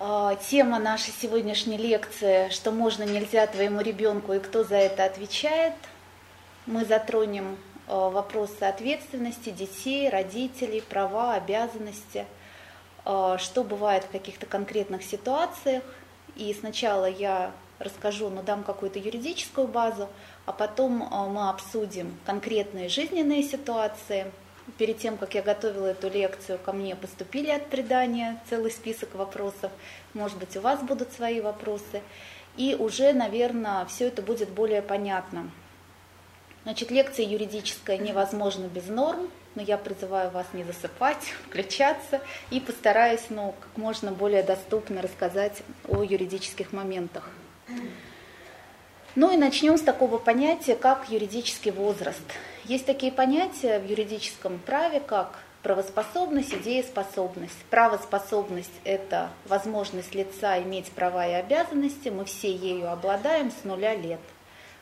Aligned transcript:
А, 0.00 0.36
тема 0.36 0.78
нашей 0.78 1.12
сегодняшней 1.12 1.76
лекции 1.76 2.50
«Что 2.50 2.70
можно, 2.70 3.02
нельзя 3.02 3.48
твоему 3.48 3.80
ребенку 3.80 4.32
и 4.32 4.38
кто 4.38 4.62
за 4.62 4.76
это 4.76 5.04
отвечает». 5.04 5.74
Мы 6.66 6.84
затронем 6.84 7.56
а, 7.88 8.08
вопросы 8.08 8.62
ответственности 8.62 9.50
детей, 9.50 10.08
родителей, 10.08 10.82
права, 10.82 11.34
обязанности, 11.34 12.26
а, 13.04 13.38
что 13.38 13.64
бывает 13.64 14.04
в 14.04 14.10
каких-то 14.10 14.46
конкретных 14.46 15.02
ситуациях. 15.02 15.82
И 16.36 16.54
сначала 16.54 17.06
я 17.06 17.50
расскажу, 17.80 18.28
но 18.28 18.44
дам 18.44 18.62
какую-то 18.62 19.00
юридическую 19.00 19.66
базу, 19.66 20.08
а 20.46 20.52
потом 20.52 21.08
мы 21.32 21.48
обсудим 21.48 22.16
конкретные 22.24 22.88
жизненные 22.88 23.42
ситуации– 23.42 24.30
перед 24.76 24.98
тем, 24.98 25.16
как 25.16 25.34
я 25.34 25.42
готовила 25.42 25.86
эту 25.86 26.08
лекцию, 26.08 26.58
ко 26.58 26.72
мне 26.72 26.94
поступили 26.94 27.50
от 27.50 27.66
предания 27.66 28.40
целый 28.50 28.70
список 28.70 29.14
вопросов. 29.14 29.72
Может 30.14 30.38
быть, 30.38 30.56
у 30.56 30.60
вас 30.60 30.80
будут 30.82 31.12
свои 31.12 31.40
вопросы. 31.40 32.02
И 32.56 32.74
уже, 32.74 33.12
наверное, 33.12 33.86
все 33.86 34.08
это 34.08 34.20
будет 34.20 34.50
более 34.50 34.82
понятно. 34.82 35.50
Значит, 36.64 36.90
лекция 36.90 37.24
юридическая 37.24 37.96
невозможна 37.96 38.66
без 38.66 38.88
норм, 38.88 39.30
но 39.54 39.62
я 39.62 39.78
призываю 39.78 40.30
вас 40.30 40.46
не 40.52 40.64
засыпать, 40.64 41.32
включаться 41.48 42.20
и 42.50 42.60
постараюсь 42.60 43.26
ну, 43.30 43.54
как 43.58 43.76
можно 43.76 44.12
более 44.12 44.42
доступно 44.42 45.00
рассказать 45.00 45.62
о 45.88 46.02
юридических 46.02 46.72
моментах. 46.72 47.30
Ну 49.14 49.32
и 49.32 49.36
начнем 49.36 49.76
с 49.76 49.80
такого 49.80 50.18
понятия, 50.18 50.76
как 50.76 51.08
юридический 51.08 51.70
возраст. 51.70 52.22
Есть 52.68 52.84
такие 52.84 53.10
понятия 53.10 53.78
в 53.78 53.86
юридическом 53.88 54.58
праве, 54.58 55.00
как 55.00 55.38
правоспособность 55.62 56.52
и 56.52 56.58
дееспособность. 56.58 57.56
Правоспособность– 57.70 58.70
это 58.84 59.30
возможность 59.46 60.14
лица 60.14 60.60
иметь 60.60 60.92
права 60.92 61.26
и 61.26 61.32
обязанности, 61.32 62.10
мы 62.10 62.26
все 62.26 62.54
ею 62.54 62.92
обладаем 62.92 63.50
с 63.50 63.64
нуля 63.64 63.94
лет. 63.94 64.20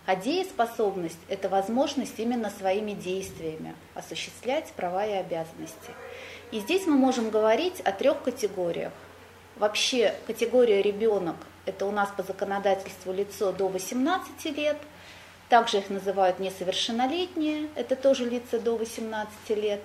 А 0.05 0.17
дееспособность– 0.17 1.21
это 1.29 1.49
возможность 1.49 2.19
именно 2.19 2.51
своими 2.51 2.91
действиями 2.91 3.77
осуществлять 3.95 4.73
права 4.73 5.07
и 5.07 5.13
обязанности. 5.13 5.93
И 6.51 6.59
здесь 6.59 6.87
мы 6.89 6.97
можем 6.97 7.31
говорить 7.31 7.79
о 7.83 7.93
трех 7.93 8.21
категориях. 8.21 8.93
Вообще 9.55 10.13
категория 10.27 10.83
ребенок– 10.83 11.37
это 11.67 11.87
у 11.87 11.93
нас 11.93 12.09
по 12.17 12.25
законодательству 12.25 13.13
лицо 13.13 13.53
до 13.53 13.69
18 13.69 14.45
лет– 14.57 14.77
также 15.49 15.79
их 15.79 15.91
называют 15.91 16.39
несовершеннолетние, 16.39 17.69
это 17.75 17.97
тоже 17.97 18.29
лица 18.29 18.59
до 18.59 18.77
18 18.77 19.31
лет. 19.51 19.81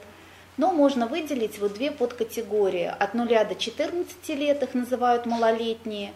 Но 0.58 0.72
можно 0.72 1.08
выделить 1.08 1.60
вот 1.60 1.74
две 1.74 1.92
подкатегории. 1.92 2.94
От 3.00 3.14
0 3.14 3.28
до 3.28 3.56
14 3.56 4.30
лет 4.30 4.64
их 4.64 4.74
называют 4.74 5.26
малолетние, 5.26 6.14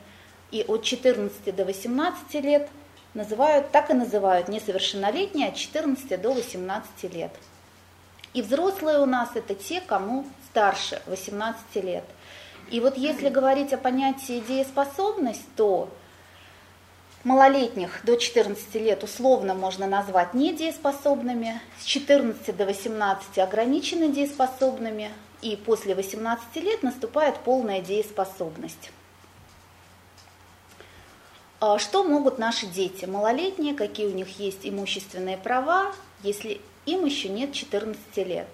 и 0.51 0.63
от 0.67 0.83
14 0.83 1.55
до 1.55 1.65
18 1.65 2.33
лет 2.43 2.69
называют, 3.13 3.71
так 3.71 3.89
и 3.89 3.93
называют 3.93 4.47
несовершеннолетние 4.47 5.49
от 5.49 5.55
14 5.55 6.21
до 6.21 6.33
18 6.33 7.13
лет. 7.13 7.31
И 8.33 8.41
взрослые 8.41 8.99
у 8.99 9.05
нас 9.05 9.29
это 9.35 9.55
те, 9.55 9.79
кому 9.79 10.25
старше 10.49 11.01
18 11.07 11.83
лет. 11.83 12.03
И 12.69 12.79
вот 12.79 12.97
если 12.97 13.29
говорить 13.29 13.73
о 13.73 13.77
понятии 13.77 14.43
дееспособность, 14.45 15.47
то 15.55 15.89
малолетних 17.25 17.99
до 18.03 18.15
14 18.15 18.75
лет 18.75 19.03
условно 19.03 19.53
можно 19.55 19.87
назвать 19.87 20.33
недееспособными, 20.33 21.59
с 21.81 21.83
14 21.83 22.55
до 22.55 22.65
18 22.65 23.39
ограниченно 23.39 24.07
дееспособными, 24.07 25.11
и 25.41 25.57
после 25.57 25.95
18 25.95 26.55
лет 26.57 26.83
наступает 26.83 27.37
полная 27.39 27.81
дееспособность. 27.81 28.91
А 31.59 31.79
что 31.79 32.03
могут 32.03 32.37
наши 32.37 32.67
дети 32.67 33.05
малолетние, 33.05 33.73
какие 33.73 34.05
у 34.05 34.13
них 34.13 34.39
есть 34.39 34.59
имущественные 34.63 35.37
права, 35.37 35.93
если 36.21 36.61
им 36.85 37.05
еще 37.05 37.27
нет 37.27 37.53
14 37.53 38.17
лет? 38.17 38.47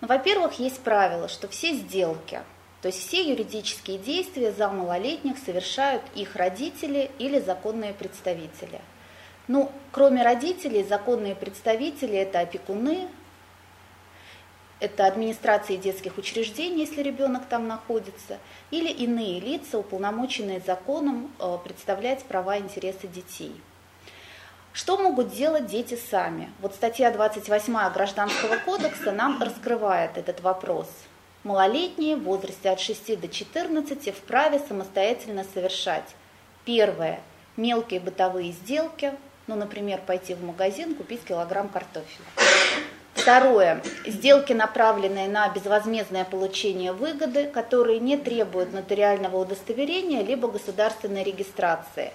Ну, 0.00 0.08
во-первых, 0.08 0.58
есть 0.58 0.80
правило, 0.80 1.28
что 1.28 1.46
все 1.46 1.74
сделки– 1.74 2.40
то 2.84 2.88
есть 2.88 3.08
все 3.08 3.26
юридические 3.26 3.96
действия 3.96 4.52
за 4.52 4.68
малолетних 4.68 5.38
совершают 5.38 6.02
их 6.14 6.36
родители 6.36 7.10
или 7.18 7.40
законные 7.40 7.94
представители. 7.94 8.78
Ну, 9.48 9.72
кроме 9.90 10.22
родителей, 10.22 10.84
законные 10.84 11.34
представители– 11.34 12.12
это 12.14 12.40
опекуны, 12.40 13.08
это 14.80 15.06
администрации 15.06 15.76
детских 15.76 16.18
учреждений, 16.18 16.80
если 16.80 17.02
ребенок 17.02 17.46
там 17.46 17.66
находится, 17.66 18.36
или 18.70 18.90
иные 18.90 19.40
лица, 19.40 19.78
уполномоченные 19.78 20.60
законом 20.60 21.32
э, 21.38 21.56
представлять 21.64 22.22
права 22.24 22.58
и 22.58 22.60
интересы 22.60 23.06
детей. 23.08 23.58
Что 24.74 24.98
могут 24.98 25.32
делать 25.32 25.68
дети 25.68 25.98
сами? 26.10 26.52
Вот 26.60 26.74
статья 26.74 27.10
28 27.10 27.94
Гражданского 27.94 28.58
кодекса 28.58 29.10
нам 29.10 29.40
раскрывает 29.40 30.18
этот 30.18 30.42
вопрос– 30.42 30.88
малолетние 31.44 32.16
в 32.16 32.24
возрасте 32.24 32.70
от 32.70 32.80
6 32.80 33.20
до 33.20 33.28
14 33.28 34.14
вправе 34.14 34.58
самостоятельно 34.66 35.44
совершать. 35.54 36.16
Первое– 36.64 37.20
мелкие 37.56 38.00
бытовые 38.00 38.52
сделки, 38.52 39.12
ну, 39.46 39.54
например, 39.54 40.00
пойти 40.04 40.34
в 40.34 40.42
магазин, 40.42 40.94
купить 40.94 41.22
килограмм 41.22 41.68
картофеля. 41.68 42.24
Второе– 43.12 43.82
сделки, 44.06 44.52
направленные 44.52 45.28
на 45.28 45.48
безвозмездное 45.48 46.24
получение 46.24 46.92
выгоды, 46.92 47.46
которые 47.46 48.00
не 48.00 48.16
требуют 48.16 48.72
нотариального 48.72 49.36
удостоверения 49.36 50.22
либо 50.22 50.48
государственной 50.48 51.22
регистрации. 51.22 52.12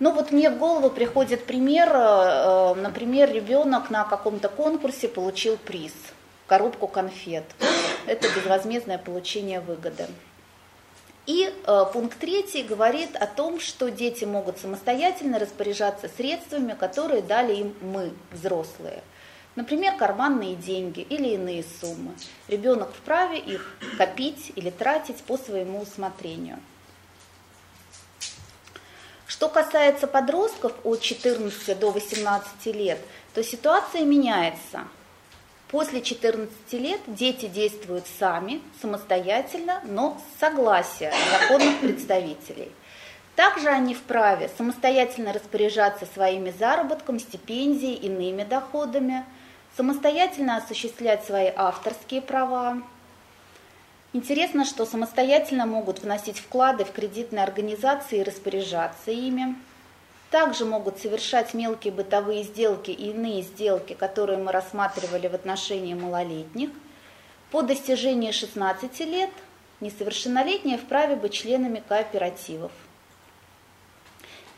Ну 0.00 0.12
вот 0.12 0.32
мне 0.32 0.50
в 0.50 0.58
голову 0.58 0.90
приходит 0.90 1.46
пример, 1.46 1.88
э, 1.94 2.74
например, 2.74 3.32
ребенок 3.32 3.90
на 3.90 4.04
каком-то 4.04 4.48
конкурсе 4.48 5.08
получил 5.08 5.56
приз– 5.56 5.92
коробку 6.46 6.86
конфет. 6.86 7.44
Это 8.06 8.28
безвозмездное 8.28 8.98
получение 8.98 9.60
выгоды. 9.60 10.06
И 11.26 11.50
э, 11.66 11.84
пункт 11.92 12.18
третий 12.18 12.62
говорит 12.62 13.16
о 13.16 13.26
том, 13.26 13.58
что 13.58 13.90
дети 13.90 14.24
могут 14.24 14.58
самостоятельно 14.58 15.38
распоряжаться 15.38 16.10
средствами, 16.14 16.74
которые 16.74 17.22
дали 17.22 17.54
им 17.54 17.74
мы, 17.80 18.12
взрослые. 18.30 19.02
Например, 19.56 19.96
карманные 19.96 20.54
деньги 20.54 21.00
или 21.00 21.28
иные 21.28 21.64
суммы. 21.80 22.12
Ребенок 22.48 22.92
вправе 22.92 23.38
их 23.38 23.74
копить 23.96 24.52
или 24.54 24.68
тратить 24.68 25.22
по 25.22 25.38
своему 25.38 25.80
усмотрению. 25.80 26.58
Что 29.26 29.48
касается 29.48 30.06
подростков 30.06 30.74
от 30.84 31.00
14 31.00 31.78
до 31.78 31.90
18 31.90 32.66
лет, 32.66 32.98
то 33.32 33.42
ситуация 33.42 34.04
меняется– 34.04 34.80
После 35.74 36.02
14 36.02 36.72
лет 36.74 37.00
дети 37.08 37.46
действуют 37.46 38.04
сами, 38.20 38.62
самостоятельно, 38.80 39.80
но 39.82 40.16
с 40.20 40.38
согласия 40.38 41.12
законных 41.32 41.80
представителей. 41.80 42.70
Также 43.34 43.70
они 43.70 43.92
вправе 43.92 44.48
самостоятельно 44.56 45.32
распоряжаться 45.32 46.06
своими 46.14 46.54
заработком, 46.56 47.18
стипендией, 47.18 47.94
иными 47.94 48.44
доходами, 48.44 49.24
самостоятельно 49.76 50.58
осуществлять 50.58 51.24
свои 51.24 51.50
авторские 51.56 52.22
права. 52.22 52.80
Интересно, 54.12 54.64
что 54.64 54.86
самостоятельно 54.86 55.66
могут 55.66 56.04
вносить 56.04 56.38
вклады 56.38 56.84
в 56.84 56.92
кредитные 56.92 57.42
организации 57.42 58.20
и 58.20 58.22
распоряжаться 58.22 59.10
ими 59.10 59.56
также 60.34 60.64
могут 60.64 60.98
совершать 60.98 61.54
мелкие 61.54 61.92
бытовые 61.92 62.42
сделки 62.42 62.90
и 62.90 63.10
иные 63.10 63.42
сделки, 63.42 63.92
которые 63.92 64.36
мы 64.36 64.50
рассматривали 64.50 65.28
в 65.28 65.34
отношении 65.36 65.94
малолетних. 65.94 66.70
По 67.52 67.62
достижении 67.62 68.32
16 68.32 68.98
лет 69.06 69.30
несовершеннолетние 69.80 70.76
вправе 70.76 71.14
быть 71.14 71.34
членами 71.34 71.80
кооперативов. 71.86 72.72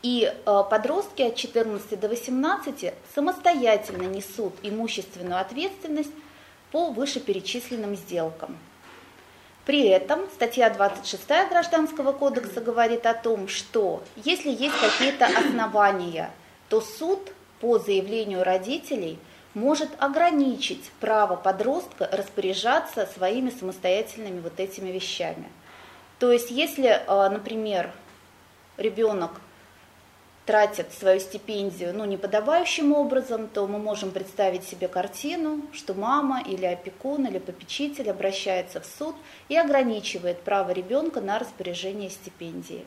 И 0.01 0.23
э, 0.23 0.63
подростки 0.67 1.21
от 1.21 1.35
14 1.35 1.99
до 1.99 2.09
18 2.09 2.95
самостоятельно 3.13 4.07
несут 4.07 4.55
имущественную 4.63 5.39
ответственность 5.39 6.09
по 6.71 6.89
вышеперечисленным 6.89 7.95
сделкам. 7.95 8.57
При 9.67 9.81
этом 9.81 10.21
статья 10.33 10.69
26 10.69 11.27
Гражданского 11.49 12.13
кодекса 12.13 12.61
говорит 12.61 13.05
о 13.05 13.13
том, 13.13 13.49
что 13.49 14.01
если 14.15 14.49
есть 14.49 14.79
какие-то 14.79 15.25
основания, 15.25 16.31
то 16.69 16.79
суд 16.79 17.33
по 17.59 17.77
заявлению 17.77 18.45
родителей 18.45 19.19
может 19.53 19.89
ограничить 19.99 20.89
право 21.01 21.35
подростка 21.35 22.07
распоряжаться 22.09 23.09
своими 23.13 23.49
самостоятельными 23.49 24.39
вот 24.39 24.57
этими 24.61 24.89
вещами. 24.89 25.49
То 26.17 26.31
есть 26.31 26.49
если, 26.49 27.01
э, 27.05 27.29
например, 27.29 27.91
ребенок 28.77 29.31
тратит 30.47 30.93
свою 30.93 31.19
стипендию 31.19 31.93
ну, 31.93 32.05
неподобающим 32.05 32.93
образом, 32.93 33.49
то 33.49 33.67
мы 33.67 33.77
можем 33.79 34.11
представить 34.11 34.63
себе 34.63 34.87
картину, 34.87 35.61
что 35.73 35.93
мама 35.93 36.41
или 36.41 36.65
опекун 36.65 37.27
или 37.27 37.37
попечитель 37.37 38.09
обращается 38.09 38.79
в 38.79 38.85
суд 38.85 39.15
и 39.49 39.57
ограничивает 39.57 40.41
право 40.41 40.71
ребенка 40.71 41.19
на 41.19 41.37
распоряжение 41.37 42.09
стипендии. 42.09 42.85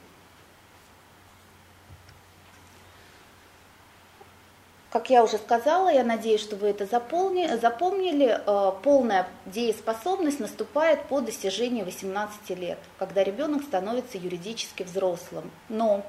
Как 4.90 5.08
я 5.08 5.22
уже 5.22 5.36
сказала, 5.36 5.92
я 5.92 6.02
надеюсь, 6.02 6.40
что 6.40 6.56
вы 6.56 6.68
это 6.68 6.84
запомнили 6.84 8.40
э, 8.44 8.72
полная 8.82 9.28
дееспособность 9.46 10.40
наступает 10.40 11.02
по 11.04 11.20
достижении 11.20 11.84
18 11.84 12.50
лет, 12.58 12.78
когда 12.98 13.22
ребенок 13.22 13.62
становится 13.62 14.18
юридически 14.18 14.82
взрослым. 14.82 15.48
Но 15.68 16.04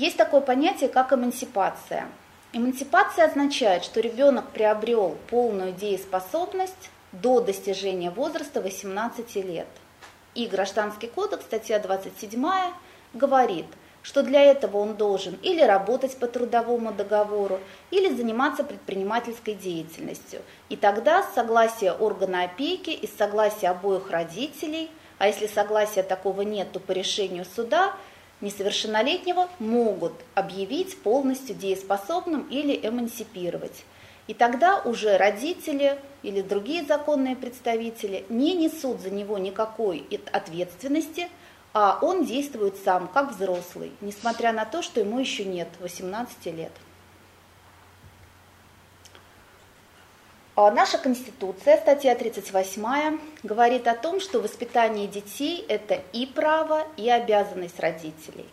есть 0.00 0.16
такое 0.16 0.40
понятие, 0.40 0.88
как 0.88 1.12
эмансипация. 1.12 2.08
Эмансипация 2.54 3.26
означает, 3.26 3.84
что 3.84 4.00
ребенок 4.00 4.48
приобрел 4.48 5.18
полную 5.28 5.72
дееспособность 5.72 6.90
до 7.12 7.42
достижения 7.42 8.10
возраста 8.10 8.62
18 8.62 9.34
лет. 9.44 9.66
И 10.34 10.46
Гражданский 10.46 11.06
кодекс, 11.06 11.44
статья 11.44 11.78
27, 11.78 12.42
говорит, 13.12 13.66
что 14.02 14.22
для 14.22 14.42
этого 14.42 14.78
он 14.78 14.94
должен 14.94 15.34
или 15.42 15.60
работать 15.60 16.16
по 16.16 16.26
трудовому 16.26 16.94
договору, 16.94 17.60
или 17.90 18.08
заниматься 18.08 18.64
предпринимательской 18.64 19.52
деятельностью. 19.52 20.40
И 20.70 20.76
тогда 20.76 21.24
с 21.24 21.34
согласия 21.34 21.92
органа 21.92 22.44
опеки 22.44 22.88
и 22.88 23.06
с 23.06 23.14
согласия 23.18 23.68
обоих 23.68 24.10
родителей, 24.10 24.90
а 25.18 25.26
если 25.26 25.46
согласия 25.46 26.02
такого 26.02 26.40
нет, 26.40 26.72
то 26.72 26.80
по 26.80 26.92
решению 26.92 27.44
суда– 27.44 27.92
несовершеннолетнего 28.40 29.48
могут 29.58 30.12
объявить 30.34 30.98
полностью 31.02 31.54
дееспособным 31.54 32.46
или 32.50 32.78
эмансипировать. 32.82 33.84
И 34.26 34.34
тогда 34.34 34.80
уже 34.82 35.16
родители 35.16 35.98
или 36.22 36.40
другие 36.40 36.84
законные 36.84 37.36
представители 37.36 38.24
не 38.28 38.54
несут 38.54 39.00
за 39.00 39.10
него 39.10 39.38
никакой 39.38 40.06
ответственности, 40.32 41.28
а 41.72 41.98
он 42.02 42.24
действует 42.24 42.76
сам, 42.84 43.08
как 43.08 43.32
взрослый, 43.32 43.92
несмотря 44.00 44.52
на 44.52 44.64
то, 44.64 44.82
что 44.82 45.00
ему 45.00 45.18
еще 45.18 45.44
нет 45.44 45.68
18 45.80 46.46
лет. 46.46 46.72
Наша 50.68 50.98
Конституция, 50.98 51.78
статья 51.78 52.14
38, 52.14 53.18
говорит 53.44 53.86
о 53.86 53.94
том, 53.94 54.20
что 54.20 54.40
воспитание 54.40 55.06
детей– 55.06 55.64
это 55.68 56.02
и 56.12 56.26
право, 56.26 56.86
и 56.98 57.08
обязанность 57.08 57.80
родителей. 57.80 58.46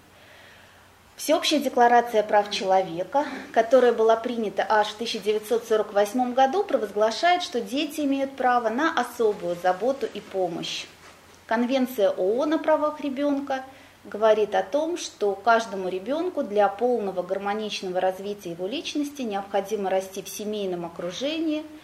Всеобщая 1.18 1.60
декларация 1.60 2.24
прав 2.24 2.50
человека, 2.52 3.26
которая 3.52 3.92
была 3.92 4.16
принята 4.16 4.66
аж 4.70 4.90
в 4.90 4.96
1948 4.96 6.34
году, 6.34 6.64
провозглашает, 6.64 7.44
что 7.44 7.60
дети 7.60 8.02
имеют 8.02 8.38
право 8.38 8.70
на 8.70 8.94
особую 8.94 9.58
заботу 9.62 10.06
и 10.06 10.22
помощь. 10.22 10.86
Конвенция 11.48 12.12
ООН 12.12 12.54
о 12.54 12.58
правах 12.60 13.02
ребенка 13.02 13.66
говорит 14.06 14.56
о 14.56 14.64
том, 14.64 14.96
что 14.98 15.34
каждому 15.34 15.90
ребенку 15.90 16.44
для 16.44 16.70
полного 16.70 17.24
гармоничного 17.24 18.00
развития 18.00 18.52
его 18.52 18.68
личности 18.68 19.24
необходимо 19.24 19.90
расти 19.90 20.22
в 20.22 20.30
семейном 20.30 20.86
окружении– 20.86 21.66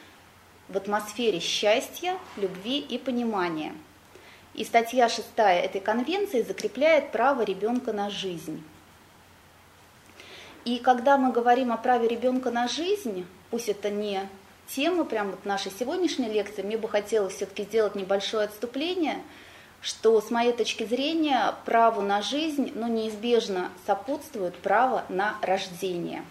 в 0.69 0.77
атмосфере 0.77 1.39
счастья, 1.39 2.17
любви 2.37 2.79
и 2.79 2.97
понимания. 2.97 3.73
И 4.53 4.63
статья 4.63 5.09
6 5.09 5.27
этой 5.35 5.81
конвенции 5.81 6.41
закрепляет 6.41 7.11
право 7.11 7.41
ребенка 7.41 7.91
на 7.91 8.09
жизнь. 8.09 8.63
И 10.65 10.77
когда 10.77 11.17
мы 11.17 11.31
говорим 11.31 11.73
о 11.73 11.77
праве 11.77 12.07
ребенка 12.07 12.49
на 12.51 12.67
жизнь, 12.67 13.25
пусть 13.49 13.67
это 13.67 13.89
не 13.89 14.29
тема 14.67 15.03
прям 15.03 15.31
вот 15.31 15.45
нашей 15.45 15.71
сегодняшней 15.71 16.29
лекции, 16.29 16.61
мне 16.61 16.77
бы 16.77 16.87
хотелось 16.87 17.33
все-таки 17.35 17.63
сделать 17.63 17.95
небольшое 17.95 18.45
отступление, 18.45 19.21
что 19.81 20.21
с 20.21 20.31
моей 20.31 20.53
точки 20.53 20.85
зрения 20.85 21.53
праву 21.65 22.01
на 22.01 22.21
жизнь 22.21 22.71
ну, 22.75 22.87
неизбежно 22.87 23.69
сопутствует 23.85 24.55
право 24.55 25.03
на 25.09 25.35
рождение. 25.41 26.23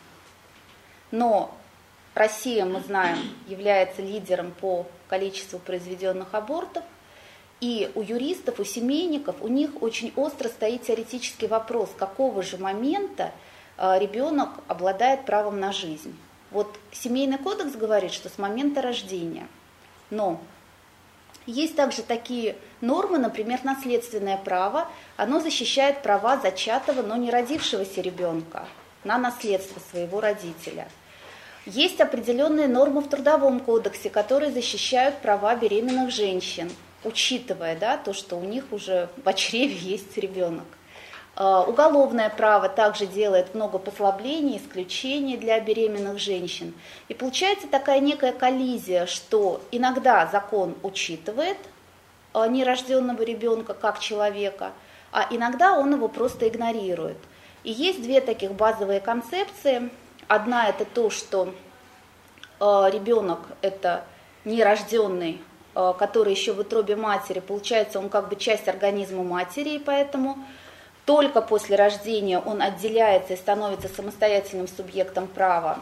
Но 1.10 1.54
Россия, 2.14 2.66
мы 2.66 2.80
знаем, 2.80 3.18
является 3.46 4.02
лидером 4.02 4.52
по 4.52 4.86
количеству 5.08 5.58
произведенных 5.58 6.34
абортов. 6.34 6.84
И 7.60 7.90
у 7.94 8.02
юристов, 8.02 8.60
у 8.60 8.64
семейников, 8.64 9.36
у 9.40 9.48
них 9.48 9.82
очень 9.82 10.12
остро 10.16 10.48
стоит 10.48 10.82
теоретический 10.82 11.46
вопрос, 11.46 11.90
какого 11.96 12.42
же 12.42 12.58
момента 12.58 13.32
э, 13.78 13.98
ребенок 13.98 14.50
обладает 14.68 15.24
правом 15.24 15.58
на 15.58 15.72
жизнь. 15.72 16.14
Вот 16.50 16.76
семейный 16.90 17.38
кодекс 17.38 17.76
говорит, 17.76 18.12
что 18.12 18.28
с 18.28 18.36
момента 18.36 18.82
рождения. 18.82 19.46
Но 20.10 20.38
есть 21.46 21.76
также 21.76 22.02
такие 22.02 22.56
нормы, 22.82 23.16
например, 23.16 23.60
наследственное 23.62 24.36
право. 24.36 24.88
Оно 25.16 25.40
защищает 25.40 26.02
права 26.02 26.36
зачатого, 26.36 27.00
но 27.00 27.16
не 27.16 27.30
родившегося 27.30 28.02
ребенка 28.02 28.66
на 29.02 29.16
наследство 29.16 29.80
своего 29.90 30.20
родителя– 30.20 30.88
есть 31.66 32.00
определенные 32.00 32.66
нормы 32.66 33.02
в 33.02 33.08
Трудовом 33.08 33.60
кодексе, 33.60 34.10
которые 34.10 34.50
защищают 34.50 35.18
права 35.18 35.54
беременных 35.54 36.10
женщин, 36.10 36.70
учитывая 37.04 37.76
да, 37.76 37.96
то, 37.96 38.12
что 38.12 38.36
у 38.36 38.42
них 38.42 38.64
уже 38.72 39.08
в 39.24 39.32
чреве 39.34 39.74
есть 39.80 40.16
ребенок. 40.18 40.64
А, 41.36 41.62
уголовное 41.62 42.28
право 42.30 42.68
также 42.68 43.06
делает 43.06 43.54
много 43.54 43.78
послаблений, 43.78 44.58
исключений 44.58 45.36
для 45.36 45.60
беременных 45.60 46.18
женщин. 46.18 46.74
И 47.08 47.14
получается 47.14 47.68
такая 47.68 48.00
некая 48.00 48.32
коллизия, 48.32 49.06
что 49.06 49.62
иногда 49.70 50.26
закон 50.26 50.74
учитывает 50.82 51.58
а, 52.32 52.48
нерожденного 52.48 53.22
ребенка 53.22 53.72
как 53.72 54.00
человека, 54.00 54.72
а 55.12 55.28
иногда 55.30 55.78
он 55.78 55.94
его 55.94 56.08
просто 56.08 56.48
игнорирует. 56.48 57.18
И 57.62 57.70
есть 57.70 58.02
две 58.02 58.20
таких 58.20 58.52
базовые 58.52 58.98
концепции– 58.98 59.90
Одна 60.28 60.68
это 60.68 60.84
то, 60.84 61.10
что 61.10 61.52
э, 62.60 62.90
ребенок 62.92 63.40
это 63.60 64.04
нерожденный, 64.44 65.40
э, 65.74 65.92
который 65.98 66.32
еще 66.32 66.52
в 66.52 66.60
утробе 66.60 66.96
матери, 66.96 67.40
получается, 67.40 67.98
он 67.98 68.08
как 68.08 68.28
бы 68.28 68.36
часть 68.36 68.68
организма 68.68 69.24
матери, 69.24 69.70
и 69.70 69.78
поэтому 69.78 70.38
только 71.04 71.42
после 71.42 71.76
рождения 71.76 72.38
он 72.38 72.62
отделяется 72.62 73.34
и 73.34 73.36
становится 73.36 73.88
самостоятельным 73.88 74.68
субъектом 74.68 75.26
права. 75.26 75.80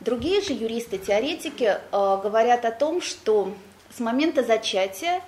Другие 0.00 0.40
же 0.40 0.52
юристы-теоретики 0.52 1.64
э, 1.64 1.78
говорят 1.90 2.64
о 2.64 2.70
том, 2.70 3.02
что 3.02 3.52
с 3.94 4.00
момента 4.00 4.42
зачатия 4.42 5.20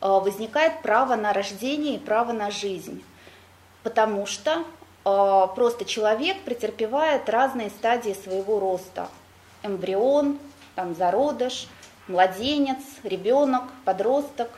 возникает 0.00 0.82
право 0.82 1.14
на 1.14 1.32
рождение 1.32 1.96
и 1.96 1.98
право 1.98 2.32
на 2.32 2.50
жизнь, 2.50 3.02
потому 3.82 4.26
что 4.26 4.64
просто 5.04 5.84
человек 5.84 6.40
претерпевает 6.42 7.28
разные 7.28 7.68
стадии 7.70 8.14
своего 8.14 8.58
роста. 8.58 9.08
Эмбрион, 9.62 10.38
там, 10.74 10.94
зародыш, 10.94 11.68
младенец, 12.08 12.82
ребенок, 13.02 13.64
подросток, 13.84 14.50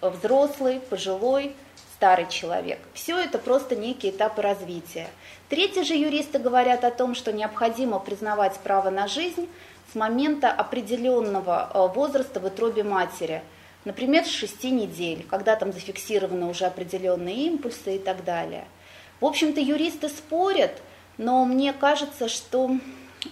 взрослый, 0.00 0.80
пожилой, 0.80 1.54
старый 1.94 2.28
человек. 2.28 2.78
Все 2.94 3.18
это 3.18 3.38
просто 3.38 3.74
некие 3.74 4.12
этапы 4.12 4.42
развития. 4.42 5.08
Третьи 5.48 5.82
же 5.82 5.94
юристы 5.94 6.38
говорят 6.38 6.84
о 6.84 6.90
том, 6.90 7.14
что 7.14 7.32
необходимо 7.32 7.98
признавать 7.98 8.58
право 8.60 8.90
на 8.90 9.08
жизнь 9.08 9.48
с 9.92 9.94
момента 9.94 10.50
определенного 10.50 11.62
а, 11.62 11.86
возраста 11.88 12.38
в 12.40 12.44
утробе 12.44 12.82
матери, 12.82 13.42
например, 13.84 14.24
с 14.24 14.30
6 14.30 14.64
недель, 14.64 15.24
когда 15.28 15.56
там 15.56 15.72
зафиксированы 15.72 16.46
уже 16.46 16.66
определенные 16.66 17.46
импульсы 17.46 17.96
и 17.96 17.98
так 17.98 18.22
далее– 18.22 18.64
в 19.20 19.24
общем-то, 19.24 19.60
юристы 19.60 20.08
спорят, 20.08 20.82
но 21.18 21.44
мне 21.44 21.72
кажется, 21.72 22.28
что 22.28 22.70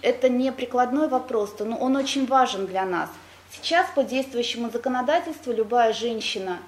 это 0.02 0.28
не 0.28 0.52
прикладной 0.52 1.08
вопрос, 1.08 1.54
но 1.58 1.76
он 1.76 1.96
очень 1.96 2.26
важен 2.26 2.66
для 2.66 2.84
нас. 2.84 3.10
Сейчас 3.50 3.86
по 3.94 4.02
действующему 4.02 4.70
законодательству 4.70 5.52
любая 5.52 5.92
женщина 5.92 6.58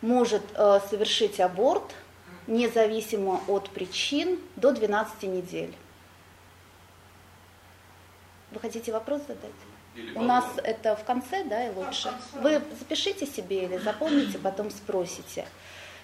может 0.00 0.42
э, 0.54 0.80
совершить 0.88 1.40
аборт 1.40 1.94
независимо 2.46 3.40
от 3.48 3.70
причин 3.70 4.38
до 4.56 4.72
12 4.72 5.22
недель. 5.24 5.74
Вы 8.52 8.60
хотите 8.60 8.92
вопрос 8.92 9.22
задать? 9.26 9.50
У 10.14 10.22
нас 10.22 10.44
это 10.62 10.94
в 10.94 11.04
конце, 11.04 11.44
да, 11.44 11.66
и 11.66 11.74
лучше. 11.74 12.12
Вы 12.34 12.62
запишите 12.78 13.26
себе 13.26 13.64
или 13.64 13.78
запомните, 13.78 14.38
потом 14.38 14.70
спросите. 14.70 15.46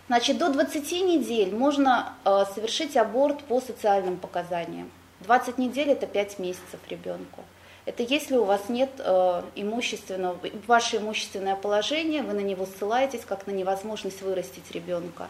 Значит, 0.09 0.39
до 0.39 0.51
20 0.51 0.93
недель 1.03 1.55
можно 1.55 2.15
э, 2.25 2.45
совершить 2.55 2.97
аборт 2.97 3.43
по 3.45 3.61
социальным 3.61 4.17
показаниям. 4.17 4.91
20 5.21 5.59
недель 5.59 5.91
это 5.91 6.07
5 6.07 6.39
месяцев 6.39 6.81
ребенку. 6.89 7.45
Это 7.85 8.03
если 8.03 8.37
у 8.37 8.45
вас 8.45 8.69
нет 8.69 8.91
э, 8.99 9.43
имущественного, 9.55 10.39
ваше 10.67 10.99
имущественное 10.99 11.57
положение, 11.57 12.23
вы 12.23 12.33
на 12.33 12.41
него 12.41 12.67
ссылаетесь 12.67 13.25
как 13.25 13.47
на 13.47 13.53
невозможность 13.53 14.23
вырастить 14.23 14.71
ребенка. 14.73 15.29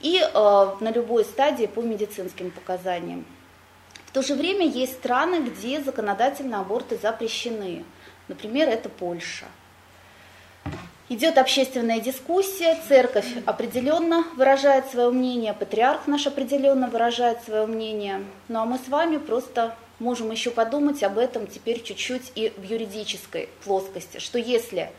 И 0.00 0.18
э, 0.18 0.32
на 0.32 0.92
любой 0.92 1.24
стадии 1.24 1.66
по 1.66 1.80
медицинским 1.80 2.50
показаниям. 2.50 3.24
В 4.06 4.12
то 4.12 4.22
же 4.22 4.34
время 4.34 4.66
есть 4.66 4.94
страны, 4.94 5.48
где 5.48 5.80
законодательно 5.80 6.60
аборты 6.60 6.96
запрещены. 6.96 7.84
Например, 8.26 8.68
это 8.68 8.88
Польша. 8.88 9.46
Идет 11.10 11.38
общественная 11.38 12.00
дискуссия, 12.00 12.78
церковь 12.86 13.26
определенно 13.46 14.24
выражает 14.36 14.90
свое 14.90 15.08
мнение, 15.08 15.54
патриарх 15.54 16.06
наш 16.06 16.26
определенно 16.26 16.88
выражает 16.88 17.42
свое 17.44 17.64
мнение. 17.64 18.24
Ну 18.48 18.58
а 18.60 18.66
мы 18.66 18.76
с 18.76 18.88
вами 18.88 19.16
просто 19.16 19.74
можем 20.00 20.30
еще 20.30 20.50
подумать 20.50 21.02
об 21.02 21.16
этом 21.16 21.46
теперь 21.46 21.82
чуть-чуть 21.82 22.32
и 22.34 22.52
в 22.58 22.62
юридической 22.62 23.48
плоскости, 23.64 24.18
что 24.18 24.38
если 24.38 24.90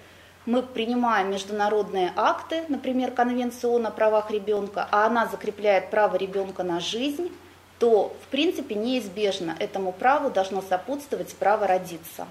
мы 0.48 0.63
принимаем 0.63 1.30
международные 1.30 2.12
акты, 2.16 2.63
например, 2.70 3.12
Конвенцию 3.12 3.86
о 3.86 3.92
правах 3.92 4.32
ребенка, 4.32 4.88
а 4.89 5.06
она 5.06 5.28
закрепляет 5.28 5.92
право 5.92 6.16
ребенка 6.16 6.63
на 6.63 6.80
жизнь, 6.80 7.32
то, 7.78 8.16
в 8.24 8.28
принципе, 8.30 8.74
неизбежно 8.74 9.56
этому 9.60 9.92
праву 9.92 10.32
должно 10.32 10.63
сопутствовать 10.63 11.36
право 11.36 11.68
родиться. 11.68 12.25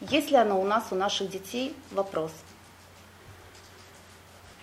Если 0.00 0.36
оно 0.36 0.60
у 0.60 0.64
нас, 0.64 0.84
у 0.92 0.94
наших 0.94 1.30
детей, 1.30 1.74
вопрос. 1.90 2.30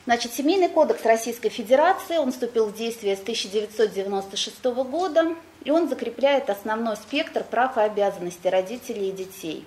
Значит, 0.05 0.33
Семейный 0.33 0.69
кодекс 0.69 1.03
Российской 1.03 1.49
Федерации, 1.49 2.17
он 2.17 2.31
вступил 2.31 2.67
в 2.67 2.75
действие 2.75 3.15
с 3.15 3.21
1996 3.21 4.63
года, 4.63 5.35
и 5.63 5.71
он 5.71 5.89
закрепляет 5.89 6.51
основной 6.51 6.95
спектр 6.95 7.43
прав 7.43 7.75
и 7.77 7.81
обязанностей 7.81 8.49
родителей 8.49 9.09
и 9.09 9.11
детей. 9.11 9.65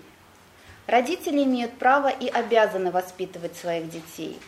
Родители 0.87 1.43
имеют 1.43 1.73
право 1.73 2.07
и 2.07 2.29
обязаны 2.29 2.93
воспитывать 2.93 3.57
своих 3.57 3.91
детей. 3.91 4.39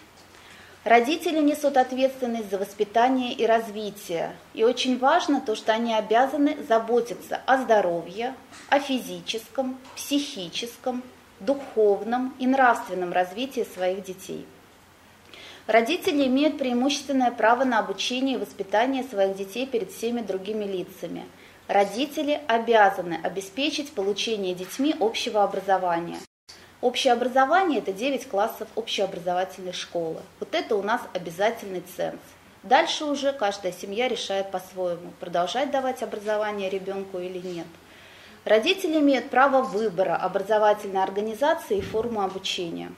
Родители 0.84 1.40
несут 1.40 1.76
ответственность 1.76 2.50
за 2.50 2.58
воспитание 2.58 3.32
и 3.32 3.44
развитие. 3.44 4.36
И 4.54 4.62
очень 4.62 4.96
важно 4.96 5.40
то, 5.40 5.56
что 5.56 5.72
они 5.72 5.92
обязаны 5.92 6.56
заботиться 6.68 7.40
о 7.46 7.58
здоровье, 7.58 8.34
о 8.68 8.78
физическом, 8.78 9.76
психическом, 9.96 11.02
духовном 11.40 12.32
и 12.38 12.46
нравственном 12.46 13.12
развитии 13.12 13.66
своих 13.74 14.04
детей. 14.04 14.46
Родители 15.70 16.26
имеют 16.26 16.58
преимущественное 16.58 17.30
право 17.30 17.62
на 17.62 17.78
обучение 17.78 18.34
и 18.34 18.40
воспитание 18.40 19.04
своих 19.04 19.36
детей 19.36 19.66
перед 19.66 19.92
всеми 19.92 20.20
другими 20.20 20.64
лицами– 20.64 21.24
родители 21.68 22.40
обязаны 22.48 23.20
обеспечить 23.22 23.92
получение 23.92 24.56
детьми 24.56 24.96
общего 24.98 25.44
образования. 25.44 26.18
Общее 26.80 27.12
образование– 27.12 27.78
это 27.80 27.92
9 27.92 28.26
классов 28.26 28.66
общеобразовательной 28.74 29.72
школы. 29.72 30.20
Вот 30.40 30.56
это 30.56 30.74
у 30.74 30.82
нас 30.82 31.02
обязательный 31.14 31.84
ценз. 31.96 32.18
Дальше 32.64 33.04
уже 33.04 33.32
каждая 33.32 33.72
семья 33.72 34.08
решает 34.08 34.50
по-своему, 34.50 35.12
продолжать 35.20 35.70
давать 35.70 36.02
образование 36.02 36.68
ребенку 36.68 37.20
или 37.20 37.38
нет. 37.38 37.68
Родители 38.44 38.98
имеют 38.98 39.30
право 39.30 39.62
выбора 39.62 40.16
образовательной 40.16 41.04
организации 41.04 41.78
и 41.78 41.80
формы 41.80 42.24
обучения. 42.24 42.90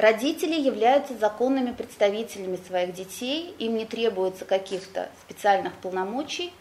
Родители 0.00 0.58
являются 0.58 1.14
законными 1.18 1.72
представителями 1.72 2.58
своих 2.66 2.94
детей, 2.94 3.54
им 3.58 3.76
не 3.76 3.84
требуется 3.84 4.46
каких-то 4.46 5.10
специальных 5.20 5.74
полномочий, 5.74 6.54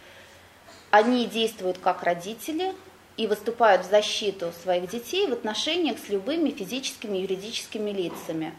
они 0.91 1.25
действуют 1.25 1.77
как 1.77 2.03
родители 2.03 2.75
и 3.15 3.27
выступают 3.27 3.85
в 3.85 3.89
защиту 3.89 4.51
своих 4.61 4.89
детей 4.89 5.25
в 5.25 5.31
отношениях 5.31 5.99
с 6.05 6.09
любыми 6.09 6.49
физическими 6.49 7.19
и 7.19 7.21
юридическими 7.21 7.91
лицами. 7.91 8.53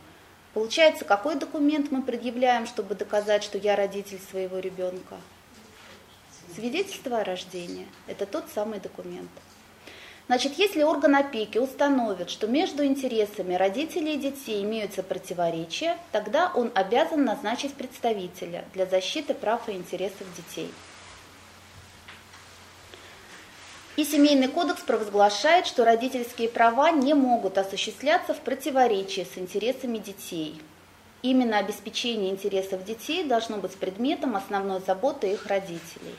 Получается, 0.54 1.04
какой 1.04 1.34
документ 1.34 1.90
мы 1.90 2.00
предъявляем, 2.00 2.66
чтобы 2.66 2.94
доказать, 2.94 3.44
что 3.44 3.58
я 3.58 3.76
родитель 3.76 4.18
своего 4.30 4.60
ребенка? 4.60 5.16
Свидетельство 6.54 7.18
о 7.18 7.24
рождении– 7.24 7.86
это 8.06 8.24
тот 8.24 8.46
самый 8.54 8.80
документ. 8.80 9.30
Значит, 10.30 10.58
если 10.58 10.84
орган 10.84 11.16
опеки 11.16 11.58
установит, 11.58 12.30
что 12.30 12.46
между 12.46 12.84
интересами 12.84 13.54
родителей 13.54 14.14
и 14.14 14.16
детей 14.16 14.62
имеются 14.62 15.02
противоречия, 15.02 15.98
тогда 16.12 16.52
он 16.54 16.70
обязан 16.76 17.24
назначить 17.24 17.74
представителя 17.74 18.64
для 18.72 18.86
защиты 18.86 19.34
прав 19.34 19.68
и 19.68 19.72
интересов 19.72 20.28
детей. 20.36 20.72
И 23.96 24.04
Семейный 24.04 24.46
кодекс 24.46 24.82
провозглашает, 24.82 25.66
что 25.66 25.84
родительские 25.84 26.48
права 26.48 26.92
не 26.92 27.14
могут 27.14 27.58
осуществляться 27.58 28.32
в 28.32 28.38
противоречии 28.38 29.26
с 29.34 29.36
интересами 29.36 29.98
детей. 29.98 30.62
Именно 31.22 31.58
обеспечение 31.58 32.30
интересов 32.30 32.84
детей 32.84 33.24
должно 33.24 33.58
быть 33.58 33.76
предметом 33.76 34.36
основной 34.36 34.80
заботы 34.80 35.32
их 35.32 35.46
родителей. 35.46 36.14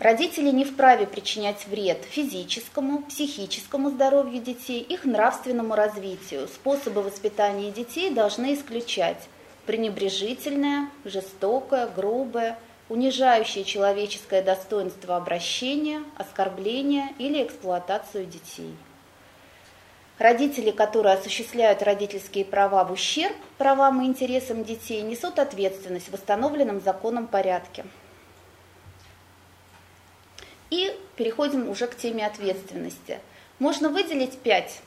Родители 0.00 0.50
не 0.50 0.64
вправе 0.64 1.06
причинять 1.06 1.66
вред 1.66 2.04
физическому, 2.04 3.02
психическому 3.02 3.90
здоровью 3.90 4.42
детей, 4.42 4.80
их 4.80 5.04
нравственному 5.04 5.74
развитию. 5.74 6.48
Способы 6.48 7.02
воспитания 7.02 7.70
детей 7.70 8.10
должны 8.10 8.54
исключать 8.54 9.28
пренебрежительное, 9.66 10.90
жестокое, 11.04 11.86
грубое, 11.88 12.58
унижающее 12.88 13.64
человеческое 13.64 14.42
достоинство 14.42 15.16
обращение, 15.16 16.02
оскорбление 16.16 17.08
или 17.18 17.42
эксплуатацию 17.42 18.26
детей. 18.26 18.74
Родители, 20.18 20.70
которые 20.70 21.14
осуществляют 21.14 21.82
родительские 21.82 22.46
права 22.46 22.84
в 22.84 22.92
ущерб 22.92 23.36
правам 23.58 24.00
и 24.00 24.06
интересам 24.06 24.64
детей, 24.64 25.02
несут 25.02 25.38
ответственность 25.38 26.08
в 26.08 26.12
восстановленном 26.12 26.80
законом 26.80 27.26
порядке. 27.26 27.84
И 30.70 30.98
переходим 31.16 31.68
уже 31.68 31.86
к 31.86 31.96
теме 31.96 32.26
ответственности. 32.26 33.20
Можно 33.58 33.90
выделить 33.90 34.38
пять 34.38 34.80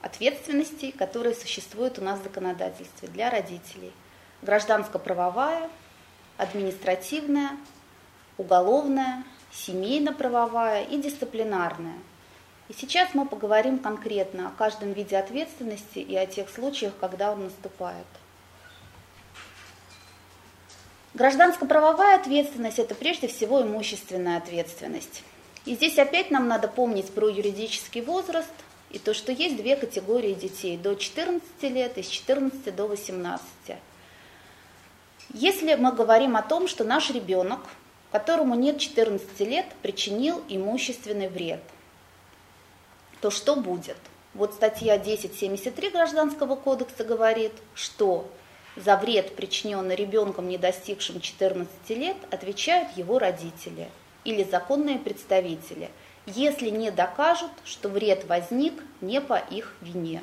ответственностей, 0.00 0.92
которые 0.92 1.34
существуют 1.34 1.98
у 1.98 2.02
нас 2.02 2.20
в 2.20 2.22
законодательстве 2.22 3.08
для 3.08 3.30
родителей. 3.30 3.92
Гражданско-правовая, 4.42 5.68
административная, 6.36 7.50
уголовная, 8.38 9.24
семейно-правовая 9.52 10.84
и 10.84 10.98
дисциплинарная. 10.98 11.98
И 12.68 12.74
сейчас 12.74 13.14
мы 13.14 13.24
поговорим 13.24 13.78
конкретно 13.78 14.48
о 14.48 14.50
каждом 14.50 14.92
виде 14.92 15.16
ответственности 15.16 16.00
и 16.00 16.14
о 16.16 16.26
тех 16.26 16.50
случаях, 16.50 16.92
когда 17.00 17.32
он 17.32 17.44
наступает. 17.44 18.06
Гражданско-правовая 21.14 22.16
ответственность– 22.20 22.78
это 22.80 22.94
прежде 22.94 23.26
всего 23.26 23.62
имущественная 23.62 24.36
ответственность. 24.36 25.22
И 25.64 25.74
здесь 25.74 25.98
опять 25.98 26.30
нам 26.30 26.46
надо 26.46 26.68
помнить 26.68 27.10
про 27.10 27.28
юридический 27.28 28.02
возраст 28.02 28.52
и 28.90 28.98
то, 28.98 29.14
что 29.14 29.32
есть 29.32 29.56
две 29.56 29.76
категории 29.76 30.34
детей– 30.34 30.76
до 30.78 30.94
14 30.94 31.42
лет 31.62 31.96
и 31.98 32.02
с 32.02 32.06
14 32.06 32.74
до 32.74 32.86
18. 32.86 33.42
Если 35.34 35.74
мы 35.74 35.92
говорим 35.92 36.36
о 36.36 36.42
том, 36.42 36.68
что 36.68 36.84
наш 36.84 37.10
ребенок, 37.10 37.60
которому 38.12 38.54
нет 38.54 38.78
14 38.78 39.40
лет, 39.40 39.66
причинил 39.82 40.42
имущественный 40.48 41.28
вред, 41.28 41.60
то 43.20 43.30
что 43.30 43.56
будет? 43.56 43.96
Вот 44.34 44.54
статья 44.54 44.94
1073 44.94 45.90
Гражданского 45.90 46.56
кодекса 46.56 47.04
говорит, 47.04 47.52
что 47.74 48.28
за 48.76 48.96
вред, 48.96 49.34
причиненный 49.34 49.96
ребенком, 49.96 50.48
не 50.48 50.58
достигшим 50.58 51.20
14 51.20 51.68
лет, 51.90 52.16
отвечают 52.30 52.96
его 52.96 53.18
родители 53.18 53.88
или 54.24 54.44
законные 54.44 54.98
представители, 54.98 55.90
если 56.26 56.70
не 56.70 56.90
докажут, 56.90 57.50
что 57.64 57.88
вред 57.88 58.26
возник 58.26 58.74
не 59.00 59.20
по 59.20 59.38
их 59.38 59.74
вине. 59.80 60.22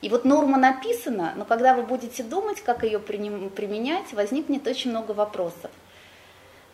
И 0.00 0.08
вот 0.08 0.24
норма 0.24 0.58
написана, 0.58 1.32
но 1.36 1.44
когда 1.44 1.74
вы 1.74 1.82
будете 1.82 2.22
думать, 2.22 2.60
как 2.60 2.84
ее 2.84 3.00
применять, 3.00 4.12
возникнет 4.12 4.66
очень 4.68 4.90
много 4.90 5.10
вопросов. 5.10 5.72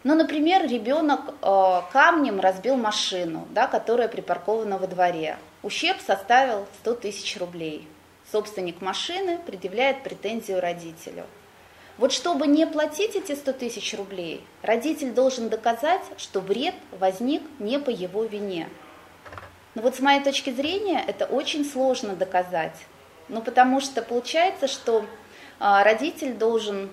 Ну, 0.04 0.14
например, 0.14 0.66
ребенок 0.68 1.20
э, 1.42 1.80
камнем 1.92 2.38
разбил 2.38 2.76
машину, 2.76 3.48
да, 3.50 3.66
которая 3.66 4.08
припаркована 4.08 4.78
во 4.78 4.86
дворе. 4.86 5.38
Ущерб 5.62 5.98
составил 6.06 6.66
100 6.82 6.94
тысяч 6.94 7.36
рублей 7.38 7.88
собственник 8.34 8.80
машины 8.80 9.38
предъявляет 9.46 10.02
претензию 10.02 10.60
родителю. 10.60 11.24
Вот 11.98 12.12
чтобы 12.12 12.48
не 12.48 12.66
платить 12.66 13.14
эти 13.14 13.32
100 13.32 13.52
тысяч 13.52 13.94
рублей, 13.94 14.44
родитель 14.62 15.12
должен 15.12 15.48
доказать, 15.48 16.02
что 16.16 16.40
вред 16.40 16.74
возник 16.98 17.42
не 17.60 17.78
по 17.78 17.90
его 17.90 18.24
вине. 18.24 18.68
Но 19.76 19.82
вот 19.82 19.94
с 19.94 20.00
моей 20.00 20.20
точки 20.20 20.50
зрения 20.50 21.02
это 21.06 21.26
очень 21.26 21.64
сложно 21.64 22.16
доказать. 22.16 22.76
Ну, 23.28 23.40
потому 23.40 23.80
что 23.80 24.02
получается, 24.02 24.66
что 24.66 25.06
а, 25.60 25.84
родитель 25.84 26.34
должен 26.34 26.90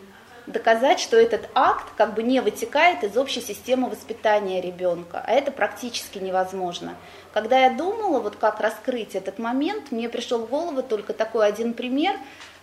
доказать, 0.52 1.00
что 1.00 1.18
этот 1.18 1.50
акт 1.56 1.86
как 1.98 2.14
бы 2.14 2.24
не 2.24 2.40
вытекает 2.40 3.04
из 3.04 3.18
общей 3.18 3.42
системы 3.42 3.90
воспитания 3.90 4.62
ребенка, 4.62 5.24
а 5.26 5.32
это 5.32 5.52
практически 5.52 6.18
невозможно. 6.18 6.96
Когда 7.34 7.60
я 7.60 7.70
думала, 7.72 8.20
вот 8.20 8.36
как 8.36 8.60
раскрыть 8.60 9.16
этот 9.16 9.40
момент, 9.40 9.92
мне 9.92 10.10
пришел 10.10 10.46
в 10.46 10.50
голову 10.50 10.84
только 10.84 11.14
такой 11.14 11.48
один 11.48 11.74
пример, 11.74 12.16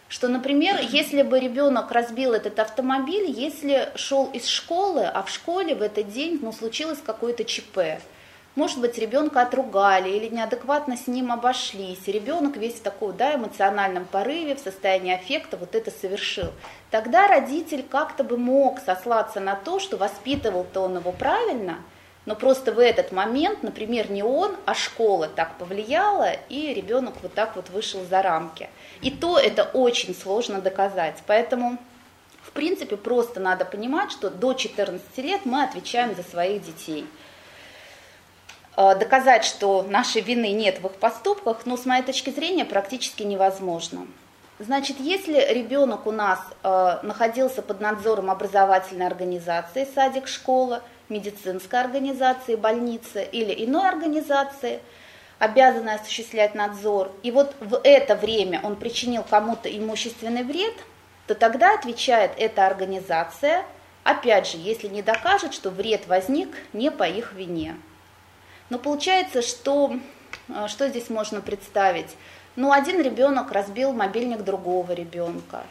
что, 0.09 0.29
например, 0.29 0.79
если 0.81 1.23
бы 1.23 1.39
ребенок 1.39 1.93
разбил 1.93 2.33
этот 2.33 2.59
автомобиль, 2.59 3.31
если 3.31 3.91
шел 3.95 4.27
из 4.33 4.47
школы, 4.47 5.05
а 5.05 5.23
в 5.23 5.31
школе 5.31 5.75
в 5.75 5.83
этот 5.83 6.11
день 6.11 6.39
ну, 6.41 6.53
случилось 6.53 6.99
какое-то 7.05 7.45
ЧП, 7.45 8.01
может 8.59 8.81
быть, 8.81 8.99
ребенка 8.99 9.43
отругали 9.43 10.11
или 10.11 10.35
неадекватно 10.35 10.97
с 10.97 11.07
ним 11.07 11.31
обошлись. 11.31 12.09
Ребенок 12.09 12.57
весь 12.57 12.75
в 12.75 12.83
таком 12.83 13.17
да, 13.17 13.37
эмоциональном 13.37 14.05
порыве, 14.05 14.57
в 14.57 14.59
состоянии 14.59 15.15
аффекта 15.15 15.57
вот 15.57 15.77
это 15.77 15.93
совершил. 15.93 16.51
Тогда 16.91 17.29
родитель 17.29 17.85
как-то 17.89 18.25
бы 18.25 18.37
мог 18.37 18.81
сослаться 18.81 19.39
на 19.39 19.55
то, 19.55 19.79
что 19.79 19.97
воспитывал-то 19.97 20.81
он 20.81 20.97
его 20.97 21.13
правильно, 21.13 21.79
но 22.27 22.35
просто 22.35 22.73
в 22.73 22.81
этот 22.81 23.13
момент, 23.13 23.63
например, 23.63 24.11
не 24.11 24.25
он, 24.25 24.57
а 24.67 24.75
школа 24.75 25.29
так 25.29 25.57
повлияла, 25.57 26.33
и 26.49 26.75
ребенок 26.75 27.15
вот 27.23 27.35
так 27.35 27.55
вот 27.55 27.71
вышел 27.71 28.05
за 28.11 28.23
рамки. 28.23 28.69
И 29.03 29.13
то 29.13 29.39
это 29.39 29.71
очень 29.73 30.17
сложно 30.17 30.61
доказать. 30.61 31.23
Поэтому, 31.29 31.79
в 32.43 32.51
принципе, 32.51 32.97
просто 32.97 33.39
надо 33.39 33.65
понимать, 33.65 34.11
что 34.11 34.31
до 34.31 34.53
14 34.53 35.17
лет 35.19 35.43
мы 35.45 35.63
отвечаем 35.63 36.17
за 36.17 36.25
своих 36.25 36.63
детей– 36.65 37.07
доказать, 38.79 39.45
что 39.45 39.83
нашей 39.83 40.23
вины 40.23 40.53
нет 40.53 40.81
в 40.81 40.87
их 40.87 40.93
поступках, 40.93 41.63
ну, 41.65 41.77
с 41.77 41.85
моей 41.85 42.05
точки 42.05 42.31
зрения, 42.31 42.65
практически 42.65 43.25
невозможно. 43.25 44.07
Значит, 44.61 44.99
если 45.01 45.53
ребенок 45.53 46.07
у 46.07 46.13
нас 46.13 46.41
э, 46.63 46.99
находился 47.03 47.61
под 47.61 47.81
надзором 47.81 48.31
образовательной 48.31 49.07
организации, 49.07 49.87
садик, 49.95 50.29
школа, 50.29 50.83
медицинской 51.09 51.81
организации, 51.81 52.55
больницы 52.55 53.25
или 53.25 53.65
иной 53.65 53.89
организации, 53.89 54.81
обязанной 55.39 55.95
осуществлять 55.95 56.55
надзор, 56.55 57.11
и 57.23 57.31
вот 57.31 57.55
в 57.61 57.81
это 57.83 58.15
время 58.15 58.61
он 58.63 58.77
причинил 58.77 59.25
кому-то 59.29 59.69
имущественный 59.69 60.43
вред, 60.43 60.75
то 61.27 61.35
тогда 61.35 61.75
отвечает 61.75 62.33
эта 62.37 62.67
организация, 62.67 63.65
опять 64.03 64.49
же, 64.49 64.57
если 64.57 64.89
не 64.89 65.03
докажет, 65.03 65.55
что 65.55 65.71
вред 65.71 66.07
возник 66.09 66.57
не 66.73 66.91
по 66.91 67.05
их 67.05 67.33
вине. 67.33 67.77
Но 68.71 68.79
получается, 68.79 69.43
что, 69.43 69.99
э, 70.49 70.69
что 70.69 70.89
здесь 70.89 71.11
можно 71.11 71.41
представить? 71.41 72.17
Ну, 72.57 72.73
один 72.73 73.01
ребенок 73.01 73.53
разбил 73.53 73.93
мобильник 73.93 74.43
другого 74.43 74.93
ребенка. 74.93 75.65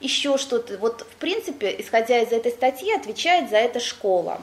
Еще 0.00 0.38
что-то. 0.38 0.78
Вот, 0.78 1.02
в 1.02 1.16
принципе, 1.16 1.74
исходя 1.78 2.18
из 2.18 2.32
этой 2.32 2.52
статьи, 2.52 2.92
отвечает 2.94 3.50
за 3.50 3.56
это 3.56 3.78
школа. 3.78 4.40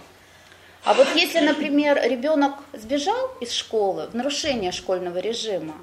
А 0.83 0.93
вот 0.93 1.07
если, 1.15 1.39
например, 1.39 1.99
ребенок 2.03 2.53
сбежал 2.71 3.31
из 3.41 3.51
школы 3.51 4.07
в 4.07 4.13
нарушение 4.13 4.71
школьного 4.71 5.17
режима, 5.17 5.73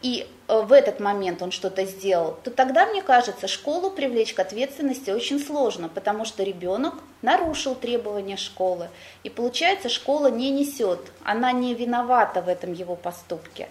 и 0.00 0.28
э, 0.46 0.60
в 0.62 0.72
этот 0.72 1.00
момент 1.00 1.42
он 1.42 1.50
что-то 1.50 1.84
сделал, 1.84 2.38
то 2.44 2.50
тогда, 2.50 2.86
мне 2.86 3.02
кажется, 3.02 3.48
школу 3.48 3.90
привлечь 3.90 4.32
к 4.32 4.40
ответственности 4.40 5.10
очень 5.10 5.40
сложно, 5.40 5.88
потому 5.88 6.24
что 6.24 6.44
ребенок 6.44 6.94
нарушил 7.22 7.74
требования 7.74 8.36
школы. 8.36 8.88
И 9.24 9.30
получается, 9.30 9.88
школа 9.88 10.30
не 10.30 10.50
несет, 10.50 11.00
она 11.24 11.50
не 11.50 11.74
виновата 11.74 12.42
в 12.42 12.48
этом 12.48 12.72
его 12.72 12.94
поступке. 12.94 13.68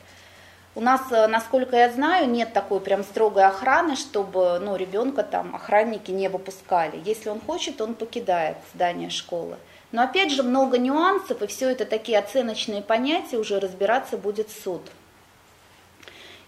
У 0.76 0.82
нас, 0.82 1.02
э, 1.12 1.28
насколько 1.28 1.78
я 1.78 1.90
знаю, 1.90 2.30
нет 2.30 2.52
такой 2.52 2.82
прям 2.82 3.04
строгой 3.04 3.46
охраны, 3.46 3.96
чтобы 3.96 4.60
ну, 4.60 4.76
ребенка 4.76 5.24
там 5.24 5.56
охранники 5.56 6.12
не 6.12 6.28
выпускали. 6.28 7.02
Если 7.06 7.30
он 7.30 7.40
хочет, 7.40 7.80
он 7.80 7.94
покидает 7.94 8.58
здание 8.74 9.10
школы. 9.10 9.56
Но 9.94 10.04
опять 10.04 10.32
же 10.32 10.44
много 10.44 10.78
нюансов, 10.78 11.42
и 11.42 11.48
все 11.48 11.70
это 11.70 11.86
такие 11.86 12.20
оценочные 12.20 12.82
понятия, 12.82 13.38
уже 13.38 13.62
разбираться 13.62 14.18
будет 14.18 14.52
суд. 14.52 14.82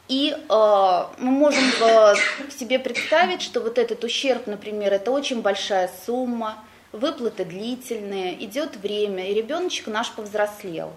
И 0.10 0.36
э, 0.36 1.04
мы 1.20 1.32
можем 1.32 1.64
э, 1.64 2.16
себе 2.50 2.80
представить, 2.80 3.44
что 3.44 3.62
вот 3.62 3.78
этот 3.78 4.04
ущерб, 4.04 4.48
например, 4.48 4.92
это 4.92 5.12
очень 5.12 5.44
большая 5.44 5.90
сумма, 6.06 6.64
выплаты 6.92 7.46
длительные, 7.46 8.44
идет 8.44 8.76
время, 8.78 9.30
и 9.30 9.36
ребеночек 9.36 9.86
наш 9.86 10.12
повзрослел. 10.12 10.94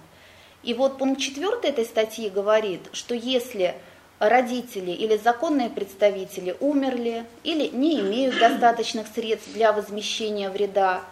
И 0.62 0.72
вот 0.72 0.96
пункт 0.96 1.20
четвертый 1.20 1.68
этой 1.68 1.84
статьи 1.84 2.30
говорит, 2.30 2.80
что 2.92 3.14
если 3.14 3.74
родители 4.18 4.92
или 4.92 5.18
законные 5.18 5.68
представители 5.68 6.56
умерли 6.60 7.26
или 7.44 7.68
не 7.68 8.00
имеют 8.00 8.38
достаточных 8.38 9.08
средств 9.08 9.52
для 9.52 9.74
возмещения 9.74 10.48
вреда, 10.48 11.02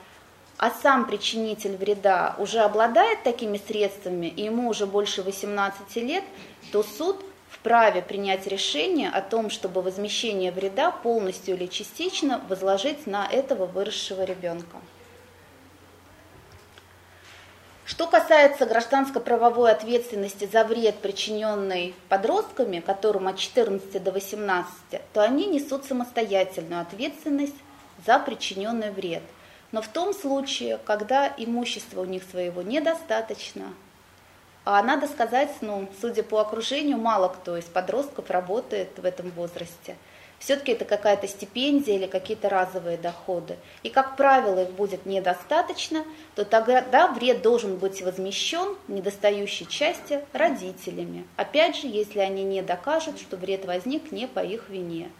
а 0.56 0.70
сам 0.70 1.06
причинитель 1.06 1.76
вреда 1.76 2.34
уже 2.38 2.60
обладает 2.60 3.24
такими 3.24 3.60
средствами, 3.66 4.26
и 4.26 4.44
ему 4.44 4.70
уже 4.70 4.86
больше 4.86 5.22
18 5.22 5.96
лет, 5.96 6.24
то 6.72 6.82
суд 6.82 7.22
вправе 7.60 8.00
принять 8.00 8.46
решение 8.46 9.10
о 9.10 9.20
том, 9.20 9.50
чтобы 9.50 9.82
возмещение 9.82 10.50
вреда 10.50 10.90
полностью 10.90 11.54
или 11.54 11.66
частично 11.66 12.40
возложить 12.48 13.06
на 13.06 13.26
этого 13.26 13.66
выросшего 13.66 14.24
ребенка. 14.24 14.78
Что 17.84 18.06
касается 18.06 18.66
гражданско-правовой 18.66 19.72
ответственности 19.72 20.48
за 20.50 20.64
вред, 20.64 20.96
причиненный 20.98 21.94
подростками, 22.08 22.80
которым 22.80 23.26
от 23.28 23.36
14 23.36 24.02
до 24.02 24.12
18, 24.12 24.72
то 25.12 25.22
они 25.22 25.46
несут 25.46 25.84
самостоятельную 25.84 26.80
ответственность 26.80 27.56
за 28.06 28.18
причиненный 28.20 28.90
вред. 28.90 29.22
Но 29.72 29.82
в 29.82 29.88
том 29.88 30.14
случае, 30.14 30.78
когда 30.84 31.34
имущества 31.36 32.00
у 32.00 32.04
них 32.04 32.22
своего 32.30 32.62
недостаточно, 32.62 33.74
а 34.64 34.82
надо 34.82 35.06
сказать, 35.06 35.50
ну, 35.60 35.88
судя 36.00 36.22
по 36.22 36.40
окружению, 36.40 36.98
мало 36.98 37.28
кто 37.28 37.56
из 37.56 37.64
подростков 37.64 38.30
работает 38.30 38.90
в 38.98 39.04
этом 39.04 39.30
возрасте. 39.30 39.96
Все-таки 40.38 40.72
это 40.72 40.86
какая-то 40.86 41.28
стипендия 41.28 41.96
или 41.96 42.06
какие-то 42.06 42.48
разовые 42.48 42.96
доходы. 42.96 43.56
И, 43.82 43.90
как 43.90 44.16
правило, 44.16 44.62
их 44.62 44.70
будет 44.70 45.04
недостаточно, 45.04 46.04
то 46.34 46.46
тогда 46.46 47.08
вред 47.08 47.42
должен 47.42 47.76
быть 47.76 48.00
возмещен 48.00 48.76
недостающей 48.88 49.66
части 49.66 50.24
родителями. 50.32 51.26
Опять 51.36 51.76
же, 51.76 51.88
если 51.88 52.20
они 52.20 52.42
не 52.42 52.62
докажут, 52.62 53.20
что 53.20 53.36
вред 53.36 53.66
возник 53.66 54.12
не 54.12 54.26
по 54.26 54.40
их 54.40 54.70
вине. 54.70 55.10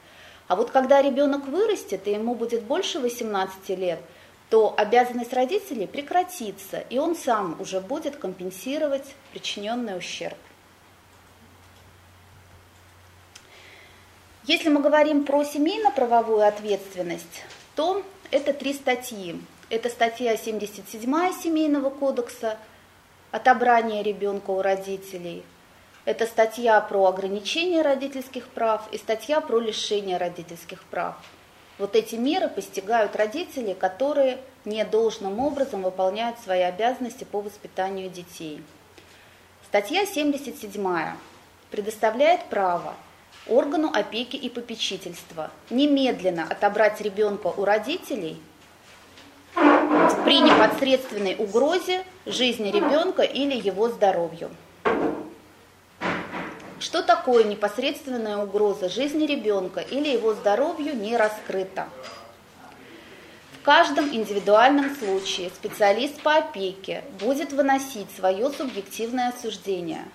А 0.49 0.57
вот 0.57 0.71
когда 0.71 1.03
ребенок 1.03 1.47
вырастет, 1.47 2.09
и 2.09 2.13
ему 2.13 2.35
будет 2.35 2.63
больше 2.63 2.99
18 2.99 3.69
лет– 3.71 4.01
то 4.51 4.75
обязанность 4.77 5.33
родителей 5.33 5.87
прекратится, 5.87 6.81
и 6.91 6.99
он 6.99 7.15
сам 7.15 7.57
уже 7.61 7.81
будет 7.81 8.17
компенсировать 8.17 9.15
причиненный 9.33 9.97
ущерб. 9.97 10.37
Если 14.45 14.69
мы 14.69 14.83
говорим 14.83 15.25
про 15.25 15.45
семейно-правовую 15.45 16.45
ответственность, 16.45 17.45
то 17.77 18.03
это 18.33 18.53
три 18.53 18.75
статьи. 18.75 19.41
Это 19.69 19.89
статья 19.89 20.37
77 20.37 21.01
Семейного 21.41 21.91
кодекса 21.91 22.59
«Отобрание 23.31 24.03
ребенка 24.03 24.51
у 24.51 24.61
родителей», 24.61 25.45
это 26.05 26.27
статья 26.27 26.81
про 26.81 27.07
ограничение 27.07 27.83
родительских 27.83 28.49
прав 28.49 28.89
и 28.91 28.99
статья 28.99 29.41
про 29.41 29.61
лишение 29.61 30.17
родительских 30.17 30.83
прав– 30.85 31.15
вот 31.81 31.97
эти 31.97 32.15
меры 32.15 32.49
постигают 32.49 33.17
родители, 33.17 33.73
которые 33.73 34.39
не 34.67 34.85
должным 34.85 35.41
образом 35.41 35.83
выполняют 35.83 36.39
свои 36.39 36.61
обязанности 36.61 37.25
по 37.25 37.41
воспитанию 37.41 38.11
детей. 38.11 38.63
Статья 39.67 40.05
77 40.05 40.87
предоставляет 41.71 42.45
право 42.51 42.95
органу 43.49 43.91
опеки 43.93 44.37
и 44.37 44.51
попечительства 44.51 45.51
немедленно 45.71 46.45
отобрать 46.45 47.01
ребенка 47.01 47.47
у 47.47 47.65
родителей 47.65 48.41
при 49.55 50.41
непосредственной 50.41 51.35
угрозе 51.39 52.05
жизни 52.27 52.71
ребенка 52.71 53.23
или 53.23 53.55
его 53.55 53.89
здоровью. 53.89 54.51
Что 56.81 57.03
такое 57.03 57.45
непосредственная 57.45 58.39
угроза 58.39 58.89
жизни 58.89 59.27
ребенка 59.27 59.81
или 59.81 60.09
его 60.09 60.33
здоровью 60.33 60.97
не 60.97 61.15
раскрыта? 61.15 61.91
В 63.53 63.63
каждом 63.63 64.09
индивидуальном 64.09 64.97
случае 64.97 65.51
специалист 65.51 66.19
по 66.23 66.37
опеке 66.37 67.05
будет 67.21 67.53
выносить 67.53 68.11
свое 68.17 68.49
субъективное 68.49 69.29
осуждение, 69.29 70.09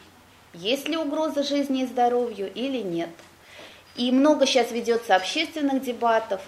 есть 0.55 0.87
ли 0.87 0.97
угроза 0.97 1.43
жизни 1.43 1.83
и 1.83 1.85
здоровью 1.85 2.51
или 2.51 2.79
нет. 2.79 3.11
И 3.95 4.11
много 4.11 4.47
сейчас 4.47 4.71
ведется 4.71 5.15
общественных 5.15 5.83
дебатов. 5.83 6.41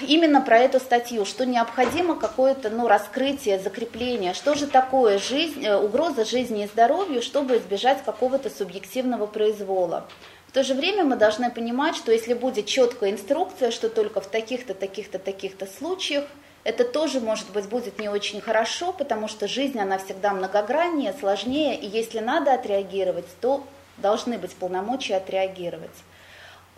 Именно 0.00 0.40
про 0.40 0.58
эту 0.58 0.80
статью, 0.80 1.24
что 1.24 1.46
необходимо 1.46 2.14
какое-то 2.16 2.70
ну, 2.70 2.88
раскрытие, 2.88 3.58
закрепление, 3.58 4.34
что 4.34 4.54
же 4.54 4.66
такое 4.66 5.18
жизнь, 5.18 5.64
э, 5.64 5.76
угроза 5.76 6.24
жизни 6.24 6.64
и 6.64 6.68
здоровью, 6.68 7.22
чтобы 7.22 7.58
избежать 7.58 8.02
какого-то 8.04 8.50
субъективного 8.50 9.26
произвола. 9.26 10.06
В 10.46 10.52
то 10.52 10.62
же 10.64 10.74
время 10.74 11.04
мы 11.04 11.16
должны 11.16 11.50
понимать, 11.50 11.94
что 11.94 12.10
если 12.10 12.34
будет 12.34 12.66
четкая 12.66 13.10
инструкция, 13.10 13.70
что 13.70 13.88
только 13.88 14.20
в 14.20 14.28
таких-то, 14.28 14.74
таких-то, 14.74 15.18
таких-то 15.18 15.66
случаях, 15.66 16.24
это 16.64 16.84
тоже, 16.84 17.20
может 17.20 17.50
быть, 17.50 17.68
будет 17.68 17.98
не 17.98 18.08
очень 18.08 18.40
хорошо, 18.40 18.92
потому 18.92 19.28
что 19.28 19.46
жизнь, 19.46 19.78
она 19.78 19.98
всегда 19.98 20.32
многограннее, 20.32 21.14
сложнее, 21.18 21.78
и 21.78 21.86
если 21.86 22.18
надо 22.18 22.54
отреагировать, 22.54 23.26
то 23.40 23.64
должны 23.98 24.38
быть 24.38 24.54
полномочия 24.54 25.16
отреагировать. 25.16 25.90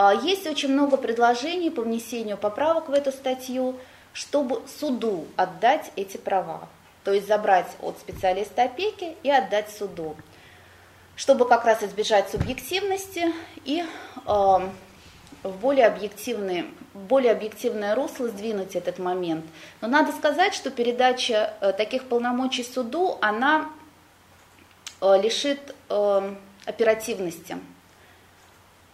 А 0.03 0.15
есть 0.15 0.47
очень 0.47 0.73
много 0.73 0.97
предложений 0.97 1.73
по 1.73 1.83
внесению 1.83 2.39
поправок 2.39 2.89
в 2.89 2.93
эту 2.95 3.13
статью, 3.13 3.79
чтобы 4.15 4.63
суду 4.67 5.27
отдать 5.37 5.93
эти 5.95 6.17
права. 6.17 6.71
То 7.05 7.13
есть 7.13 7.29
забрать 7.29 7.67
от 7.83 7.99
специалиста 7.99 8.63
опеки 8.63 9.15
и 9.23 9.31
отдать 9.31 9.69
суду. 9.71 10.17
Чтобы 11.17 11.47
как 11.47 11.67
раз 11.67 11.83
избежать 11.83 12.31
субъективности 12.31 13.27
и 13.67 13.85
э, 13.85 14.27
в 14.27 15.57
более, 15.61 15.87
объективные, 15.87 16.65
более 16.95 17.33
объективное 17.33 17.95
русло 17.95 18.29
сдвинуть 18.29 18.77
этот 18.77 18.99
момент. 18.99 19.45
Но 19.83 19.89
надо 19.89 20.13
сказать, 20.13 20.55
что 20.55 20.71
передача 20.71 21.53
э, 21.61 21.75
таких 21.75 22.09
полномочий 22.09 22.65
суду, 22.65 23.19
она 23.21 23.69
э, 25.03 25.21
лишит 25.21 25.75
э, 25.91 26.35
оперативности. 26.65 27.59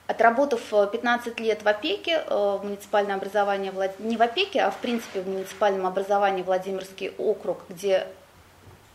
Отработав 0.06 0.60
15 0.92 1.40
э, 1.40 1.42
лет 1.42 1.62
в 1.62 1.68
опеке, 1.68 2.22
э, 2.26 2.58
в 2.60 2.64
муниципальном 2.64 3.16
образовании, 3.16 3.72
не 3.98 4.16
в 4.16 4.22
опеке, 4.22 4.60
а 4.60 4.70
в 4.70 4.76
принципе 4.78 5.20
в 5.20 5.28
муниципальном 5.28 5.86
образовании 5.86 6.42
Владимирский 6.42 7.12
округ, 7.18 7.64
где 7.68 8.06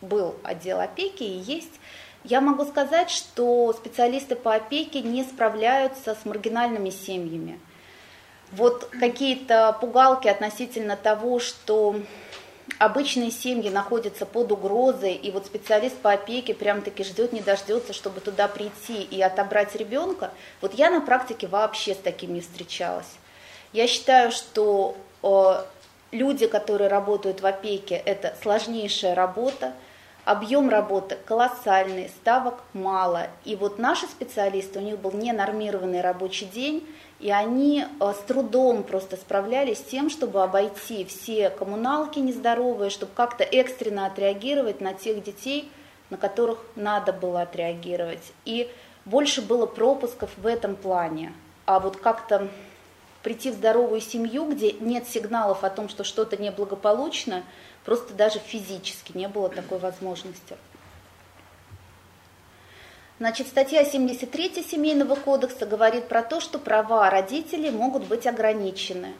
был 0.01 0.35
отдел 0.43 0.79
опеки 0.79 1.23
и 1.23 1.37
есть, 1.37 1.79
я 2.23 2.39
могу 2.39 2.65
сказать, 2.65 3.09
что 3.09 3.73
специалисты 3.73 4.35
по 4.35 4.53
опеке 4.53 5.01
не 5.01 5.23
справляются 5.23 6.15
с 6.15 6.25
маргинальными 6.25 6.91
семьями. 6.91 7.59
Вот 8.51 8.85
какие-то 8.85 9.75
пугалки 9.79 10.27
относительно 10.27 10.95
того, 10.95 11.39
что 11.39 11.95
обычные 12.81 13.29
семьи 13.29 13.69
находятся 13.69 14.25
под 14.25 14.51
угрозой, 14.51 15.13
и 15.13 15.29
вот 15.29 15.45
специалист 15.45 15.95
по 15.97 16.13
опеке 16.13 16.55
прям-таки 16.55 17.03
ждет, 17.03 17.31
не 17.31 17.39
дождется, 17.39 17.93
чтобы 17.93 18.21
туда 18.21 18.47
прийти 18.47 19.03
и 19.03 19.21
отобрать 19.21 19.75
ребенка, 19.75 20.31
вот 20.61 20.73
я 20.73 20.89
на 20.89 20.99
практике 20.99 21.45
вообще 21.45 21.93
с 21.93 21.99
таким 21.99 22.33
не 22.33 22.41
встречалась. 22.41 23.05
Я 23.71 23.85
считаю, 23.85 24.31
что 24.31 24.97
э, 25.21 25.63
люди, 26.11 26.47
которые 26.47 26.87
работают 26.87 27.41
в 27.41 27.45
опеке, 27.45 27.93
это 27.93 28.35
сложнейшая 28.41 29.13
работа, 29.13 29.73
объем 30.25 30.67
работы 30.67 31.19
колоссальный, 31.23 32.09
ставок 32.09 32.63
мало. 32.73 33.27
И 33.45 33.55
вот 33.55 33.77
наши 33.77 34.07
специалисты, 34.07 34.79
у 34.79 34.81
них 34.81 34.97
был 34.97 35.11
ненормированный 35.11 36.01
рабочий 36.01 36.45
день, 36.47 36.87
и 37.21 37.29
они 37.29 37.85
э, 37.85 38.13
с 38.13 38.23
трудом 38.25 38.83
просто 38.83 39.15
справлялись 39.15 39.77
с 39.77 39.83
тем, 39.83 40.09
чтобы 40.09 40.41
обойти 40.41 41.05
все 41.05 41.51
коммуналки 41.51 42.17
нездоровые, 42.17 42.89
чтобы 42.89 43.11
как-то 43.15 43.43
экстренно 43.43 44.07
отреагировать 44.07 44.81
на 44.81 44.93
тех 44.93 45.23
детей, 45.23 45.71
на 46.09 46.17
которых 46.17 46.59
надо 46.75 47.13
было 47.13 47.43
отреагировать. 47.43 48.33
И 48.43 48.69
больше 49.05 49.43
было 49.43 49.67
пропусков 49.67 50.31
в 50.37 50.47
этом 50.47 50.75
плане. 50.75 51.33
А 51.65 51.79
вот 51.79 51.97
как-то 51.97 52.47
прийти 53.21 53.51
в 53.51 53.53
здоровую 53.53 54.01
семью, 54.01 54.45
где 54.51 54.71
нет 54.71 55.07
сигналов 55.07 55.63
о 55.63 55.69
том, 55.69 55.89
что 55.89 56.03
что-то 56.03 56.37
неблагополучно, 56.37 57.43
просто 57.85 58.15
даже 58.15 58.39
физически 58.39 59.15
не 59.15 59.27
было 59.27 59.47
такой 59.47 59.77
возможности. 59.77 60.57
Значит, 63.21 63.49
статья 63.49 63.85
73 63.85 64.63
Семейного 64.67 65.13
кодекса 65.13 65.67
говорит 65.67 66.07
про 66.07 66.23
то, 66.23 66.39
что 66.39 66.57
права 66.57 67.07
родителей 67.11 67.69
могут 67.69 68.07
быть 68.07 68.25
ограничены. 68.25 69.13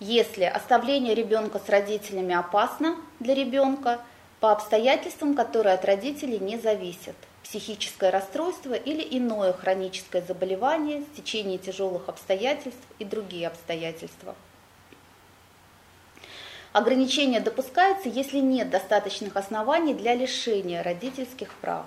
Если 0.00 0.44
оставление 0.44 1.14
ребенка 1.14 1.58
с 1.58 1.68
родителями 1.68 2.34
опасно 2.34 2.96
для 3.20 3.34
ребенка 3.34 4.00
по 4.40 4.50
обстоятельствам, 4.50 5.34
которые 5.34 5.74
от 5.74 5.84
родителей 5.84 6.38
не 6.38 6.56
зависят. 6.56 7.16
Психическое 7.42 8.08
расстройство 8.08 8.72
или 8.72 9.06
иное 9.18 9.52
хроническое 9.52 10.22
заболевание, 10.22 11.04
стечение 11.12 11.58
тяжелых 11.58 12.08
обстоятельств 12.08 12.80
и 12.98 13.04
другие 13.04 13.48
обстоятельства. 13.48 14.36
Ограничение 16.72 17.40
допускается, 17.40 18.08
если 18.08 18.38
нет 18.38 18.70
достаточных 18.70 19.36
оснований 19.36 19.92
для 19.92 20.14
лишения 20.14 20.82
родительских 20.82 21.52
прав. 21.56 21.84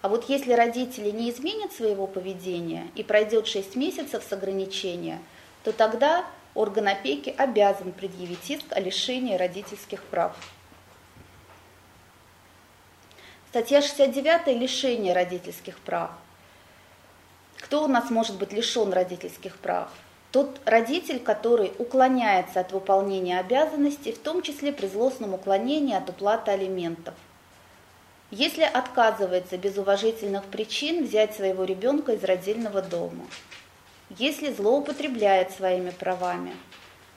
А 0.00 0.08
вот 0.08 0.28
если 0.28 0.52
родители 0.52 1.10
не 1.10 1.30
изменят 1.30 1.72
своего 1.72 2.06
поведения 2.06 2.86
и 2.94 3.02
пройдет 3.02 3.48
6 3.48 3.74
месяцев 3.74 4.22
с 4.22 4.32
ограничения, 4.32 5.20
то 5.64 5.72
тогда 5.72 6.24
орган 6.54 6.88
опеки 6.88 7.34
обязан 7.36 7.92
предъявить 7.92 8.48
иск 8.48 8.64
о 8.70 8.80
лишении 8.80 9.36
родительских 9.36 10.04
прав. 10.04 10.36
Статья 13.48 13.82
69– 13.82 14.46
лишение 14.60 15.14
родительских 15.14 15.78
прав. 15.80 16.10
Кто 17.56 17.84
у 17.84 17.88
нас 17.88 18.08
может 18.10 18.38
быть 18.38 18.52
лишен 18.52 18.92
родительских 18.92 19.56
прав? 19.56 19.90
Тот 20.30 20.60
родитель, 20.64 21.18
который 21.18 21.72
уклоняется 21.78 22.60
от 22.60 22.72
выполнения 22.72 23.40
обязанностей, 23.40 24.12
в 24.12 24.18
том 24.18 24.42
числе 24.42 24.72
при 24.72 24.86
злостном 24.86 25.34
уклонении 25.34 25.96
от 25.96 26.08
уплаты 26.08 26.52
алиментов– 26.52 27.14
если 28.30 28.62
отказывается 28.62 29.56
без 29.56 29.78
уважительных 29.78 30.44
причин 30.44 31.04
взять 31.04 31.34
своего 31.34 31.64
ребенка 31.64 32.12
из 32.12 32.22
родильного 32.24 32.82
дома, 32.82 33.26
если 34.10 34.52
злоупотребляет 34.52 35.52
своими 35.52 35.90
правами, 35.90 36.54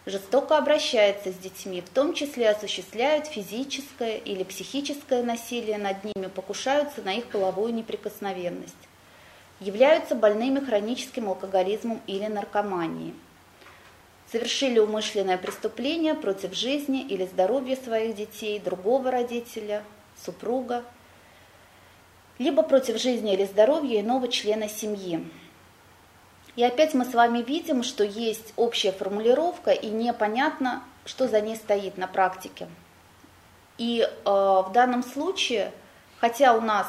жестоко 0.06 0.58
обращается 0.58 1.32
с 1.32 1.36
детьми, 1.36 1.82
в 1.82 1.90
том 1.90 2.14
числе 2.14 2.50
осуществляют 2.50 3.28
физическое 3.28 4.18
или 4.18 4.44
психическое 4.44 5.22
насилие 5.22 5.78
над 5.78 6.04
ними, 6.04 6.28
покушаются 6.28 7.02
на 7.02 7.14
их 7.14 7.26
половую 7.26 7.74
неприкосновенность, 7.74 8.74
являются 9.60 10.16
больными 10.16 10.60
хроническим 10.60 11.28
алкоголизмом 11.28 12.02
или 12.08 12.28
наркоманией, 12.28 13.14
совершили 14.32 14.80
умышленное 14.80 15.38
преступление 15.38 16.14
против 16.14 16.54
жизни 16.56 17.02
или 17.02 17.26
здоровья 17.26 17.76
своих 17.76 18.16
детей, 18.16 18.60
другого 18.60 19.12
родителя, 19.12 19.84
супруга, 20.24 20.84
либо 22.42 22.64
против 22.64 23.00
жизни 23.00 23.34
или 23.34 23.46
здоровья 23.46 24.02
иного 24.02 24.28
члена 24.28 24.68
семьи. 24.68 25.24
И 26.56 26.64
опять 26.64 26.96
мы 26.96 27.06
с 27.06 27.14
вами 27.14 27.44
видим, 27.44 27.84
что 27.84 28.04
есть 28.04 28.54
общая 28.56 28.92
формулировка, 28.92 29.70
и 29.72 29.88
непонятно, 29.88 30.84
что 31.06 31.28
за 31.28 31.40
ней 31.40 31.56
стоит 31.56 31.98
на 31.98 32.08
практике. 32.08 32.68
И 33.78 34.02
э, 34.02 34.10
в 34.26 34.72
данном 34.74 35.04
случае, 35.04 35.72
хотя 36.20 36.56
у 36.56 36.62
нас 36.62 36.88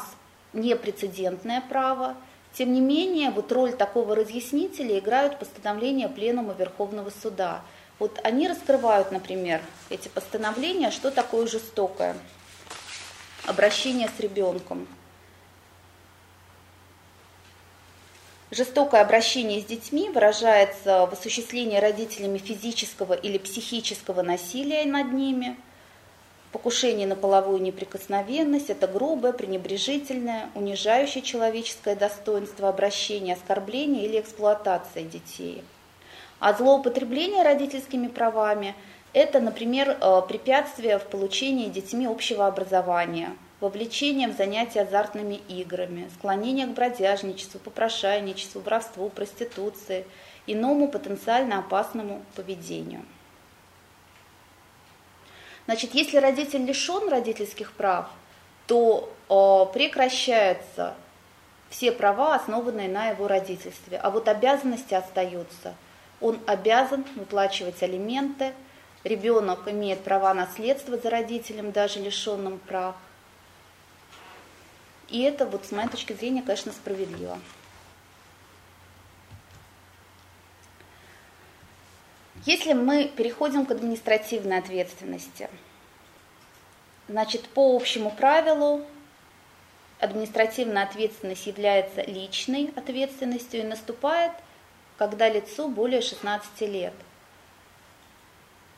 непрецедентное 0.53 1.61
право, 1.61 2.15
тем 2.53 2.73
не 2.73 2.81
менее, 2.81 3.29
вот 3.29 3.51
роль 3.51 3.73
такого 3.73 4.15
разъяснителя 4.15 4.97
играют 4.97 5.37
постановления 5.37 6.09
Пленума 6.09 6.53
Верховного 6.53 7.11
Суда. 7.21 7.61
Вот 7.99 8.19
они 8.23 8.47
раскрывают, 8.47 9.11
например, 9.11 9.61
эти 9.91 10.07
постановления, 10.07 10.89
что 10.89 11.11
такое 11.11 11.45
жестокое 11.45 12.17
обращение 13.45 14.09
с 14.17 14.19
ребенком– 14.19 14.87
Жестокое 18.55 19.01
обращение 19.01 19.61
с 19.61 19.65
детьми 19.65 20.11
выражается 20.11 21.07
в 21.07 21.13
осуществлении 21.13 21.79
родителями 21.79 22.37
физического 22.37 23.13
или 23.13 23.39
психического 23.39 24.21
насилия 24.21 24.85
над 24.85 25.11
ними, 25.11 25.57
покушение 26.51 27.07
на 27.07 27.15
половую 27.15 27.63
неприкосновенность, 27.63 28.69
это 28.69 28.85
грубое, 28.85 29.33
пренебрежительное, 29.33 30.51
унижающее 30.53 31.23
человеческое 31.23 31.95
достоинство 31.95 32.69
обращение, 32.69 33.33
оскорбление 33.33 34.05
или 34.05 34.19
эксплуатация 34.19 35.01
детей. 35.01 35.63
А 36.39 36.53
злоупотребление 36.53 37.41
родительскими 37.41 38.05
правами– 38.05 38.75
это, 39.13 39.39
например, 39.39 39.97
э, 39.99 40.21
препятствие 40.27 40.99
в 40.99 41.07
получении 41.07 41.69
детьми 41.69 42.05
общего 42.05 42.45
образования– 42.45 43.35
вовлечение 43.63 44.27
в 44.27 44.37
занятия 44.37 44.81
азартными 44.81 45.41
играми, 45.47 46.09
склонение 46.17 46.67
к 46.67 46.71
бродяжничеству, 46.71 47.59
попрошайничеству, 47.59 48.61
воровству, 48.61 49.09
проституции, 49.09 50.05
иному 50.45 50.87
потенциально 50.87 51.59
опасному 51.59 52.23
поведению. 52.35 53.03
Значит, 55.65 55.95
если 55.95 56.17
родитель 56.17 56.65
лишен 56.65 57.09
родительских 57.09 57.71
прав, 57.71 58.09
то 58.67 59.11
э, 59.29 59.73
прекращаются 59.73 60.93
все 61.69 61.91
права, 61.91 62.35
основанные 62.35 62.89
на 62.89 63.07
его 63.07 63.27
родительстве, 63.27 63.97
а 63.97 64.09
вот 64.09 64.27
обязанности 64.27 64.93
остаются 64.93 65.73
он 66.23 66.39
обязан 66.47 67.03
выплачивать 67.15 67.83
алименты, 67.83 68.53
ребенок 69.03 69.67
имеет 69.67 69.99
права 70.05 70.33
наследства 70.33 70.97
за 70.97 71.09
родителем, 71.09 71.71
даже 71.73 71.99
лишенным 71.99 72.59
прав. 72.59 72.95
И 75.13 75.21
это, 75.21 75.45
вот 75.45 75.63
с 75.63 75.71
моей 75.71 75.87
точки 75.89 76.13
зрения, 76.13 76.41
конечно, 76.41 76.71
справедливо. 76.71 77.37
Если 82.47 82.73
мы 82.73 83.05
переходим 83.15 83.67
к 83.67 83.71
административной 83.71 84.57
ответственности, 84.57 85.51
значит, 87.07 87.47
по 87.47 87.75
общему 87.75 88.09
правилу 88.09 88.83
административная 89.99 90.83
ответственность 90.83 91.45
является 91.45 92.01
личной 92.01 92.73
ответственностью 92.75 93.59
и 93.59 93.67
наступает, 93.67 94.31
когда 94.97 95.29
лицу 95.29 95.69
более 95.69 96.01
16 96.01 96.61
лет. 96.61 96.93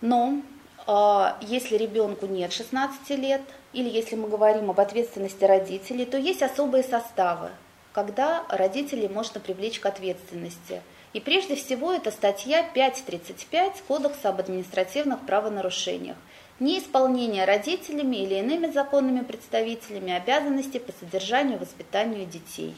Но 0.02 0.41
э, 0.86 1.28
если 1.39 1.78
ребенку 1.78 2.26
нет 2.26 2.52
16 2.52 3.10
лет, 3.12 3.41
или 3.75 3.89
если 3.89 4.15
мы 4.15 4.29
говорим 4.29 4.69
об 4.69 4.79
ответственности 4.79 5.43
родителей, 5.43 6.05
то 6.05 6.17
есть 6.17 6.41
особые 6.41 6.83
составы, 6.83 7.49
когда 7.91 8.45
родителей 8.49 9.09
можно 9.09 9.41
привлечь 9.41 9.81
к 9.81 9.85
ответственности. 9.85 10.81
И 11.11 11.19
прежде 11.19 11.55
всего 11.55 11.91
это 11.91 12.09
статья 12.09 12.65
5.35 12.73 13.83
Кодекса 13.88 14.29
об 14.29 14.39
административных 14.39 15.25
правонарушениях– 15.25 16.17
неисполнение 16.59 17.43
родителями 17.43 18.15
или 18.15 18.35
иными 18.35 18.71
законными 18.71 19.23
представителями 19.23 20.13
обязанностей 20.13 20.79
по 20.79 20.93
содержанию 20.93 21.57
и 21.57 21.59
воспитанию 21.59 22.25
детей. 22.25 22.75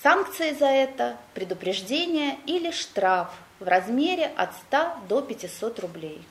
Санкции 0.00 0.52
за 0.52 0.66
это– 0.66 1.16
предупреждение 1.34 2.36
или 2.46 2.70
штраф 2.70 3.34
в 3.58 3.66
размере 3.66 4.30
от 4.36 4.54
100 4.68 4.78
до 5.08 5.22
500 5.22 5.80
рублей. 5.80 6.22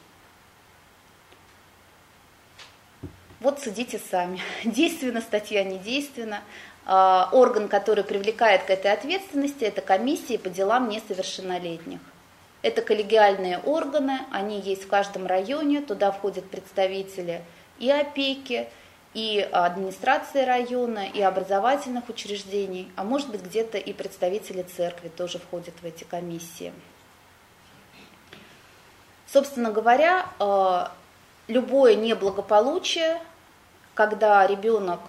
Вот 3.45 3.59
судите 3.59 4.01
сами, 4.09 4.41
действенна 4.65 5.21
статья, 5.21 5.63
не 5.63 5.77
действенна. 5.77 6.41
А, 6.83 7.29
орган, 7.31 7.67
который 7.67 8.03
привлекает 8.03 8.63
к 8.63 8.71
этой 8.71 8.91
ответственности, 8.91 9.65
это 9.65 9.81
комиссия 9.81 10.39
по 10.39 10.49
делам 10.49 10.89
несовершеннолетних. 10.89 11.99
Это 12.63 12.81
коллегиальные 12.81 13.59
органы, 13.59 14.21
они 14.31 14.59
есть 14.59 14.85
в 14.85 14.87
каждом 14.87 15.27
районе, 15.27 15.81
туда 15.81 16.11
входят 16.11 16.49
представители 16.49 17.43
и 17.77 17.91
опеки, 17.91 18.67
и 19.13 19.47
администрации 19.51 20.41
района, 20.43 21.05
и 21.05 21.21
образовательных 21.21 22.09
учреждений, 22.09 22.91
а 22.95 23.03
может 23.03 23.29
быть 23.29 23.43
где-то 23.43 23.77
и 23.77 23.93
представители 23.93 24.63
церкви 24.63 25.09
тоже 25.09 25.37
входят 25.37 25.75
в 25.83 25.85
эти 25.85 26.03
комиссии. 26.03 26.73
Собственно 29.27 29.71
говоря, 29.71 30.25
э, 30.39 30.87
любое 31.47 31.93
неблагополучие, 31.93 33.21
когда 33.95 34.45
ребенок 34.45 34.99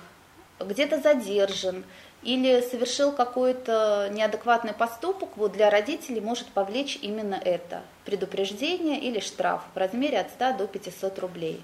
где-то 0.59 1.01
задержан, 1.01 1.85
или 2.27 2.61
совершил 2.61 3.13
какой-то 3.13 4.09
неадекватный 4.13 4.73
поступок, 4.73 5.29
вот 5.37 5.53
для 5.53 5.71
родителей 5.71 6.21
может 6.21 6.49
повлечь 6.49 6.99
именно 7.01 7.37
это– 7.37 7.83
предупреждение 8.05 8.99
или 9.01 9.21
штраф 9.21 9.63
в 9.75 9.79
размере 9.79 10.19
от 10.19 10.31
100 10.31 10.55
до 10.55 10.67
500 10.67 11.19
рублей. 11.21 11.63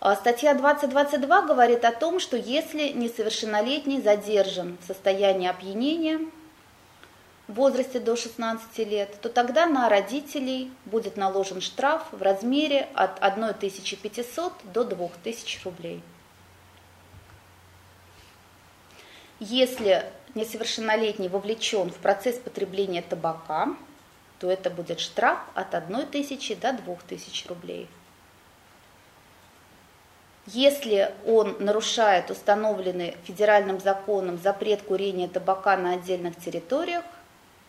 А 0.00 0.16
статья 0.16 0.54
2022 0.54 1.42
говорит 1.42 1.84
о 1.84 1.92
том, 1.92 2.18
что 2.18 2.36
если 2.36 2.88
несовершеннолетний 2.88 4.02
задержан 4.02 4.78
в 4.82 4.86
состоянии 4.86 5.48
опьянения 5.48 6.18
в 7.46 7.54
возрасте 7.54 8.00
до 8.00 8.16
16 8.16 8.78
лет, 8.78 9.14
то 9.20 9.28
тогда 9.28 9.66
на 9.66 9.88
родителей 9.88 10.72
будет 10.86 11.16
наложен 11.16 11.60
штраф 11.60 12.02
в 12.10 12.20
размере 12.20 12.88
от 12.94 13.22
1500 13.22 14.52
до 14.72 14.82
2000 14.82 15.60
рублей. 15.64 16.02
Если 19.44 20.04
несовершеннолетний 20.36 21.26
вовлечен 21.26 21.90
в 21.90 21.96
процесс 21.96 22.36
потребления 22.38 23.02
табака, 23.02 23.74
то 24.38 24.48
это 24.48 24.70
будет 24.70 25.00
штраф 25.00 25.40
от 25.54 25.74
1 25.74 26.06
тысячи 26.06 26.54
до 26.54 26.72
2 26.72 26.96
тысяч 27.08 27.44
рублей. 27.48 27.88
Если 30.46 31.12
он 31.26 31.56
нарушает 31.58 32.30
установленный 32.30 33.16
федеральным 33.24 33.80
законом 33.80 34.38
запрет 34.38 34.82
курения 34.82 35.26
табака 35.26 35.76
на 35.76 35.94
отдельных 35.94 36.36
территориях, 36.36 37.04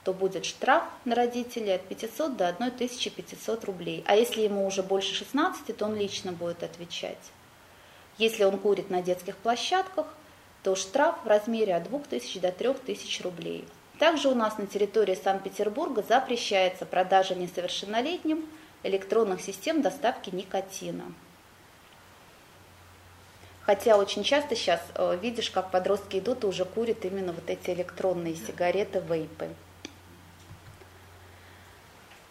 то 0.03 0.13
будет 0.13 0.45
штраф 0.45 0.83
на 1.05 1.15
родителей 1.15 1.73
от 1.73 1.81
500 1.88 2.38
до 2.38 2.49
1500 2.49 3.65
рублей. 3.65 4.03
А 4.05 4.15
если 4.15 4.41
ему 4.41 4.67
уже 4.67 4.83
больше 4.83 5.15
16, 5.15 5.75
то 5.75 5.86
он 5.86 5.95
лично 5.95 6.33
будет 6.33 6.62
отвечать. 6.62 7.31
Если 8.19 8.43
он 8.43 8.59
курит 8.59 8.91
на 8.91 9.01
детских 9.01 9.38
площадках, 9.38 10.05
то 10.63 10.76
штраф 10.76 11.15
в 11.23 11.28
размере 11.28 11.76
от 11.76 11.84
2000 11.84 12.39
до 12.39 12.52
3000 12.52 13.21
рублей. 13.21 13.65
Также 13.99 14.30
у 14.30 14.36
нас 14.36 14.58
на 14.58 14.65
территории 14.65 15.17
Санкт-Петербурга 15.21 16.04
запрещается 16.08 16.86
продажа 16.86 17.36
несовершеннолетним 17.36 18.45
электронных 18.84 19.41
систем 19.41 19.82
доставки 19.82 20.30
никотина. 20.30 21.06
Хотя 23.62 23.97
очень 23.97 24.23
часто 24.23 24.56
сейчас 24.56 24.82
э, 24.95 25.17
видишь, 25.21 25.49
как 25.49 25.71
подростки 25.71 26.17
идут 26.17 26.43
и 26.43 26.47
уже 26.47 26.65
курят 26.65 27.06
именно 27.06 27.32
вот 27.32 27.49
эти 27.49 27.69
электронные 27.69 28.36
сигареты, 28.36 28.99
вейпы. 28.99 29.49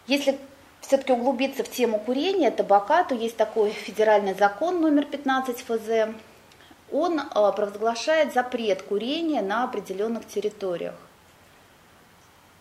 Если 0.05 0.37
все-таки 0.81 1.13
углубиться 1.13 1.63
в 1.63 1.71
тему 1.71 1.97
курения, 1.99 2.51
табака, 2.51 3.03
то 3.03 3.15
есть 3.15 3.35
такой 3.35 3.71
федеральный 3.71 4.35
закон 4.35 4.79
номер 4.81 5.05
15 5.05 5.57
ФЗ, 5.61 6.13
он 6.93 7.19
э, 7.19 7.23
провозглашает 7.31 8.33
запрет 8.33 8.83
курения 8.83 9.41
на 9.41 9.63
определенных 9.63 10.27
территориях. 10.27 10.93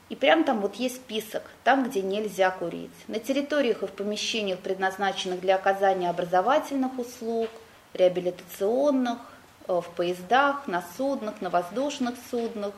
И 0.08 0.16
прям 0.16 0.44
там 0.44 0.60
вот 0.60 0.76
есть 0.76 0.96
список, 0.96 1.42
там, 1.64 1.88
где 1.88 2.02
нельзя 2.02 2.50
курить. 2.50 2.90
На 3.08 3.18
территориях 3.18 3.82
и 3.82 3.86
в 3.86 3.92
помещениях, 3.92 4.58
предназначенных 4.58 5.40
для 5.40 5.56
оказания 5.56 6.08
образовательных 6.08 6.98
услуг, 6.98 7.50
реабилитационных, 7.92 9.18
э, 9.68 9.80
в 9.80 9.88
поездах, 9.94 10.66
на 10.66 10.82
суднах, 10.96 11.42
на 11.42 11.50
воздушных 11.50 12.14
суднах, 12.30 12.72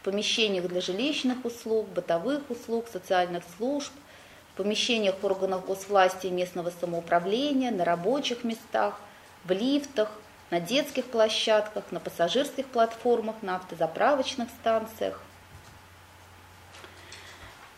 в 0.00 0.04
помещениях 0.04 0.68
для 0.68 0.82
жилищных 0.82 1.46
услуг, 1.46 1.88
бытовых 1.88 2.42
услуг, 2.50 2.86
социальных 2.92 3.44
служб, 3.56 3.92
в 4.52 4.56
помещениях 4.58 5.14
органов 5.22 5.64
госвласти 5.64 6.26
и 6.26 6.30
местного 6.30 6.70
самоуправления, 6.78 7.70
на 7.70 7.86
рабочих 7.86 8.44
местах, 8.44 9.00
в 9.44 9.50
лифтах– 9.50 10.10
на 10.50 10.60
детских 10.60 11.06
площадках, 11.06 11.84
на 11.90 12.00
пассажирских 12.00 12.66
платформах, 12.66 13.36
на 13.42 13.56
автозаправочных 13.56 14.48
станциях. 14.60 15.20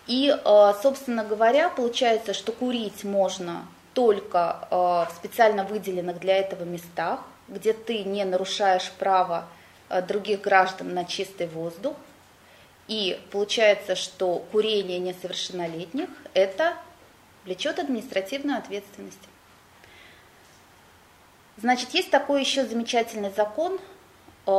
И, 0.06 0.35
э, 0.35 0.72
собственно 0.82 1.24
говоря, 1.24 1.68
получается, 1.68 2.35
что 2.35 2.52
курить 2.52 3.04
можно 3.04 3.66
только 3.94 4.66
э, 4.70 4.74
в 4.74 5.08
специально 5.14 5.64
выделенных 5.64 6.18
для 6.18 6.38
этого 6.38 6.64
местах, 6.64 7.20
где 7.48 7.72
ты 7.72 8.02
не 8.04 8.24
нарушаешь 8.24 8.90
право 8.98 9.46
э, 9.88 10.02
других 10.02 10.40
граждан 10.40 10.94
на 10.94 11.04
чистый 11.04 11.46
воздух. 11.46 11.94
И 12.88 13.20
получается, 13.30 13.94
что 13.94 14.44
курение 14.50 14.98
несовершеннолетних– 14.98 16.08
это 16.35 16.74
влечет 17.44 17.78
административную 17.78 18.58
ответственность. 18.58 19.20
Значит, 21.59 21.91
есть 21.91 22.11
такой 22.11 22.41
еще 22.41 22.65
замечательный 22.65 23.31
закон, 23.37 23.79
э, 24.47 24.51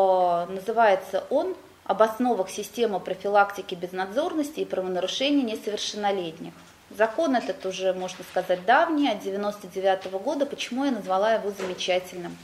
называется 0.50 1.26
он 1.30 1.56
об 1.86 2.02
основах 2.02 2.50
системы 2.50 3.00
профилактики 3.00 3.76
безнадзорности 3.76 4.62
и 4.62 4.66
правонарушений 4.66 5.42
несовершеннолетних. 5.42 6.54
Закон 6.92 7.36
этот 7.36 7.66
уже, 7.66 7.94
можно 7.94 8.24
сказать, 8.24 8.66
давний, 8.66 9.10
от 9.10 9.20
99 9.20 10.06
-го 10.06 10.20
года. 10.20 10.46
Почему 10.46 10.86
я 10.86 10.92
назвала 10.92 11.34
его 11.34 11.52
замечательным? 11.52 12.38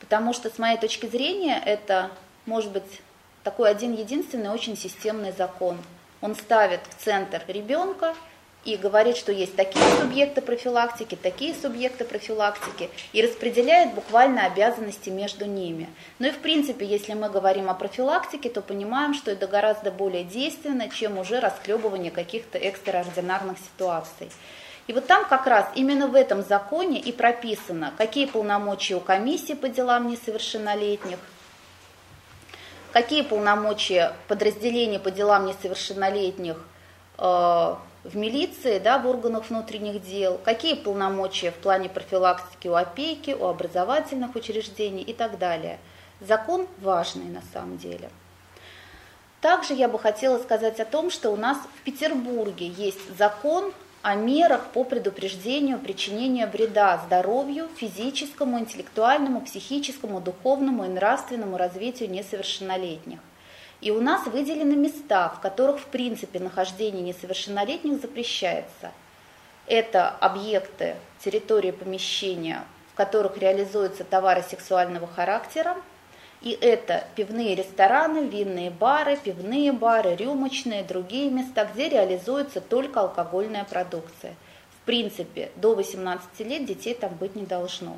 Потому 0.00 0.32
что, 0.32 0.50
с 0.50 0.58
моей 0.58 0.78
точки 0.78 1.06
зрения, 1.06 1.62
это, 1.64 2.10
может 2.44 2.72
быть, 2.72 3.00
такой 3.44 3.70
один 3.70 3.94
единственный 3.94 4.50
очень 4.50 4.76
системный 4.76 5.32
закон. 5.32 5.78
Он 6.20 6.34
ставит 6.34 6.80
в 6.90 7.04
центр 7.04 7.42
ребенка– 7.46 8.14
и 8.66 8.76
говорит, 8.76 9.16
что 9.16 9.30
есть 9.30 9.54
такие 9.54 9.84
субъекты 10.00 10.42
профилактики, 10.42 11.14
такие 11.14 11.54
субъекты 11.54 12.04
профилактики, 12.04 12.90
и 13.12 13.22
распределяет 13.22 13.94
буквально 13.94 14.44
обязанности 14.44 15.08
между 15.08 15.46
ними. 15.46 15.88
Ну 16.18 16.26
и 16.26 16.32
в 16.32 16.38
принципе, 16.38 16.84
если 16.84 17.14
мы 17.14 17.30
говорим 17.30 17.70
о 17.70 17.74
профилактике, 17.74 18.50
то 18.50 18.60
понимаем, 18.60 19.14
что 19.14 19.30
это 19.30 19.46
гораздо 19.46 19.92
более 19.92 20.24
действенно, 20.24 20.88
чем 20.88 21.16
уже 21.16 21.38
расхлебывание 21.38 22.10
каких-то 22.10 22.58
экстраординарных 22.58 23.56
ситуаций. 23.58 24.30
И 24.88 24.92
вот 24.92 25.06
там 25.06 25.24
как 25.28 25.46
раз 25.46 25.66
именно 25.76 26.08
в 26.08 26.14
этом 26.16 26.42
законе 26.42 26.98
и 26.98 27.12
прописано, 27.12 27.92
какие 27.96 28.26
полномочия 28.26 28.96
у 28.96 29.00
комиссии 29.00 29.54
по 29.54 29.68
делам 29.68 30.08
несовершеннолетних, 30.08 31.18
какие 32.92 33.22
полномочия 33.22 34.12
подразделения 34.26 34.98
по 34.98 35.12
делам 35.12 35.46
несовершеннолетних– 35.46 36.56
в 38.10 38.16
милиции, 38.16 38.78
да, 38.78 38.98
в 38.98 39.06
органах 39.06 39.50
внутренних 39.50 40.02
дел, 40.02 40.40
какие 40.44 40.74
полномочия 40.74 41.50
в 41.50 41.56
плане 41.56 41.88
профилактики 41.88 42.68
у 42.68 42.74
опеки, 42.74 43.30
у 43.30 43.46
образовательных 43.46 44.34
учреждений 44.34 45.02
и 45.02 45.12
так 45.12 45.38
далее. 45.38 45.78
Закон 46.20 46.66
важный 46.78 47.26
на 47.26 47.42
самом 47.52 47.78
деле. 47.78 48.10
Также 49.40 49.74
я 49.74 49.88
бы 49.88 49.98
хотела 49.98 50.38
сказать 50.38 50.80
о 50.80 50.84
том, 50.84 51.10
что 51.10 51.30
у 51.30 51.36
нас 51.36 51.58
в 51.58 51.84
Петербурге 51.84 52.68
есть 52.68 53.16
закон 53.16 53.72
о 54.02 54.14
мерах 54.14 54.66
по 54.72 54.84
предупреждению 54.84 55.78
причинения 55.78 56.46
вреда 56.46 57.02
здоровью, 57.06 57.68
физическому, 57.76 58.58
интеллектуальному, 58.58 59.40
психическому, 59.40 60.20
духовному 60.20 60.84
и 60.84 60.88
нравственному 60.88 61.56
развитию 61.56 62.10
несовершеннолетних. 62.10 63.18
И 63.80 63.90
у 63.90 64.00
нас 64.00 64.26
выделены 64.26 64.74
места, 64.74 65.28
в 65.28 65.40
которых 65.40 65.80
в 65.80 65.86
принципе 65.86 66.40
нахождение 66.40 67.02
несовершеннолетних 67.02 68.00
запрещается. 68.00 68.92
Это 69.66 70.08
объекты, 70.08 70.96
территории 71.18 71.72
помещения, 71.72 72.64
в 72.92 72.96
которых 72.96 73.36
реализуются 73.36 74.04
товары 74.04 74.42
сексуального 74.42 75.06
характера, 75.06 75.76
и 76.42 76.50
это 76.52 77.04
пивные 77.16 77.54
рестораны, 77.54 78.28
винные 78.28 78.70
бары, 78.70 79.16
пивные 79.16 79.72
бары, 79.72 80.14
рюмочные, 80.14 80.84
другие 80.84 81.30
места, 81.30 81.64
где 81.64 81.88
реализуется 81.88 82.60
только 82.60 83.00
алкогольная 83.00 83.64
продукция. 83.64 84.34
В 84.70 84.86
принципе, 84.86 85.50
до 85.56 85.74
18 85.74 86.40
лет 86.40 86.64
детей 86.64 86.94
там 86.94 87.14
быть 87.14 87.34
не 87.34 87.44
должно. 87.44 87.96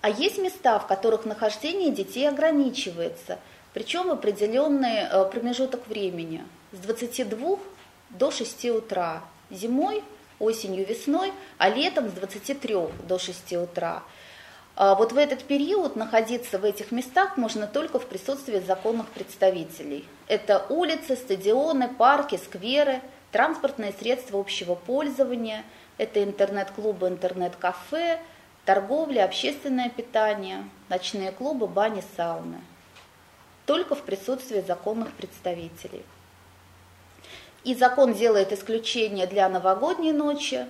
А 0.00 0.08
есть 0.08 0.38
места, 0.38 0.78
в 0.78 0.86
которых 0.86 1.26
нахождение 1.26 1.90
детей 1.90 2.28
ограничивается, 2.28 3.38
причем 3.74 4.08
в 4.08 4.12
определенный 4.12 5.04
э, 5.10 5.24
промежуток 5.30 5.86
времени, 5.86 6.42
с 6.72 6.78
22 6.78 7.58
до 8.10 8.30
6 8.30 8.64
утра, 8.70 9.22
зимой, 9.50 10.02
осенью, 10.38 10.86
весной, 10.86 11.32
а 11.58 11.68
летом 11.68 12.08
с 12.08 12.12
23 12.12 12.76
до 13.06 13.18
6 13.18 13.52
утра. 13.54 14.02
А 14.74 14.94
вот 14.94 15.12
в 15.12 15.18
этот 15.18 15.44
период 15.44 15.96
находиться 15.96 16.58
в 16.58 16.64
этих 16.64 16.90
местах 16.90 17.36
можно 17.36 17.66
только 17.66 17.98
в 17.98 18.06
присутствии 18.06 18.58
законных 18.60 19.08
представителей. 19.08 20.08
Это 20.26 20.64
улицы, 20.70 21.16
стадионы, 21.16 21.88
парки, 21.88 22.36
скверы, 22.36 23.02
транспортные 23.30 23.92
средства 23.92 24.40
общего 24.40 24.74
пользования, 24.74 25.64
это 25.98 26.24
интернет-клубы, 26.24 27.08
интернет-кафе, 27.08 28.20
торговля, 28.70 29.24
общественное 29.24 29.88
питание, 29.88 30.62
ночные 30.88 31.32
клубы, 31.32 31.66
бани, 31.66 32.04
сауны. 32.16 32.60
Только 33.66 33.96
в 33.96 34.02
присутствии 34.02 34.60
законных 34.60 35.10
представителей. 35.14 36.04
И 37.64 37.74
закон 37.74 38.14
делает 38.14 38.52
исключение 38.52 39.26
для 39.26 39.48
новогодней 39.48 40.12
ночи 40.12 40.66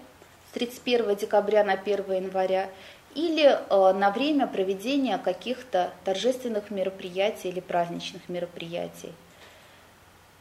с 0.48 0.52
31 0.54 1.14
декабря 1.16 1.62
на 1.62 1.74
1 1.74 2.10
января 2.10 2.70
или 3.14 3.44
э, 3.44 3.92
на 3.92 4.10
время 4.10 4.46
проведения 4.46 5.18
каких-то 5.18 5.90
торжественных 6.06 6.70
мероприятий 6.70 7.50
или 7.50 7.60
праздничных 7.60 8.30
мероприятий. 8.30 9.12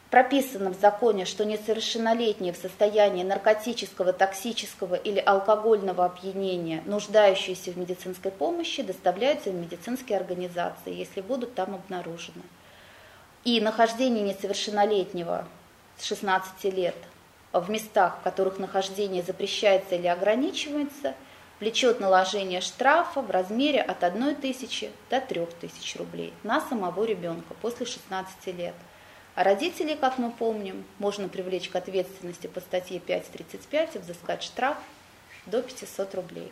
Прописано 0.09 0.71
в 0.71 0.79
законе, 0.79 1.25
что 1.25 1.45
несовершеннолетние 1.45 2.51
в 2.51 2.57
состоянии 2.57 3.23
наркотического, 3.23 4.11
токсического 4.11 4.95
или 4.95 5.19
алкогольного 5.19 6.05
опьянения, 6.05 6.81
нуждающиеся 6.87 7.71
в 7.71 7.77
медицинской 7.77 8.31
помощи, 8.31 8.81
доставляются 8.81 9.51
в 9.51 9.53
медицинские 9.53 10.17
организации, 10.17 10.95
если 10.95 11.21
будут 11.21 11.53
там 11.53 11.75
обнаружены. 11.75 12.41
И 13.43 13.61
нахождение 13.61 14.23
несовершеннолетнего 14.23 15.47
с 15.97 16.05
16 16.05 16.63
лет 16.73 16.95
в 17.53 17.69
местах, 17.69 18.17
в 18.19 18.23
которых 18.23 18.57
нахождение 18.57 19.21
запрещается 19.21 19.93
или 19.93 20.07
ограничивается, 20.07 21.13
влечет 21.59 21.99
наложение 21.99 22.61
штрафа 22.61 23.21
в 23.21 23.29
размере 23.29 23.81
от 23.81 24.03
1 24.03 24.37
тысячи 24.37 24.89
до 25.11 25.21
3 25.21 25.45
тысяч 25.61 25.95
рублей 25.97 26.33
на 26.41 26.61
самого 26.61 27.03
ребенка 27.03 27.53
после 27.61 27.85
16 27.85 28.47
лет– 28.47 28.73
а 29.39 29.43
родителей, 29.45 29.95
как 29.95 30.17
мы 30.17 30.31
помним, 30.31 30.83
можно 30.97 31.29
привлечь 31.29 31.69
к 31.69 31.75
ответственности 31.77 32.47
по 32.47 32.59
статье 32.59 32.99
5.35 32.99 33.95
и 33.95 33.97
взыскать 33.99 34.43
штраф 34.43 34.75
до 35.45 35.61
500 35.61 36.13
рублей. 36.15 36.51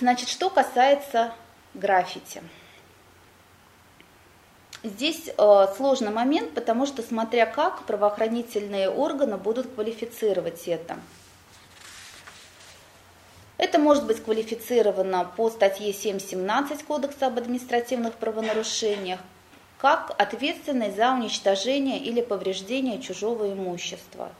Значит, 0.00 0.28
что 0.28 0.50
касается 0.50 1.32
граффити. 1.74 2.42
Здесь 4.82 5.28
э, 5.28 5.66
сложный 5.76 6.10
момент, 6.10 6.52
потому 6.52 6.86
что 6.86 7.04
смотря 7.04 7.46
как 7.46 7.84
правоохранительные 7.84 8.90
органы 8.90 9.36
будут 9.36 9.72
квалифицировать 9.72 10.66
это. 10.66 10.98
Это 13.60 13.78
может 13.78 14.06
быть 14.06 14.24
квалифицировано 14.24 15.30
по 15.36 15.50
статье 15.50 15.90
7.17 15.90 16.82
Кодекса 16.82 17.26
об 17.26 17.36
административных 17.36 18.14
правонарушениях 18.14 19.20
как 19.76 20.14
ответственность 20.16 20.96
за 20.96 21.12
уничтожение 21.12 21.98
или 21.98 22.22
повреждение 22.22 23.02
чужого 23.02 23.52
имущества. 23.52 24.30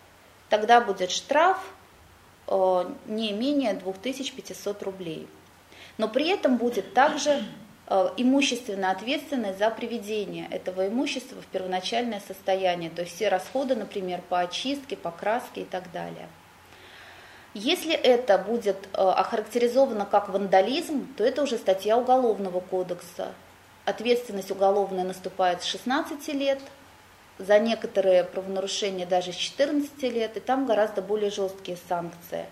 Тогда 0.48 0.80
будет 0.80 1.11
штраф 1.11 1.59
э, 2.46 2.85
не 3.09 3.33
менее 3.33 3.74
2500 3.74 4.83
рублей. 4.85 5.28
Но 5.98 6.09
при 6.09 6.30
этом 6.30 6.56
будет 6.56 6.94
также 6.94 7.44
э, 7.88 8.09
имущественная 8.16 8.92
ответственность 8.92 9.59
за 9.59 9.68
приведение 9.68 10.48
этого 10.50 10.88
имущества 10.88 11.42
в 11.42 11.46
первоначальное 11.48 12.22
состояние, 12.26 12.88
то 12.88 13.02
есть 13.02 13.16
все 13.16 13.28
расходы, 13.28 13.74
например, 13.74 14.22
по 14.30 14.40
очистке, 14.40 14.96
покраске 14.96 15.61
и 15.61 15.66
так 15.66 15.92
далее. 15.92 16.26
Если 17.52 17.94
это 17.94 18.38
будет 18.38 18.76
э, 18.92 19.02
охарактеризовано 19.02 20.06
как 20.06 20.28
вандализм, 20.28 21.12
то 21.16 21.24
это 21.24 21.42
уже 21.42 21.58
статья 21.58 21.98
Уголовного 21.98 22.60
кодекса. 22.60 23.32
Ответственность 23.84 24.52
уголовная 24.52 25.02
наступает 25.02 25.62
с 25.62 25.64
16 25.64 26.28
лет, 26.28 26.60
за 27.38 27.58
некоторые 27.58 28.22
правонарушения 28.22 29.04
даже 29.04 29.32
с 29.32 29.36
14 29.36 30.00
лет, 30.02 30.36
и 30.36 30.40
там 30.40 30.64
гораздо 30.66 31.02
более 31.02 31.30
жесткие 31.30 31.76
санкции. 31.88 32.46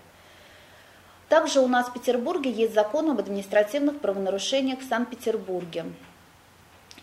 Также 1.29 1.61
у 1.61 1.67
нас 1.67 1.87
в 1.87 1.93
Петербурге 1.93 2.51
есть 2.51 2.73
закон 2.73 3.09
об 3.11 3.19
административных 3.19 4.01
правонарушениях 4.01 4.79
в 4.79 4.89
Санкт-Петербурге. 4.89 5.85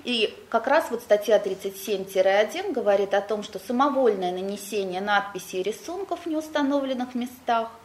И 0.05 0.37
как 0.51 0.67
раз 0.67 0.91
вот 0.91 1.01
статья 1.01 1.39
37-1 1.39 2.73
говорит 2.73 3.15
о 3.15 3.23
том, 3.23 3.43
что 3.43 3.59
самовольное 3.59 4.33
нанесение 4.33 5.01
надписей 5.01 5.61
и 5.61 5.63
рисунков 5.63 6.27
в 6.27 6.27
неустановленных 6.27 7.15
местах– 7.15 7.71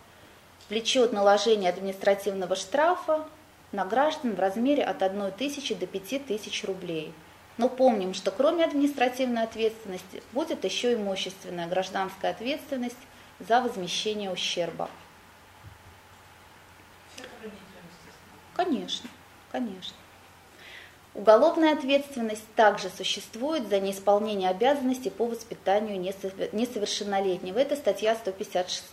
влечет 0.71 1.11
наложение 1.11 1.69
административного 1.69 2.55
штрафа 2.55 3.27
на 3.73 3.83
граждан 3.83 4.35
в 4.35 4.39
размере 4.39 4.83
от 4.83 5.03
1 5.03 5.33
тысячи 5.33 5.75
до 5.75 5.85
5 5.85 6.25
тысяч 6.25 6.63
рублей. 6.63 7.13
Но 7.57 7.67
помним, 7.67 8.13
что 8.13 8.31
кроме 8.31 8.63
административной 8.63 9.43
ответственности 9.43 10.23
будет 10.31 10.63
еще 10.63 10.93
имущественная 10.93 11.67
гражданская 11.67 12.31
ответственность 12.31 12.95
за 13.39 13.59
возмещение 13.59 14.31
ущерба. 14.31 14.89
Конечно, 18.55 19.09
конечно. 19.51 19.95
Уголовная 21.13 21.73
ответственность 21.73 22.45
также 22.55 22.89
существует 22.89 23.67
за 23.67 23.81
неисполнение 23.81 24.49
обязанностей 24.49 25.09
по 25.09 25.25
воспитанию 25.25 25.99
несовершеннолетнего. 25.99 27.59
Это 27.59 27.75
статья 27.75 28.15
156. 28.15 28.85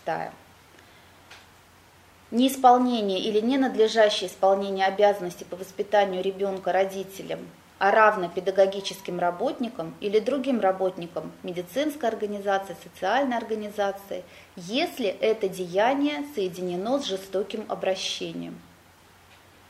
Неисполнение 2.31 3.19
или 3.21 3.39
ненадлежащее 3.39 4.29
исполнение 4.29 4.85
обязанностей 4.85 5.45
по 5.45 5.55
воспитанию 5.55 6.21
ребенка 6.21 6.71
родителям, 6.71 7.39
а 7.79 7.89
равно 7.89 8.29
педагогическим 8.29 9.17
работникам 9.17 9.95
или 9.99 10.19
другим 10.19 10.59
работникам 10.59 11.31
медицинской 11.41 12.07
организации, 12.07 12.75
социальной 12.83 13.35
организации, 13.35 14.23
если 14.55 15.07
это 15.07 15.49
деяние 15.49 16.23
соединено 16.35 16.99
с 16.99 17.05
жестоким 17.05 17.65
обращением. 17.67 18.61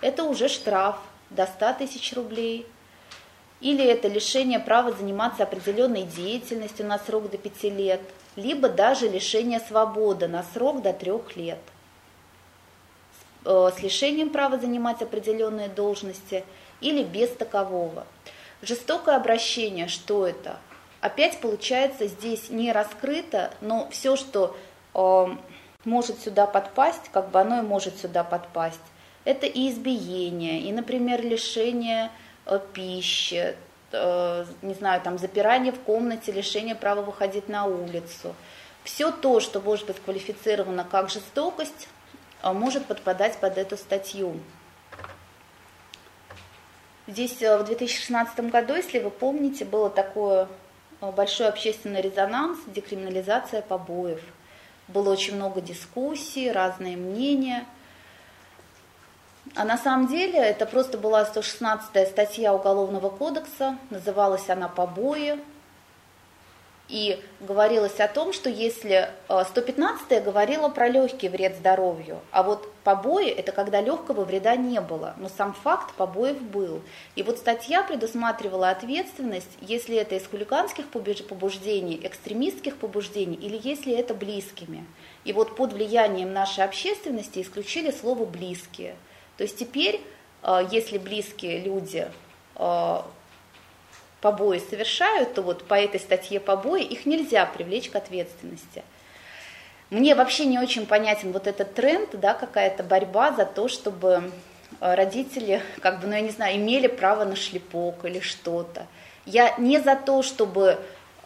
Это 0.01 0.25
уже 0.25 0.49
штраф 0.49 0.97
до 1.29 1.45
100 1.45 1.75
тысяч 1.75 2.11
рублей, 2.13 2.67
или 3.61 3.85
это 3.85 4.09
лишение 4.09 4.59
права 4.59 4.91
заниматься 4.91 5.43
определенной 5.43 6.03
деятельностью 6.03 6.85
на 6.85 6.99
срок 6.99 7.29
до 7.31 7.37
5 7.37 7.63
лет, 7.75 8.01
либо 8.35 8.67
даже 8.67 9.07
лишение 9.07 9.61
свободы 9.61 10.27
на 10.27 10.43
срок 10.53 10.81
до 10.81 10.91
3 10.91 11.13
лет– 11.37 11.59
с 13.45 13.81
лишением 13.81 14.29
права 14.29 14.57
занимать 14.57 15.01
определенные 15.01 15.69
должности 15.69 16.43
или 16.81 17.03
без 17.03 17.29
такового. 17.29 18.05
Жестокое 18.61 19.15
обращение, 19.15 19.87
что 19.87 20.27
это? 20.27 20.57
Опять 21.01 21.39
получается 21.39 22.07
здесь 22.07 22.49
не 22.49 22.71
раскрыто, 22.73 23.53
но 23.61 23.87
все, 23.89 24.17
что 24.17 24.57
э, 24.93 25.25
может 25.85 26.19
сюда 26.19 26.45
подпасть, 26.45 27.09
как 27.13 27.29
бы 27.29 27.39
оно 27.39 27.59
и 27.59 27.61
может 27.61 27.97
сюда 27.97 28.25
подпасть. 28.25 28.81
Это 29.23 29.45
и 29.45 29.69
избиение, 29.69 30.61
и, 30.61 30.73
например, 30.73 31.21
лишение 31.23 32.11
э, 32.45 32.59
пищи, 32.73 33.55
э, 33.93 34.45
не 34.61 34.73
знаю, 34.73 35.01
там 35.01 35.17
запирание 35.17 35.71
в 35.71 35.79
комнате, 35.79 36.33
лишение 36.33 36.75
права 36.75 37.01
выходить 37.01 37.47
на 37.47 37.65
улицу. 37.65 38.35
Все 38.83 39.09
то, 39.11 39.39
что 39.39 39.61
может 39.61 39.87
быть 39.87 40.01
квалифицировано 40.03 40.83
как 40.83 41.09
жестокость, 41.09 41.87
э, 41.87 41.98
может 42.43 42.85
подпадать 42.85 43.37
под 43.37 43.57
эту 43.57 43.77
статью. 43.77 44.39
Здесь 47.07 47.41
в 47.41 47.63
2016 47.63 48.39
году, 48.51 48.75
если 48.75 48.99
вы 48.99 49.09
помните, 49.09 49.65
было 49.65 49.89
такое 49.89 50.47
большой 51.01 51.47
общественный 51.47 52.01
резонанс, 52.01 52.59
декриминализация 52.67 53.61
побоев. 53.61 54.21
Было 54.87 55.11
очень 55.11 55.35
много 55.35 55.61
дискуссий, 55.61 56.51
разные 56.51 56.97
мнения– 56.97 57.65
а 59.55 59.65
на 59.65 59.77
самом 59.77 60.07
деле 60.07 60.39
это 60.39 60.65
просто 60.65 60.97
была 60.97 61.25
116 61.25 62.07
статья 62.07 62.53
Уголовного 62.53 63.09
кодекса, 63.09 63.77
называлась 63.89 64.49
она 64.49 64.67
«Побои», 64.67 65.39
и 66.89 67.21
говорилось 67.39 67.99
о 67.99 68.07
том, 68.07 68.33
что 68.33 68.49
если 68.49 69.09
115 69.27 70.11
э, 70.11 70.21
говорила 70.21 70.69
про 70.69 70.89
легкий 70.89 71.29
вред 71.29 71.55
здоровью, 71.55 72.19
а 72.31 72.41
вот 72.41 72.73
побои– 72.83 73.29
это 73.29 73.51
когда 73.51 73.79
легкого 73.79 74.25
вреда 74.25 74.55
не 74.55 74.81
было, 74.81 75.13
но 75.17 75.29
сам 75.29 75.53
факт 75.53 75.93
побоев 75.93 76.41
был. 76.41 76.81
И 77.15 77.21
вот 77.21 77.37
статья 77.37 77.83
предусматривала 77.83 78.71
ответственность, 78.71 79.51
если 79.61 79.97
это 79.97 80.15
из 80.15 80.25
хулиганских 80.25 80.87
побуждений, 80.87 81.99
экстремистских 82.01 82.75
побуждений 82.77 83.35
или 83.35 83.59
если 83.63 83.93
это 83.93 84.15
близкими. 84.15 84.83
И 85.25 85.31
вот 85.31 85.55
под 85.55 85.73
влиянием 85.73 86.33
нашей 86.33 86.63
общественности 86.63 87.41
исключили 87.43 87.91
слово 87.91 88.25
«близкие». 88.25 88.95
То 89.37 89.43
есть 89.43 89.57
теперь, 89.59 90.01
э, 90.41 90.67
если 90.71 90.97
близкие 90.97 91.59
люди 91.59 92.11
э, 92.55 93.01
побои 94.21 94.59
совершают, 94.59 95.33
то 95.33 95.41
вот 95.41 95.63
по 95.63 95.73
этой 95.73 95.99
статье 95.99 96.39
побои 96.39 96.83
их 96.83 97.05
нельзя 97.05 97.45
привлечь 97.45 97.89
к 97.89 97.95
ответственности. 97.95 98.83
Мне 99.89 100.13
вообще 100.13 100.45
не 100.45 100.59
очень 100.59 100.85
понятен 100.85 101.31
вот 101.31 101.47
этот 101.47 101.73
тренд, 101.73 102.09
да, 102.13 102.33
какая-то 102.33 102.83
борьба 102.83 103.31
за 103.31 103.45
то, 103.45 103.67
чтобы 103.67 104.31
э, 104.79 104.95
родители, 104.95 105.63
как 105.81 105.99
бы, 105.99 106.07
ну 106.07 106.13
я 106.13 106.21
не 106.21 106.29
знаю, 106.29 106.57
имели 106.57 106.87
право 106.87 107.25
на 107.25 107.35
шлепок 107.35 108.05
или 108.05 108.19
что-то. 108.19 108.85
Я 109.25 109.55
не 109.57 109.79
за 109.79 109.95
то, 109.95 110.21
чтобы 110.21 110.79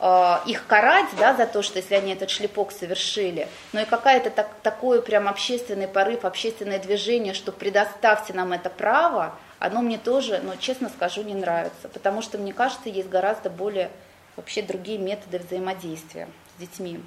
Э, 0.05 0.39
их 0.45 0.65
карать, 0.67 1.07
да, 1.17 1.33
за 1.33 1.45
то, 1.45 1.61
что 1.61 1.79
если 1.79 1.95
они 1.95 2.11
этот 2.11 2.29
шлепок 2.29 2.73
совершили, 2.73 3.47
но 3.71 3.81
и 3.81 3.85
какая-то 3.85 4.31
так, 4.31 4.49
такое 4.61 5.01
прям 5.01 5.29
общественный 5.29 5.87
порыв, 5.87 6.25
общественное 6.25 6.79
движение, 6.79 7.33
что 7.33 7.53
предоставьте 7.53 8.33
нам 8.33 8.51
это 8.51 8.69
право, 8.69 9.35
оно 9.65 9.81
мне 9.81 9.97
тоже, 9.97 10.41
ну, 10.43 10.53
честно 10.59 10.89
скажу, 10.89 11.23
не 11.23 11.33
нравится, 11.33 11.89
потому 11.89 12.21
что, 12.21 12.37
мне 12.37 12.53
кажется, 12.53 12.89
есть 12.89 13.09
гораздо 13.09 13.49
более 13.49 13.89
вообще 14.35 14.61
другие 14.61 14.97
методы 14.97 15.39
взаимодействия 15.39 16.27
с 16.55 16.61
детьми. 16.61 16.99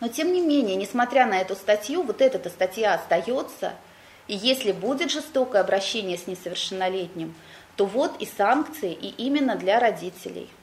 Но 0.00 0.08
тем 0.08 0.32
не 0.32 0.40
менее, 0.40 0.76
несмотря 0.76 1.26
на 1.26 1.38
эту 1.40 1.54
статью, 1.54 2.02
вот 2.02 2.20
эта 2.20 2.48
статья 2.48 2.94
остается, 2.94 3.74
и 4.26 4.36
если 4.36 4.72
будет 4.72 5.10
жестокое 5.10 5.60
обращение 5.60 6.16
с 6.16 6.26
несовершеннолетним, 6.26 7.34
то 7.76 7.86
вот 7.86 8.20
и 8.20 8.26
санкции, 8.26 8.92
и 8.92 9.08
именно 9.08 9.56
для 9.56 9.78
родителей– 9.78 10.48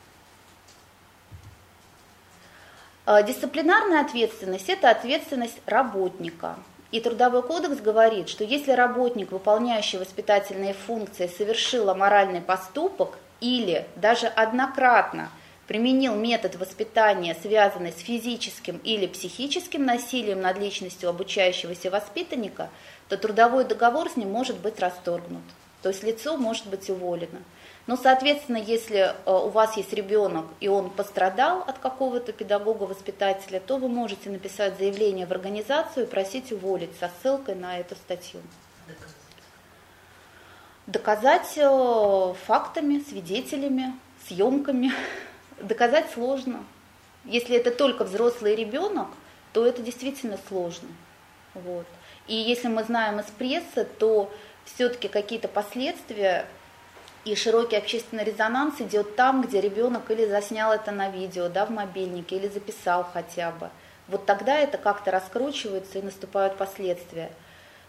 Э, 3.08 3.24
дисциплинарная 3.26 4.02
ответственность– 4.02 4.68
это 4.68 4.90
ответственность 4.92 5.62
работника. 5.66 6.58
И 6.92 7.02
Трудовой 7.02 7.44
кодекс 7.44 7.82
говорит, 7.82 8.30
что 8.30 8.44
если 8.44 8.72
работник, 8.72 9.32
выполняющий 9.32 10.00
воспитательные 10.00 10.74
функции, 10.74 11.28
совершил 11.28 11.90
аморальный 11.90 12.42
поступок 12.42 13.18
или 13.42 13.86
даже 13.96 14.28
однократно 14.28 15.30
применил 15.68 16.16
метод 16.16 16.56
воспитания, 16.56 17.36
связанный 17.42 17.92
с 17.92 18.00
физическим 18.00 18.78
или 18.86 19.06
психическим 19.06 19.86
насилием 19.86 20.42
над 20.42 20.58
личностью 20.58 21.10
обучающегося 21.10 21.92
воспитанника, 21.92 22.70
то 23.10 23.18
трудовой 23.18 23.66
договор 23.66 24.10
с 24.10 24.16
ним 24.16 24.32
может 24.32 24.58
быть 24.58 24.80
расторгнут. 24.80 25.44
То 25.82 25.90
есть 25.90 26.04
лицо 26.04 26.38
может 26.38 26.68
быть 26.68 26.90
уволено. 26.90 27.40
Но, 27.88 27.96
соответственно, 27.96 28.58
если 28.58 28.98
э, 28.98 29.14
у 29.26 29.48
вас 29.48 29.78
есть 29.78 29.94
ребенок, 29.94 30.46
и 30.60 30.68
он 30.68 30.90
пострадал 30.90 31.64
от 31.66 31.80
какого-то 31.80 32.34
педагога-воспитателя, 32.34 33.62
то 33.62 33.78
вы 33.78 33.88
можете 33.88 34.30
написать 34.30 34.78
заявление 34.78 35.26
в 35.26 35.32
организацию 35.32 36.06
и 36.06 36.10
просить 36.10 36.52
уволить 36.52 36.92
со 37.00 37.10
ссылкой 37.22 37.56
на 37.56 37.80
эту 37.80 37.96
статью. 37.96 38.42
Доказать 40.86 41.54
э, 41.56 42.34
фактами, 42.46 43.00
свидетелями, 43.00 43.98
съемками. 44.28 44.92
Доказать 45.62 46.12
сложно. 46.12 46.66
Если 47.24 47.56
это 47.56 47.72
только 47.72 48.04
взрослый 48.04 48.56
ребенок, 48.56 49.08
то 49.54 49.66
это 49.66 49.82
действительно 49.82 50.38
сложно. 50.50 50.90
Вот. 51.54 51.86
И 52.28 52.36
если 52.36 52.68
мы 52.68 52.84
знаем 52.84 53.22
из 53.22 53.28
прессы, 53.28 53.86
то 53.98 54.30
все-таки 54.66 55.08
какие-то 55.08 55.48
последствия 55.48 56.46
и 57.28 57.36
широкий 57.36 57.76
общественный 57.76 58.24
резонанс 58.24 58.80
идет 58.80 59.16
там, 59.16 59.42
где 59.42 59.60
ребенок 59.60 60.10
или 60.10 60.26
заснял 60.26 60.72
это 60.72 60.92
на 60.92 61.10
видео, 61.10 61.50
да, 61.50 61.66
в 61.66 61.70
мобильнике, 61.70 62.38
или 62.38 62.48
записал 62.48 63.04
хотя 63.12 63.52
бы. 63.52 63.70
Вот 64.08 64.26
тогда 64.26 64.58
это 64.58 64.78
как-то 64.78 65.12
раскручивается 65.12 66.00
и 66.00 66.02
наступают 66.02 66.56
последствия. 66.56 67.30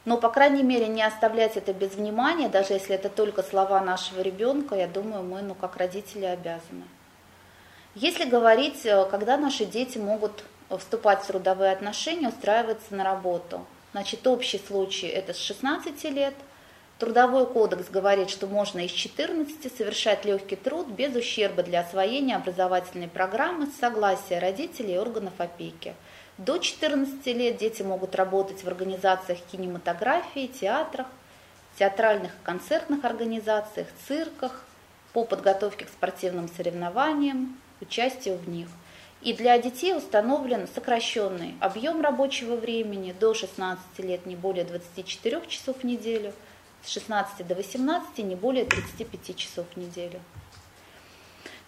Но, 0.04 0.16
по 0.16 0.30
крайней 0.30 0.64
мере, 0.64 0.88
не 0.88 1.02
оставлять 1.02 1.56
это 1.56 1.72
без 1.72 1.94
внимания, 1.94 2.48
даже 2.48 2.72
если 2.72 2.96
это 2.96 3.08
только 3.08 3.42
слова 3.42 3.80
нашего 3.80 4.22
ребенка, 4.22 4.74
я 4.74 4.88
думаю, 4.88 5.22
мы, 5.22 5.42
ну, 5.42 5.54
как 5.54 5.76
родители, 5.76 6.24
обязаны. 6.24 6.84
Если 7.94 8.24
говорить, 8.24 8.84
э, 8.86 9.06
когда 9.10 9.36
наши 9.36 9.64
дети 9.64 9.98
могут 9.98 10.44
вступать 10.70 11.22
в 11.22 11.26
трудовые 11.26 11.72
отношения, 11.72 12.28
устраиваться 12.28 12.94
на 12.94 13.04
работу, 13.04 13.64
значит, 13.92 14.26
общий 14.26 14.58
случай 14.58 15.06
это 15.06 15.32
с 15.32 15.38
16 15.38 16.04
лет– 16.10 16.34
Трудовой 16.98 17.46
кодекс 17.46 17.88
говорит, 17.90 18.28
что 18.28 18.48
можно 18.48 18.84
из 18.84 18.90
14 18.90 19.76
совершать 19.76 20.24
легкий 20.24 20.56
труд 20.56 20.88
без 20.88 21.14
ущерба 21.14 21.62
для 21.62 21.80
освоения 21.80 22.34
образовательной 22.34 23.06
программы 23.06 23.66
с 23.66 23.78
согласия 23.78 24.40
родителей 24.40 24.94
и 24.94 24.98
органов 24.98 25.34
опеки. 25.38 25.94
До 26.38 26.58
14 26.58 27.24
лет 27.26 27.56
дети 27.56 27.82
могут 27.82 28.16
работать 28.16 28.64
в 28.64 28.66
организациях 28.66 29.38
кинематографии, 29.52 30.48
театрах, 30.48 31.06
театральных 31.78 32.32
и 32.32 32.44
концертных 32.44 33.04
организациях, 33.04 33.86
цирках, 34.08 34.64
по 35.12 35.24
подготовке 35.24 35.84
к 35.84 35.90
спортивным 35.90 36.48
соревнованиям, 36.48 37.56
участию 37.80 38.38
в 38.38 38.48
них. 38.48 38.66
И 39.22 39.32
для 39.32 39.56
детей 39.58 39.96
установлен 39.96 40.66
сокращенный 40.74 41.54
объем 41.60 42.00
рабочего 42.00 42.56
времени 42.56 43.14
до 43.18 43.34
16 43.34 43.78
лет 43.98 44.26
не 44.26 44.34
более 44.34 44.64
24 44.64 45.42
часов 45.46 45.76
в 45.78 45.84
неделю– 45.84 46.32
с 46.82 46.90
16 46.90 47.46
до 47.46 47.54
18 47.54 48.18
не 48.18 48.34
более 48.34 48.64
35 48.64 49.36
часов 49.36 49.66
в 49.74 49.76
неделю. 49.78 50.20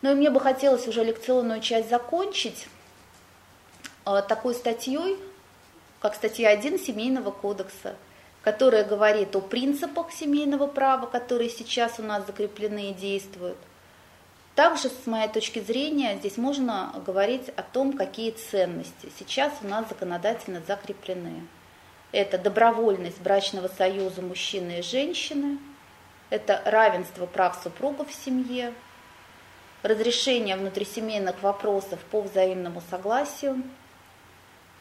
Ну 0.03 0.13
и 0.13 0.15
мне 0.15 0.31
бы 0.31 0.41
хотелось 0.41 0.89
уже 0.89 1.05
лекционную 1.05 1.61
часть 1.61 1.91
закончить 1.91 2.67
э, 4.07 4.23
такой 4.29 4.55
статьей, 4.55 5.19
как 6.01 6.15
статья 6.15 6.51
1 6.51 6.79
Семейного 6.79 7.31
кодекса, 7.31 7.97
которая 8.43 8.85
говорит 8.85 9.37
о 9.37 9.41
принципах 9.41 10.11
семейного 10.13 10.67
права, 10.67 11.07
которые 11.07 11.51
сейчас 11.51 11.99
у 11.99 12.03
нас 12.03 12.27
закреплены 12.27 12.91
и 12.91 12.95
действуют. 12.95 13.59
Также, 14.55 14.89
с 14.89 15.07
моей 15.07 15.29
точки 15.29 15.61
зрения, 15.61 16.17
здесь 16.19 16.37
можно 16.37 16.93
говорить 17.07 17.49
о 17.51 17.63
том, 17.63 17.93
какие 17.93 18.31
ценности 18.31 19.13
сейчас 19.19 19.53
у 19.63 19.69
нас 19.69 19.89
законодательно 19.89 20.63
закреплены. 20.67 21.47
Это 22.13 22.39
добровольность 22.39 23.21
брачного 23.21 23.69
союза 23.69 24.21
мужчины 24.21 24.81
и 24.81 24.83
женщины, 24.83 25.59
это 26.29 26.61
равенство 26.65 27.27
прав 27.27 27.59
супругов 27.63 28.09
в 28.11 28.25
семье, 28.25 28.73
разрешение 29.83 30.57
внутрисемейных 30.57 31.43
вопросов 31.43 32.01
по 32.11 32.21
взаимному 32.21 32.83
согласию, 32.91 33.63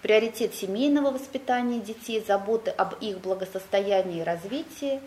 приоритет 0.01 0.55
семейного 0.55 1.11
воспитания 1.11 1.79
детей, 1.79 2.23
заботы 2.25 2.71
об 2.71 2.95
их 3.01 3.19
благосостоянии 3.19 4.21
и 4.21 4.23
развитии 4.23 5.01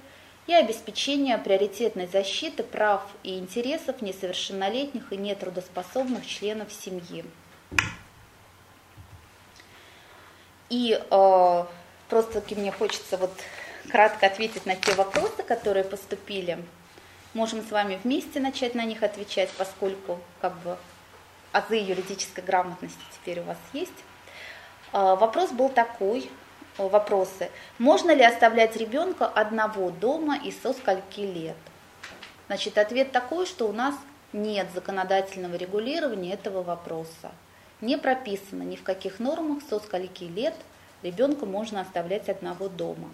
и 0.47 0.55
обеспечение 0.55 1.39
приоритетной 1.39 2.07
защиты 2.07 2.63
прав 2.63 3.03
и 3.23 3.39
интересов 3.39 4.03
несовершеннолетних 4.03 5.13
и 5.13 5.17
нетрудоспособных 5.17 6.27
членов 6.27 6.73
семьи. 6.73 7.25
И 10.69 10.99
э, 10.99 11.65
Просто-таки 12.13 12.55
мне 12.55 12.71
хочется 12.71 13.17
вот 13.17 13.33
кратко 13.91 14.27
ответить 14.27 14.67
на 14.67 14.77
те 14.77 14.93
вопросы, 14.93 15.43
которые 15.43 15.83
поступили. 15.83 16.63
Можем 17.33 17.67
с 17.67 17.71
вами 17.71 17.99
вместе 18.05 18.39
начать 18.39 18.75
на 18.75 18.85
них 18.85 19.03
отвечать, 19.03 19.49
поскольку 19.57 20.21
как 20.43 20.55
бы 20.59 20.77
азы 21.53 21.77
юридической 21.77 22.45
грамотности 22.45 23.01
теперь 23.15 23.41
у 23.41 23.45
вас 23.45 23.57
есть. 23.73 23.95
А, 24.93 25.17
вопрос 25.17 25.53
был 25.53 25.71
такой, 25.71 26.31
вопросы. 26.77 27.51
Можно 27.79 28.11
ли 28.11 28.23
оставлять 28.23 28.77
ребенка 28.77 29.27
одного 29.27 29.89
дома 29.89 30.37
и 30.37 30.53
со 30.53 30.75
скольки 30.75 31.21
лет? 31.21 31.57
Значит, 32.49 32.77
ответ 32.77 33.13
такой, 33.13 33.47
что 33.47 33.67
у 33.67 33.73
нас 33.73 33.95
нет 34.35 34.67
законодательного 34.75 35.57
регулирования 35.57 36.35
этого 36.35 36.63
вопроса. 36.63 37.33
Не 37.81 37.97
прописано 37.97 38.65
ни 38.65 38.77
в 38.77 38.83
каких 38.83 39.19
нормах, 39.19 39.63
со 39.71 39.81
скольки 39.81 40.25
лет 40.25 40.55
ребенка 41.03 41.47
можно 41.47 41.81
оставлять 41.81 42.29
одного 42.29 42.69
дома. 42.69 43.09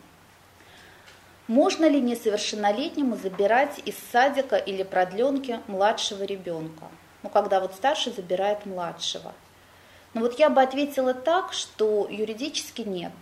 Можно 1.46 1.88
ли 1.88 2.00
несовершеннолетнему 2.00 3.16
забирать 3.16 3.80
из 3.86 3.94
садика 4.12 4.56
или 4.56 4.82
продленки 4.82 5.60
младшего 5.66 6.24
ребенка? 6.24 6.88
Ну, 7.22 7.30
когда 7.30 7.60
вот 7.60 7.74
старший 7.74 8.12
забирает 8.12 8.66
младшего. 8.66 9.32
Ну 10.14 10.20
вот 10.20 10.38
я 10.38 10.50
бы 10.50 10.60
ответила 10.60 11.14
так, 11.14 11.52
что 11.52 12.06
юридически 12.10 12.82
нет. 12.82 13.12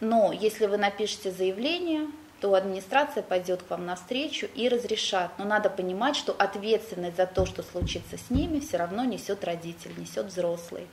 Но 0.00 0.32
если 0.32 0.66
вы 0.66 0.76
напишете 0.76 1.30
заявление, 1.30 2.08
то 2.40 2.54
администрация 2.54 3.22
пойдет 3.22 3.62
к 3.62 3.70
вам 3.70 3.86
навстречу 3.86 4.46
и 4.54 4.68
разрешат. 4.68 5.30
Но 5.38 5.44
надо 5.44 5.68
понимать, 5.68 6.16
что 6.16 6.32
ответственность 6.32 7.16
за 7.16 7.26
то, 7.26 7.44
что 7.44 7.62
случится 7.62 8.16
с 8.16 8.30
ними, 8.30 8.60
все 8.60 8.78
равно 8.78 9.04
несет 9.04 9.44
родитель, 9.44 9.92
несет 9.98 10.26
взрослый. 10.26 10.86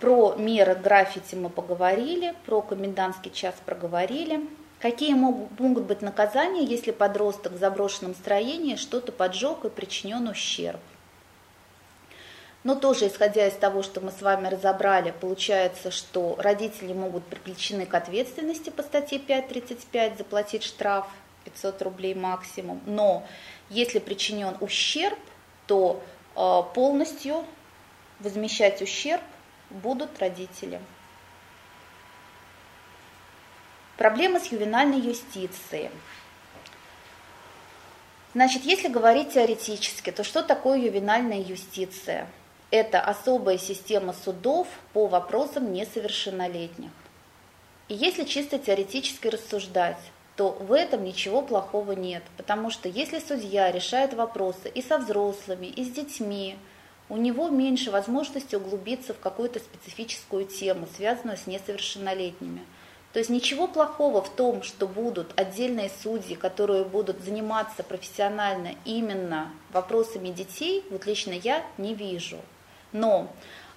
Про 0.00 0.34
меры 0.36 0.76
граффити 0.76 1.34
мы 1.34 1.50
поговорили, 1.50 2.34
про 2.46 2.62
комендантский 2.62 3.32
час 3.32 3.54
проговорили. 3.66 4.48
Какие 4.78 5.14
могут 5.14 5.84
быть 5.84 6.02
наказания, 6.02 6.64
если 6.64 6.92
подросток 6.92 7.52
в 7.52 7.58
заброшенном 7.58 8.14
строении 8.14 8.76
что-то 8.76 9.10
поджег 9.10 9.64
и 9.64 9.68
причинен 9.68 10.28
ущерб? 10.28 10.80
Но 12.62 12.76
тоже 12.76 13.08
исходя 13.08 13.48
из 13.48 13.54
того, 13.54 13.82
что 13.82 14.00
мы 14.00 14.12
с 14.12 14.22
вами 14.22 14.46
разобрали, 14.46 15.12
получается, 15.20 15.90
что 15.90 16.36
родители 16.38 16.92
могут 16.92 17.24
приключены 17.24 17.86
к 17.86 17.94
ответственности 17.94 18.70
по 18.70 18.82
статье 18.82 19.18
5.35, 19.18 20.18
заплатить 20.18 20.62
штраф 20.62 21.06
500 21.44 21.82
рублей 21.82 22.14
максимум. 22.14 22.80
Но 22.86 23.26
если 23.68 23.98
причинен 23.98 24.56
ущерб, 24.60 25.18
то 25.66 26.00
э, 26.36 26.62
полностью 26.74 27.44
возмещать 28.20 28.80
ущерб 28.82 29.22
будут 29.70 30.18
родители. 30.18 30.80
Проблемы 33.96 34.40
с 34.40 34.46
ювенальной 34.52 35.00
юстицией. 35.00 35.90
Значит, 38.34 38.62
если 38.62 38.88
говорить 38.88 39.32
теоретически, 39.32 40.10
то 40.12 40.22
что 40.22 40.42
такое 40.42 40.78
ювенальная 40.78 41.40
юстиция? 41.40 42.28
это 42.70 43.00
особая 43.00 43.58
система 43.58 44.12
судов 44.12 44.68
по 44.92 45.06
вопросам 45.06 45.72
несовершеннолетних. 45.72 46.90
И 47.88 47.94
если 47.94 48.24
чисто 48.24 48.58
теоретически 48.58 49.28
рассуждать, 49.28 49.98
то 50.36 50.50
в 50.50 50.72
этом 50.72 51.04
ничего 51.04 51.42
плохого 51.42 51.92
нет, 51.92 52.22
потому 52.36 52.70
что 52.70 52.88
если 52.88 53.18
судья 53.18 53.72
решает 53.72 54.12
вопросы 54.14 54.68
и 54.68 54.82
со 54.82 54.98
взрослыми, 54.98 55.66
и 55.66 55.84
с 55.84 55.90
детьми, 55.90 56.56
у 57.08 57.16
него 57.16 57.48
меньше 57.48 57.90
возможности 57.90 58.56
углубиться 58.56 59.14
в 59.14 59.18
какую-то 59.18 59.58
специфическую 59.58 60.46
тему, 60.46 60.86
связанную 60.96 61.36
с 61.36 61.46
несовершеннолетними– 61.46 62.64
то 63.12 63.20
есть 63.20 63.30
ничего 63.30 63.66
плохого 63.66 64.22
в 64.22 64.28
том, 64.28 64.62
что 64.62 64.86
будут 64.86 65.32
отдельные 65.34 65.90
судьи, 66.02 66.36
которые 66.36 66.84
будут 66.84 67.20
заниматься 67.24 67.82
профессионально 67.82 68.74
именно 68.84 69.50
вопросами 69.72 70.28
детей, 70.28 70.84
вот 70.90 71.06
лично 71.06 71.32
я 71.32 71.64
не 71.78 71.94
вижу. 71.94 72.38
Но 72.92 73.32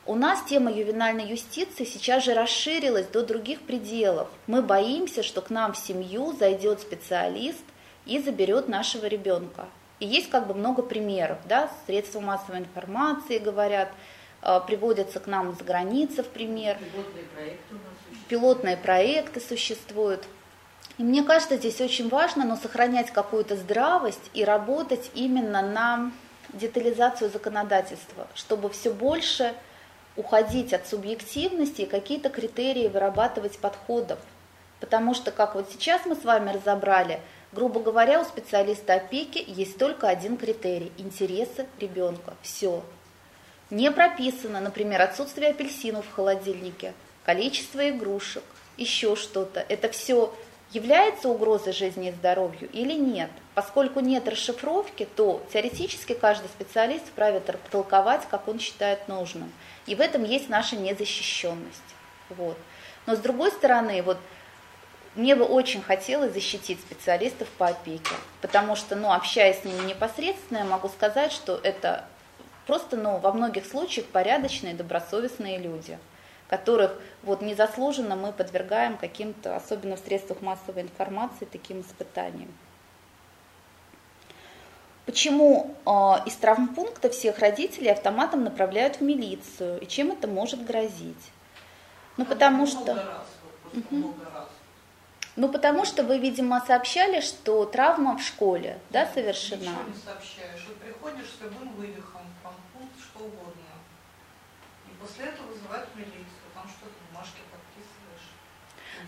у 0.05 0.15
нас 0.15 0.43
тема 0.43 0.71
ювенальной 0.71 1.25
юстиции 1.25 1.85
сейчас 1.85 2.25
же 2.25 2.33
расширилась 2.33 3.07
до 3.07 3.25
других 3.25 3.61
пределов. 3.61 4.27
Мы 4.47 4.61
боимся, 4.61 5.23
что 5.23 5.41
к 5.41 5.49
нам 5.49 5.73
в 5.73 5.77
семью 5.77 6.33
зайдет 6.37 6.81
специалист 6.81 7.63
и 8.05 8.19
заберет 8.19 8.67
нашего 8.67 9.05
ребенка. 9.05 9.67
И 10.01 10.05
есть 10.07 10.31
как 10.31 10.47
бы 10.47 10.55
много 10.55 10.81
примеров, 10.81 11.37
да, 11.45 11.69
средства 11.85 12.19
массовой 12.21 12.57
информации 12.57 13.37
говорят, 13.37 13.89
э, 14.41 14.59
приводятся 14.65 15.19
к 15.19 15.27
нам 15.27 15.55
с 15.55 15.59
границы 15.59 16.23
в 16.23 16.27
пример. 16.27 16.79
Пилотные 16.79 17.25
проекты, 17.35 17.75
Пилотные 18.27 18.77
проекты 18.77 19.39
существуют. 19.39 20.25
И 20.97 21.03
мне 21.03 21.21
кажется, 21.21 21.57
здесь 21.57 21.79
очень 21.81 22.09
важно 22.09 22.45
но 22.45 22.55
сохранять 22.55 23.11
какую-то 23.11 23.55
здравость 23.55 24.31
и 24.33 24.43
работать 24.43 25.11
именно 25.13 25.61
на 25.61 26.11
детализацию 26.53 27.29
законодательства, 27.29 28.27
чтобы 28.33 28.71
все 28.71 28.91
больше 28.91 29.53
уходить 30.15 30.73
от 30.73 30.87
субъективности 30.87 31.81
и 31.81 31.85
какие-то 31.85 32.29
критерии 32.29 32.87
вырабатывать 32.87 33.59
подходов. 33.59 34.17
Потому 34.79 35.13
что, 35.13 35.29
как 35.31 35.53
вот 35.53 35.69
сейчас 35.71 36.07
мы 36.07 36.15
с 36.15 36.23
вами 36.23 36.53
разобрали, 36.53 37.21
грубо 37.51 37.79
говоря, 37.79 38.21
у 38.21 38.25
специалиста 38.25 38.95
опеки 38.95 39.43
есть 39.45 39.77
только 39.77 40.07
один 40.07 40.37
критерий– 40.37 40.91
интересы 40.97 41.67
ребенка. 41.79 42.33
Все. 42.41 42.83
Не 43.69 43.91
прописано, 43.91 44.59
например, 44.59 45.01
отсутствие 45.01 45.49
апельсинов 45.49 46.05
в 46.05 46.13
холодильнике, 46.13 46.93
количество 47.23 47.89
игрушек, 47.89 48.43
еще 48.77 49.15
что-то. 49.15 49.65
Это 49.69 49.89
все 49.89 50.33
является 50.71 51.29
угрозой 51.29 51.73
жизни 51.73 52.09
и 52.09 52.11
здоровью 52.11 52.69
или 52.71 52.93
нет. 52.93 53.29
Поскольку 53.53 53.99
нет 53.99 54.27
расшифровки, 54.27 55.07
то 55.15 55.45
теоретически 55.51 56.13
каждый 56.13 56.47
специалист 56.47 57.05
вправе 57.05 57.41
толковать, 57.69 58.21
как 58.29 58.47
он 58.47 58.59
считает 58.59 59.07
нужным. 59.07 59.51
И 59.85 59.95
в 59.95 60.01
этом 60.01 60.23
есть 60.23 60.49
наша 60.49 60.77
незащищенность. 60.77 61.81
Вот. 62.29 62.57
Но 63.05 63.15
с 63.15 63.19
другой 63.19 63.51
стороны, 63.51 64.01
вот 64.01 64.17
мне 65.15 65.35
бы 65.35 65.45
очень 65.45 65.81
хотелось 65.81 66.33
защитить 66.33 66.79
специалистов 66.79 67.47
по 67.57 67.67
опеке, 67.67 68.15
потому 68.41 68.75
что, 68.75 68.95
ну, 68.95 69.11
общаясь 69.11 69.61
с 69.61 69.65
ними 69.65 69.87
непосредственно, 69.87 70.59
я 70.59 70.65
могу 70.65 70.87
сказать, 70.89 71.31
что 71.31 71.59
это 71.63 72.05
просто, 72.67 72.95
ну, 72.95 73.17
во 73.17 73.33
многих 73.33 73.65
случаях 73.65 74.07
порядочные, 74.07 74.73
добросовестные 74.73 75.57
люди– 75.57 75.97
которых 76.51 76.91
вот 77.23 77.41
незаслуженно 77.41 78.17
мы 78.17 78.33
подвергаем 78.33 78.97
каким-то, 78.97 79.55
особенно 79.55 79.95
в 79.95 79.99
средствах 79.99 80.41
массовой 80.41 80.81
информации, 80.81 81.47
таким 81.49 81.79
испытаниям. 81.79 82.53
Почему 85.05 85.73
э, 85.85 85.91
из 86.25 86.35
травмпункта 86.35 87.09
всех 87.09 87.39
родителей 87.39 87.89
автоматом 87.89 88.43
направляют 88.43 88.97
в 88.97 89.01
милицию 89.01 89.79
и 89.79 89.87
чем 89.87 90.11
это 90.11 90.27
может 90.27 90.65
грозить? 90.65 91.31
Ну, 92.17 92.25
потому 92.25 92.67
что... 92.67 92.95
Раз, 92.95 93.27
вот, 93.73 93.83
угу. 93.89 94.13
Ну, 95.41 95.49
потому 95.49 95.85
что 95.85 96.03
вы, 96.03 96.19
видимо, 96.19 96.61
сообщали, 96.67 97.19
что 97.19 97.65
травма 97.65 98.15
в 98.15 98.21
школе, 98.21 98.77
да, 98.91 99.07
совершена? 99.11 99.61
Ничего 99.61 99.87
не 99.87 99.95
сообщаешь. 99.95 100.67
Вот 100.67 100.77
приходишь 100.77 101.29
с 101.35 101.41
любым 101.41 101.73
вывихом, 101.73 102.21
травмпункт, 102.43 102.99
что 103.01 103.23
угодно. 103.23 103.71
И 104.85 104.91
после 105.01 105.25
этого 105.25 105.47
вызывают 105.47 105.89
милицию. 105.95 106.41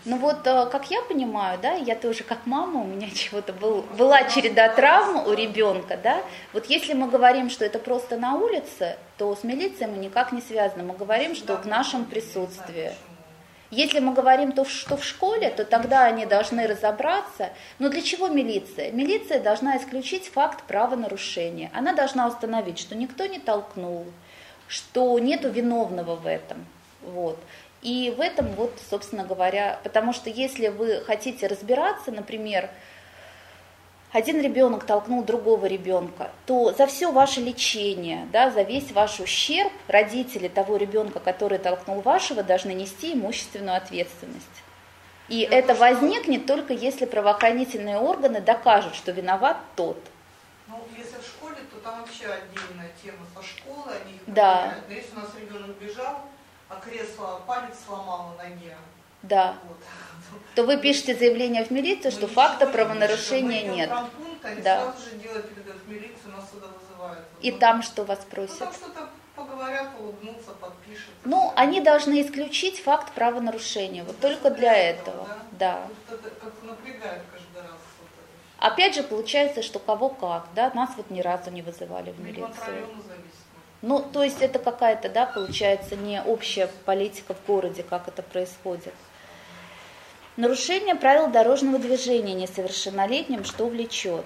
Ну 0.06 0.18
вот, 0.18 0.44
э, 0.44 0.66
как 0.70 0.90
я 0.90 1.02
понимаю, 1.02 1.58
да, 1.62 1.74
я 1.74 1.94
тоже 1.94 2.24
как 2.24 2.46
мама, 2.46 2.80
у 2.80 2.86
меня 2.86 3.08
чего-то 3.14 3.52
был, 3.52 3.82
была 3.96 4.24
череда 4.24 4.68
травм 4.68 5.26
у 5.28 5.32
ребенка, 5.32 5.96
да, 5.96 6.20
вот 6.52 6.66
если 6.66 6.94
мы 6.94 7.08
говорим, 7.08 7.48
что 7.48 7.64
это 7.64 7.78
просто 7.78 8.18
на 8.18 8.34
улице, 8.34 8.98
то 9.18 9.34
с 9.34 9.44
милицией 9.44 9.88
мы 9.88 9.98
никак 9.98 10.32
не 10.32 10.42
связаны, 10.42 10.82
мы 10.82 10.94
говорим, 10.94 11.36
что 11.36 11.56
в 11.56 11.66
нашем 11.66 12.04
присутствии. 12.04 12.92
Если 13.70 13.98
мы 13.98 14.12
говорим, 14.12 14.52
то, 14.52 14.64
что 14.64 14.96
в 14.96 15.04
школе, 15.04 15.50
то 15.50 15.64
тогда 15.64 16.04
они 16.04 16.26
должны 16.26 16.66
разобраться. 16.66 17.50
Но 17.78 17.88
для 17.88 18.02
чего 18.02 18.28
милиция? 18.28 18.92
Милиция 18.92 19.40
должна 19.40 19.76
исключить 19.78 20.28
факт 20.28 20.64
правонарушения. 20.64 21.70
Она 21.74 21.92
должна 21.92 22.28
установить, 22.28 22.78
что 22.78 22.94
никто 22.94 23.26
не 23.26 23.38
толкнул, 23.38 24.04
что 24.68 25.18
нету 25.18 25.50
виновного 25.50 26.14
в 26.16 26.26
этом. 26.26 26.66
Вот. 27.02 27.38
И 27.82 28.14
в 28.16 28.20
этом 28.20 28.46
вот, 28.52 28.78
собственно 28.88 29.24
говоря, 29.24 29.78
потому 29.82 30.12
что 30.12 30.30
если 30.30 30.68
вы 30.68 31.02
хотите 31.02 31.46
разбираться, 31.46 32.10
например, 32.12 32.70
один 34.14 34.40
ребенок 34.40 34.84
толкнул 34.84 35.24
другого 35.24 35.66
ребенка, 35.66 36.30
то 36.46 36.72
за 36.72 36.86
все 36.86 37.10
ваше 37.10 37.40
лечение, 37.40 38.28
да, 38.30 38.48
за 38.48 38.62
весь 38.62 38.92
ваш 38.92 39.18
ущерб 39.18 39.72
родители 39.88 40.46
того 40.46 40.76
ребенка, 40.76 41.18
который 41.18 41.58
толкнул 41.58 42.00
вашего, 42.00 42.44
должны 42.44 42.72
нести 42.74 43.14
имущественную 43.14 43.76
ответственность. 43.76 44.62
И 45.26 45.38
Я 45.38 45.58
это 45.58 45.74
возникнет 45.74 46.46
только 46.46 46.74
если 46.74 47.06
правоохранительные 47.06 47.98
органы 47.98 48.40
докажут, 48.40 48.94
что 48.94 49.10
виноват 49.10 49.56
тот. 49.74 49.98
Ну, 50.68 50.80
если 50.96 51.18
в 51.18 51.26
школе, 51.26 51.56
то 51.72 51.78
там 51.80 51.98
вообще 51.98 52.26
отдельная 52.26 52.92
тема 53.02 53.26
со 53.34 53.42
школы, 53.42 53.94
они 54.00 54.14
их 54.14 54.20
да. 54.28 54.74
Если 54.88 55.10
у 55.16 55.18
нас 55.18 55.30
ребенок 55.36 55.76
бежал, 55.78 56.20
а 56.68 56.76
кресло 56.76 57.40
палец 57.48 57.74
сломал 57.84 58.36
на 58.36 58.44
ноге. 58.44 58.76
Да. 59.28 59.56
Вот. 59.66 59.76
То 60.54 60.62
вы 60.62 60.76
пишете 60.76 61.14
заявление 61.14 61.64
в 61.64 61.70
милицию, 61.70 62.12
что 62.12 62.28
факта 62.28 62.66
правонарушения 62.66 63.62
не 63.62 63.76
нет. 63.76 63.90
Они 64.42 64.62
да. 64.62 64.82
сразу 64.82 65.10
же 65.10 65.16
делают, 65.16 65.48
передают 65.48 65.82
в 65.82 65.88
милицию, 65.88 66.32
нас 66.36 66.50
сюда 66.50 66.66
вызывают. 66.78 67.24
И 67.40 67.50
вот. 67.50 67.60
там 67.60 67.82
что 67.82 68.04
вас 68.04 68.20
просят? 68.30 68.60
Ну, 68.60 68.66
там 68.66 68.74
что-то 68.74 69.08
поговорят, 69.34 69.88
улыбнутся, 69.98 70.50
подпишут. 70.60 71.10
Ну, 71.24 71.52
они 71.56 71.80
должны 71.80 72.20
исключить 72.20 72.80
факт 72.80 73.12
правонарушения, 73.14 74.04
вот 74.04 74.20
только 74.20 74.50
для 74.50 74.74
этого. 74.76 75.26
Да. 75.52 75.88
да. 76.10 76.18
Опять 78.58 78.94
же, 78.94 79.02
получается, 79.02 79.62
что 79.62 79.78
кого 79.78 80.08
как, 80.08 80.46
да, 80.54 80.70
нас 80.74 80.90
вот 80.96 81.10
ни 81.10 81.20
разу 81.20 81.50
не 81.50 81.62
вызывали 81.62 82.12
в 82.12 82.20
милицию. 82.20 82.86
Ну, 83.82 84.00
то 84.00 84.22
есть 84.22 84.40
это 84.40 84.58
какая-то, 84.58 85.10
да, 85.10 85.26
получается, 85.26 85.96
не 85.96 86.22
общая 86.22 86.68
политика 86.86 87.34
в 87.34 87.46
городе, 87.46 87.82
как 87.82 88.08
это 88.08 88.22
происходит. 88.22 88.94
Нарушение 90.36 90.96
правил 90.96 91.28
дорожного 91.28 91.78
движения 91.78 92.34
несовершеннолетним, 92.34 93.44
что 93.44 93.68
влечет. 93.68 94.24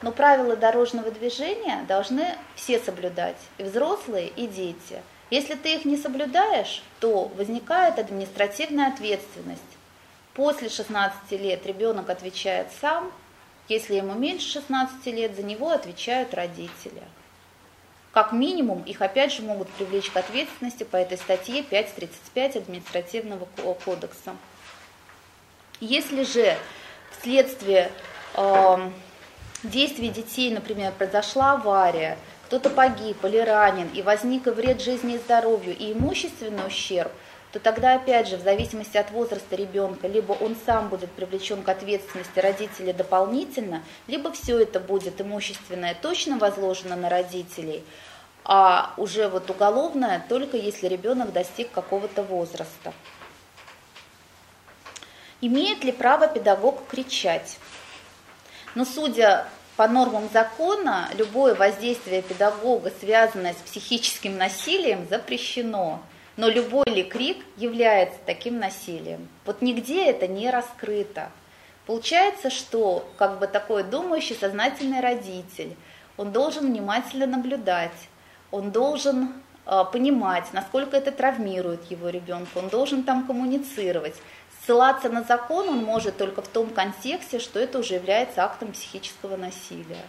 Но 0.00 0.10
правила 0.10 0.56
дорожного 0.56 1.10
движения 1.10 1.84
должны 1.86 2.34
все 2.54 2.78
соблюдать, 2.80 3.36
и 3.58 3.64
взрослые, 3.64 4.28
и 4.28 4.46
дети. 4.46 5.02
Если 5.28 5.54
ты 5.54 5.74
их 5.74 5.84
не 5.84 5.98
соблюдаешь, 5.98 6.82
то 6.98 7.26
возникает 7.36 7.98
административная 7.98 8.88
ответственность. 8.88 9.60
После 10.32 10.70
16 10.70 11.30
лет 11.32 11.66
ребенок 11.66 12.08
отвечает 12.08 12.68
сам, 12.80 13.12
если 13.68 13.96
ему 13.96 14.14
меньше 14.14 14.50
16 14.52 15.04
лет, 15.06 15.36
за 15.36 15.42
него 15.42 15.68
отвечают 15.68 16.32
родители. 16.32 17.02
Как 18.12 18.32
минимум, 18.32 18.82
их 18.84 19.02
опять 19.02 19.32
же 19.34 19.42
могут 19.42 19.68
привлечь 19.68 20.10
к 20.10 20.16
ответственности 20.16 20.84
по 20.84 20.96
этой 20.96 21.18
статье 21.18 21.62
5.35 21.62 22.56
Административного 22.56 23.46
кодекса. 23.84 24.34
Если 25.80 26.24
же 26.24 26.56
вследствие 27.18 27.90
э, 28.36 28.90
действий 29.62 30.08
детей, 30.10 30.52
например, 30.52 30.92
произошла 30.92 31.52
авария, 31.52 32.18
кто-то 32.46 32.70
погиб 32.70 33.24
или 33.24 33.38
ранен, 33.38 33.88
и 33.94 34.02
возник 34.02 34.46
и 34.46 34.50
вред 34.50 34.80
жизни 34.80 35.14
и 35.14 35.18
здоровью, 35.18 35.76
и 35.76 35.92
имущественный 35.92 36.66
ущерб– 36.66 37.12
то 37.52 37.58
тогда, 37.58 37.94
опять 37.94 38.28
же, 38.28 38.36
в 38.36 38.42
зависимости 38.42 38.96
от 38.96 39.10
возраста 39.10 39.56
ребенка, 39.56 40.06
либо 40.06 40.32
он 40.32 40.56
сам 40.66 40.88
будет 40.88 41.10
привлечен 41.10 41.62
к 41.62 41.68
ответственности 41.68 42.38
родителей 42.38 42.92
дополнительно, 42.92 43.82
либо 44.06 44.30
все 44.32 44.60
это 44.60 44.78
будет 44.78 45.20
имущественное 45.20 45.96
точно 46.00 46.38
возложено 46.38 46.94
на 46.94 47.08
родителей, 47.08 47.82
а 48.44 48.94
уже 48.96 49.28
вот 49.28 49.50
уголовное 49.50 50.24
только 50.28 50.56
если 50.56 50.86
ребенок 50.86 51.32
достиг 51.32 51.72
какого-то 51.72 52.22
возраста. 52.22 52.92
Имеет 55.40 55.84
ли 55.84 55.92
право 55.92 56.28
педагог 56.28 56.86
кричать? 56.86 57.58
Но 58.74 58.84
судя 58.84 59.46
по 59.76 59.88
нормам 59.88 60.28
закона, 60.32 61.08
любое 61.16 61.54
воздействие 61.54 62.22
педагога, 62.22 62.92
связанное 63.00 63.54
с 63.54 63.56
психическим 63.56 64.36
насилием, 64.36 65.06
запрещено 65.08 66.02
но 66.40 66.48
любой 66.48 66.86
ли 66.86 67.02
крик 67.02 67.44
является 67.58 68.18
таким 68.24 68.58
насилием. 68.58 69.28
Вот 69.44 69.60
нигде 69.60 70.06
это 70.06 70.26
не 70.26 70.50
раскрыто. 70.50 71.30
Получается, 71.86 72.48
что 72.48 73.06
как 73.18 73.38
бы 73.38 73.46
такой 73.46 73.82
думающий, 73.82 74.34
сознательный 74.34 75.00
родитель, 75.00 75.76
он 76.16 76.32
должен 76.32 76.66
внимательно 76.66 77.26
наблюдать, 77.26 78.08
он 78.50 78.70
должен 78.70 79.34
э, 79.66 79.84
понимать, 79.92 80.46
насколько 80.52 80.96
это 80.96 81.12
травмирует 81.12 81.90
его 81.90 82.08
ребенка, 82.08 82.56
он 82.56 82.68
должен 82.68 83.02
там 83.02 83.26
коммуницировать. 83.26 84.14
Ссылаться 84.64 85.08
на 85.08 85.22
закон 85.22 85.68
он 85.68 85.84
может 85.84 86.18
только 86.18 86.42
в 86.42 86.48
том 86.48 86.70
контексте, 86.70 87.38
что 87.38 87.58
это 87.58 87.78
уже 87.78 87.94
является 87.94 88.44
актом 88.44 88.72
психического 88.72 89.36
насилия. 89.36 90.04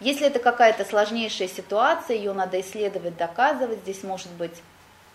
Если 0.00 0.26
это 0.26 0.38
какая-то 0.38 0.84
сложнейшая 0.84 1.48
ситуация, 1.48 2.16
ее 2.16 2.32
надо 2.32 2.60
исследовать, 2.60 3.16
доказывать. 3.16 3.80
Здесь 3.80 4.02
может 4.02 4.30
быть 4.32 4.62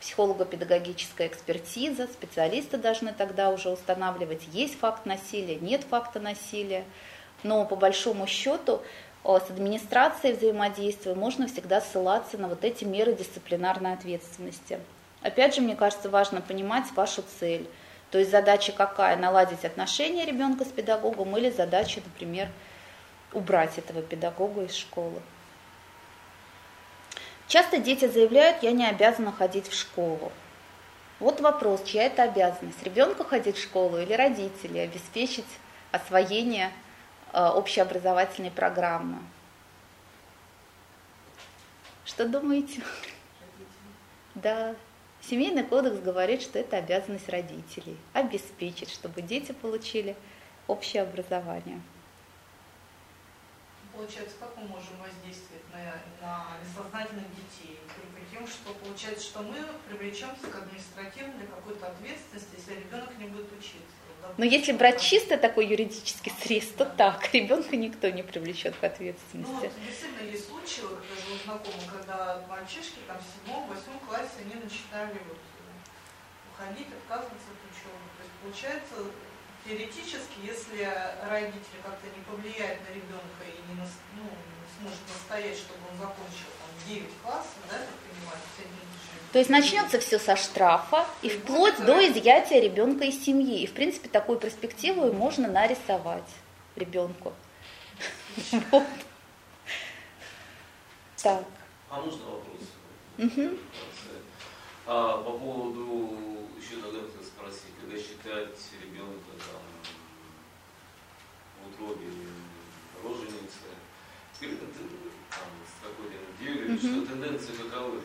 психолого-педагогическая 0.02 1.28
экспертиза, 1.28 2.08
специалисты 2.08 2.78
должны 2.78 3.14
тогда 3.14 3.50
уже 3.50 3.70
устанавливать, 3.70 4.42
есть 4.52 4.78
факт 4.78 5.06
насилия, 5.06 5.56
нет 5.56 5.86
факта 5.90 6.20
насилия. 6.20 6.84
Но 7.44 7.64
по 7.64 7.78
большому 7.78 8.28
счету 8.28 8.82
э, 9.24 9.40
с 9.40 9.50
администрацией 9.50 10.36
взаимодействия 10.36 11.16
можно 11.16 11.48
всегда 11.48 11.80
ссылаться 11.80 12.38
на 12.38 12.50
вот 12.50 12.66
эти 12.66 12.84
меры 12.84 13.14
дисциплинарной 13.14 13.94
ответственности. 13.94 14.80
Опять 15.24 15.56
же, 15.56 15.62
мне 15.62 15.76
кажется, 15.76 16.10
важно 16.10 16.42
понимать 16.42 16.92
вашу 16.92 17.24
цель. 17.40 17.68
То 18.12 18.20
есть 18.20 18.30
задача 18.30 18.74
какая? 18.74 19.16
Наладить 19.16 19.66
отношения 19.66 20.26
ребенка 20.26 20.66
с 20.66 20.68
педагогом 20.68 21.36
или 21.38 21.50
задача, 21.50 22.02
например, 22.06 22.50
убрать 23.32 23.78
этого 23.78 24.02
педагога 24.02 24.64
из 24.64 24.76
школы. 24.76 25.22
Часто 27.48 27.78
дети 27.78 28.08
заявляют, 28.08 28.62
я 28.64 28.72
не 28.72 28.86
обязана 28.86 29.32
ходить 29.32 29.68
в 29.68 29.74
школу. 29.74 30.32
Вот 31.20 31.40
вопрос, 31.40 31.84
чья 31.84 32.04
это 32.04 32.24
обязанность? 32.24 32.84
Ребенка 32.84 33.24
ходить 33.24 33.58
в 33.58 33.64
школу 33.64 33.98
или 33.98 34.14
родители 34.14 34.80
обеспечить 34.80 35.46
освоение 35.92 36.72
э, 37.32 37.46
общеобразовательной 37.46 38.52
программы? 38.52 39.20
Что 42.06 42.28
думаете? 42.28 42.82
Да, 44.36 44.76
Семейный 45.30 45.64
кодекс 45.64 46.00
говорит, 46.00 46.42
что 46.42 46.60
это 46.60 46.78
обязанность 46.78 47.30
родителей 47.30 47.98
обеспечить, 48.14 48.90
чтобы 48.90 49.22
дети 49.22 49.52
получили 49.54 50.16
общее 50.68 51.04
образование 51.04 51.82
получается, 53.94 54.36
как 54.40 54.58
мы 54.58 54.68
можем 54.68 54.98
воздействовать 55.00 55.64
на, 55.72 56.02
на 56.20 56.58
несознательных 56.60 57.30
детей? 57.36 57.80
При 58.14 58.26
тем, 58.26 58.48
что 58.48 58.74
получается, 58.74 59.24
что 59.24 59.44
мы 59.44 59.56
привлечемся 59.88 60.48
к 60.48 60.56
административной 60.56 61.48
какой-то 61.48 61.88
ответственности, 61.88 62.58
если 62.58 62.82
ребенок 62.82 63.18
не 63.18 63.26
будет 63.26 63.52
учиться. 63.54 64.03
Но 64.38 64.46
если 64.46 64.72
брать 64.72 65.02
чисто 65.02 65.38
такой 65.38 65.68
юридический 65.68 66.32
срез, 66.42 66.66
то 66.78 66.86
так, 66.86 67.30
ребенка 67.34 67.76
никто 67.76 68.10
не 68.10 68.24
привлечет 68.24 68.76
к 68.76 68.84
ответственности. 68.84 69.52
Ну, 69.52 69.60
вот, 69.60 69.72
действительно, 69.86 70.30
есть 70.30 70.48
случаи, 70.50 70.82
вот, 70.82 71.00
даже 71.06 71.34
у 71.34 71.38
знакомых, 71.44 71.86
когда 71.92 72.42
мальчишки 72.50 73.00
там, 73.08 73.18
в 73.18 73.26
седьмом, 73.26 73.68
восьмом 73.68 74.00
классе, 74.00 74.42
они 74.42 74.56
начинали 74.56 75.20
вот, 75.30 75.38
уходить, 76.50 76.88
отказываться 76.90 77.50
от 77.54 77.62
учебы. 77.70 78.06
То 78.18 78.22
есть, 78.26 78.36
получается, 78.42 78.96
теоретически, 79.66 80.38
если 80.44 80.82
родители 81.24 81.80
как-то 81.86 82.08
не 82.10 82.22
повлияют 82.26 82.82
на 82.84 82.92
ребенка 82.92 83.44
и 83.46 83.60
не, 83.70 83.76
ну, 84.18 84.26
не 84.28 84.68
сможет 84.82 85.04
настоять, 85.08 85.58
чтобы 85.58 85.80
он 85.94 85.96
закончил 85.98 86.50
там, 86.58 86.70
9 86.90 87.06
классов, 87.22 87.62
да, 87.70 87.78
так 87.80 87.98
понимаете, 88.02 88.50
то 89.34 89.40
есть 89.40 89.50
начнется 89.50 90.00
все 90.00 90.20
со 90.20 90.36
штрафа 90.36 91.08
и 91.24 91.30
вплоть 91.30 91.84
до 91.84 92.08
изъятия 92.08 92.62
ребенка 92.62 93.06
из 93.06 93.26
семьи. 93.26 93.64
И 93.64 93.66
в 93.66 93.74
принципе 93.74 94.08
такую 94.08 94.38
перспективу 94.38 95.12
можно 95.12 95.48
нарисовать 95.48 96.30
ребенку. 96.76 97.34
Вот. 98.72 98.84
Так. 101.18 101.46
А 101.90 102.02
можно 102.02 102.26
вопрос? 102.26 102.62
Угу. 103.18 103.58
А, 104.86 105.18
по 105.18 105.32
поводу 105.32 106.18
еще 106.60 106.82
тогда 106.82 107.00
спросить, 107.24 107.74
когда 107.80 107.98
считать 107.98 108.60
ребенка 108.84 109.32
там 109.38 109.62
в 111.64 111.74
утробе 111.74 112.08
роженицы, 113.04 113.72
там, 114.40 115.50
с 115.66 115.84
какой-то 115.84 116.18
неделей, 116.44 116.78
что 116.78 117.08
тенденции 117.08 117.54
каковы? 117.54 118.02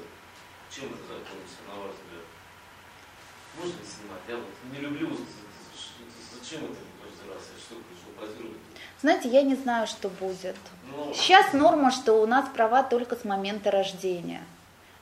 Чем 0.70 0.86
это 0.86 1.02
закончится, 1.08 1.60
на 1.66 1.82
ваш 1.82 1.92
взгляд? 1.92 2.24
Можно 3.56 3.80
снимать? 3.84 4.20
Я 4.28 4.36
вот 4.36 4.46
не 4.72 4.80
люблю, 4.80 5.16
зачем 6.32 6.64
это 6.64 6.76
каждый 7.02 7.34
раз? 7.34 7.42
Я 7.54 7.60
что, 7.60 7.74
пришел 7.76 8.12
позировать? 8.18 8.58
Знаете, 9.00 9.28
я 9.28 9.42
не 9.42 9.54
знаю, 9.54 9.86
что 9.86 10.08
будет. 10.08 10.56
Но... 10.90 11.06
Ну. 11.06 11.14
Сейчас 11.14 11.52
норма, 11.52 11.90
что 11.90 12.14
у 12.14 12.26
нас 12.26 12.48
права 12.54 12.82
только 12.82 13.16
с 13.16 13.24
момента 13.24 13.70
рождения. 13.70 14.42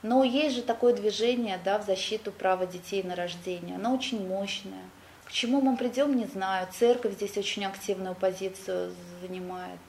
Но 0.02 0.22
есть 0.22 0.54
же 0.54 0.62
такое 0.62 0.94
движение 0.94 1.58
да, 1.64 1.78
в 1.78 1.84
защиту 1.84 2.30
права 2.30 2.66
детей 2.66 3.02
на 3.02 3.16
рождение. 3.16 3.76
Оно 3.76 3.94
очень 3.94 4.26
мощное. 4.26 4.84
К 5.24 5.32
чему 5.32 5.60
мы 5.60 5.76
придем, 5.76 6.16
не 6.16 6.26
знаю. 6.26 6.68
Церковь 6.72 7.14
здесь 7.14 7.36
очень 7.36 7.64
активную 7.64 8.14
позицию 8.14 8.94
занимает. 9.20 9.80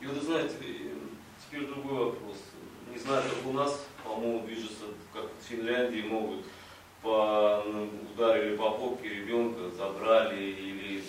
И 0.00 0.06
вот, 0.06 0.22
знаете, 0.22 0.54
теперь 0.58 1.66
другой 1.66 2.10
вопрос. 2.10 2.36
Не 2.94 3.00
знаю, 3.00 3.24
как 3.24 3.50
у 3.50 3.52
нас, 3.52 3.86
по-моему, 4.04 4.46
движется, 4.46 4.84
как 5.12 5.24
в 5.24 5.48
Финляндии 5.48 6.02
могут 6.02 6.44
по, 7.02 7.64
ну, 7.66 7.90
ударили 8.14 8.56
по 8.56 8.70
попке 8.70 9.08
ребенка, 9.08 9.68
забрали 9.76 10.40
или 10.40 11.02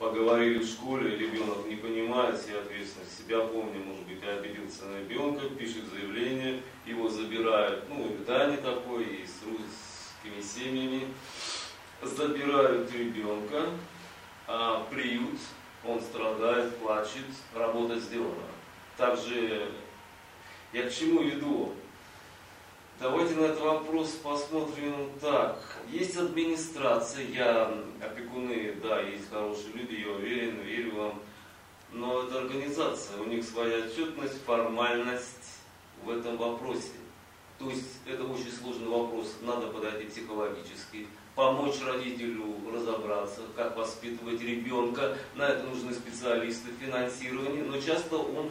поговорили 0.00 0.58
в 0.58 0.66
школе, 0.66 1.16
ребенок 1.16 1.68
не 1.68 1.76
понимает 1.76 2.40
себе 2.40 2.58
ответственность, 2.58 3.16
себя 3.16 3.38
помню, 3.38 3.84
может 3.84 4.04
быть, 4.04 4.20
обиделся 4.24 4.86
на 4.86 4.98
ребенка, 4.98 5.48
пишет 5.50 5.84
заявление, 5.92 6.60
его 6.84 7.08
забирают, 7.08 7.84
ну, 7.88 8.06
и 8.06 8.24
Дани 8.24 8.56
такой, 8.56 9.04
и 9.04 9.24
с 9.24 9.44
русскими 9.44 10.42
семьями, 10.42 11.06
забирают 12.02 12.92
ребенка, 12.92 13.62
а 14.48 14.84
приют, 14.90 15.38
он 15.86 16.00
страдает, 16.00 16.76
плачет, 16.78 17.26
работа 17.54 18.00
сделана. 18.00 18.42
Также 18.96 19.70
я 20.72 20.88
к 20.88 20.92
чему 20.92 21.22
веду? 21.22 21.72
Давайте 23.00 23.34
на 23.34 23.46
этот 23.46 23.60
вопрос 23.60 24.10
посмотрим 24.22 25.10
так. 25.20 25.58
Есть 25.90 26.16
администрация, 26.16 27.26
я 27.28 27.74
опекуны, 28.00 28.74
да, 28.82 29.00
есть 29.00 29.30
хорошие 29.30 29.72
люди, 29.72 29.94
я 30.06 30.12
уверен, 30.12 30.60
верю 30.60 30.94
вам. 30.96 31.22
Но 31.92 32.22
это 32.22 32.38
организация, 32.38 33.18
у 33.20 33.24
них 33.24 33.44
своя 33.44 33.86
отчетность, 33.86 34.44
формальность 34.44 35.60
в 36.04 36.10
этом 36.10 36.36
вопросе. 36.36 36.92
То 37.58 37.68
есть 37.70 38.00
это 38.06 38.24
очень 38.24 38.52
сложный 38.52 38.88
вопрос, 38.88 39.34
надо 39.42 39.68
подойти 39.68 40.04
психологически, 40.06 41.06
помочь 41.34 41.80
родителю 41.84 42.56
разобраться, 42.72 43.40
как 43.56 43.76
воспитывать 43.76 44.40
ребенка. 44.40 45.16
На 45.34 45.48
это 45.48 45.64
нужны 45.64 45.92
специалисты, 45.94 46.70
финансирование, 46.78 47.64
но 47.64 47.80
часто 47.80 48.16
он 48.16 48.50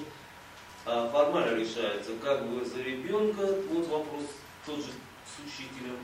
формально 0.86 1.56
решается, 1.56 2.12
как 2.22 2.46
бы 2.48 2.66
за 2.66 2.82
ребенка, 2.82 3.46
вот 3.72 3.88
вопрос 3.88 4.24
тот 4.66 4.78
же 4.78 4.92
с 5.26 5.40
учителем. 5.46 5.98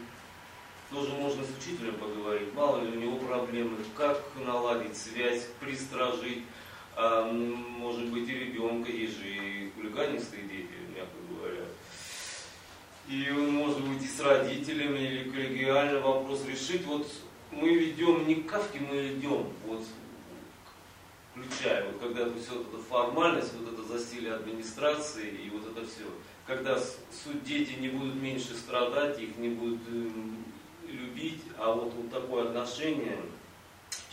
Тоже 0.92 1.14
можно 1.14 1.44
с 1.44 1.50
учителем 1.58 1.96
поговорить, 1.96 2.54
мало 2.54 2.82
ли 2.82 2.96
у 2.96 3.00
него 3.00 3.18
проблемы, 3.18 3.78
как 3.98 4.22
наладить 4.46 4.96
связь, 4.96 5.48
пристражить, 5.60 6.44
а, 6.96 7.30
может 7.32 8.10
быть 8.10 8.30
и 8.30 8.34
ребенка, 8.34 8.92
есть 8.92 9.18
же 9.18 9.28
и 9.28 9.72
хулиганистые 9.72 10.44
дети, 10.44 10.70
мягко 10.96 11.18
говоря. 11.30 11.66
И 13.10 13.32
он 13.32 13.52
может 13.54 13.82
быть 13.82 14.04
и 14.04 14.08
с 14.08 14.20
родителями, 14.20 15.00
или 15.00 15.30
коллегиально 15.30 16.00
вопрос 16.00 16.46
решить. 16.46 16.86
Вот 16.86 17.08
мы 17.52 17.74
ведем 17.74 18.28
не 18.28 18.36
к 18.36 18.48
кавке, 18.48 18.80
мы 18.80 19.08
идем, 19.10 19.48
вот 19.66 19.84
включая, 21.36 21.86
вот 21.86 22.00
когда 22.00 22.26
все 22.40 22.58
вот 22.58 22.74
эта 22.74 22.84
формальность, 22.84 23.54
вот 23.54 23.74
это 23.74 23.84
засилие 23.84 24.34
администрации 24.34 25.30
и 25.30 25.50
вот 25.50 25.70
это 25.72 25.86
все 25.86 26.06
когда 26.48 26.78
суть 26.78 27.44
дети 27.44 27.74
не 27.80 27.90
будут 27.90 28.16
меньше 28.16 28.56
страдать, 28.56 29.20
их 29.20 29.38
не 29.38 29.50
будут 29.50 29.82
э, 29.90 30.10
любить, 30.88 31.42
а 31.58 31.72
вот, 31.72 31.94
вот 31.94 32.12
такое 32.12 32.48
отношение, 32.48 33.18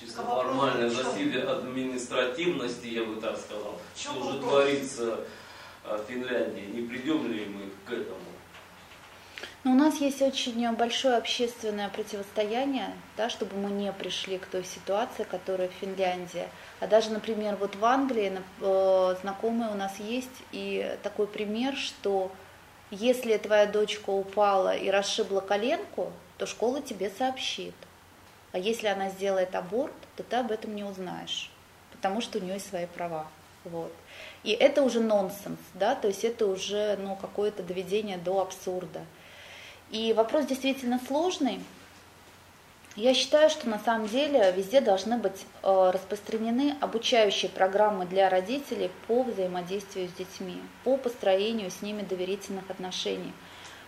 чисто 0.00 0.22
а 0.22 0.42
формальное 0.42 0.88
засилие 0.88 1.42
административности, 1.42 2.86
я 2.86 3.04
бы 3.04 3.20
так 3.20 3.36
сказал, 3.38 3.78
что 3.94 4.14
уже 4.14 4.38
творится 4.38 5.20
в 5.84 5.98
Финляндии, 6.08 6.70
не 6.72 6.88
придем 6.88 7.30
ли 7.30 7.44
мы 7.44 7.70
к 7.86 7.92
этому? 7.92 8.18
Но 9.64 9.72
у 9.72 9.74
нас 9.74 10.00
есть 10.00 10.20
очень 10.20 10.72
большое 10.72 11.16
общественное 11.16 11.88
противостояние, 11.88 12.92
да, 13.16 13.30
чтобы 13.30 13.56
мы 13.56 13.70
не 13.70 13.92
пришли 13.92 14.38
к 14.38 14.46
той 14.46 14.64
ситуации, 14.64 15.22
которая 15.22 15.68
в 15.68 15.72
Финляндии. 15.72 16.48
А 16.80 16.88
даже, 16.88 17.10
например, 17.10 17.54
вот 17.56 17.76
в 17.76 17.84
Англии 17.84 18.32
э, 18.60 19.16
знакомые 19.20 19.70
у 19.70 19.74
нас 19.74 20.00
есть 20.00 20.42
и 20.50 20.96
такой 21.04 21.28
пример, 21.28 21.76
что 21.76 22.32
если 22.90 23.36
твоя 23.36 23.66
дочка 23.66 24.10
упала 24.10 24.74
и 24.76 24.90
расшибла 24.90 25.40
коленку, 25.40 26.12
то 26.38 26.46
школа 26.46 26.82
тебе 26.82 27.08
сообщит. 27.16 27.74
А 28.50 28.58
если 28.58 28.88
она 28.88 29.10
сделает 29.10 29.54
аборт, 29.54 29.94
то 30.16 30.24
ты 30.24 30.36
об 30.36 30.50
этом 30.50 30.74
не 30.74 30.82
узнаешь, 30.82 31.50
потому 31.92 32.20
что 32.20 32.38
у 32.38 32.42
нее 32.42 32.54
есть 32.54 32.68
свои 32.68 32.86
права. 32.86 33.28
Вот. 33.64 33.92
И 34.42 34.50
это 34.50 34.82
уже 34.82 34.98
нонсенс, 34.98 35.60
да, 35.74 35.94
то 35.94 36.08
есть 36.08 36.24
это 36.24 36.46
уже 36.46 36.98
ну, 37.00 37.14
какое-то 37.14 37.62
доведение 37.62 38.18
до 38.18 38.40
абсурда. 38.40 39.02
И 39.92 40.14
вопрос 40.14 40.46
действительно 40.46 40.98
сложный. 41.06 41.60
Я 42.96 43.12
считаю, 43.14 43.50
что 43.50 43.68
на 43.68 43.78
самом 43.78 44.08
деле 44.08 44.52
везде 44.56 44.80
должны 44.80 45.18
быть 45.18 45.46
э, 45.62 45.90
распространены 45.92 46.76
обучающие 46.80 47.50
программы 47.50 48.06
для 48.06 48.28
родителей 48.30 48.90
по 49.06 49.22
взаимодействию 49.22 50.08
с 50.08 50.12
детьми, 50.12 50.60
по 50.84 50.96
построению 50.96 51.70
с 51.70 51.82
ними 51.82 52.02
доверительных 52.02 52.68
отношений, 52.70 53.32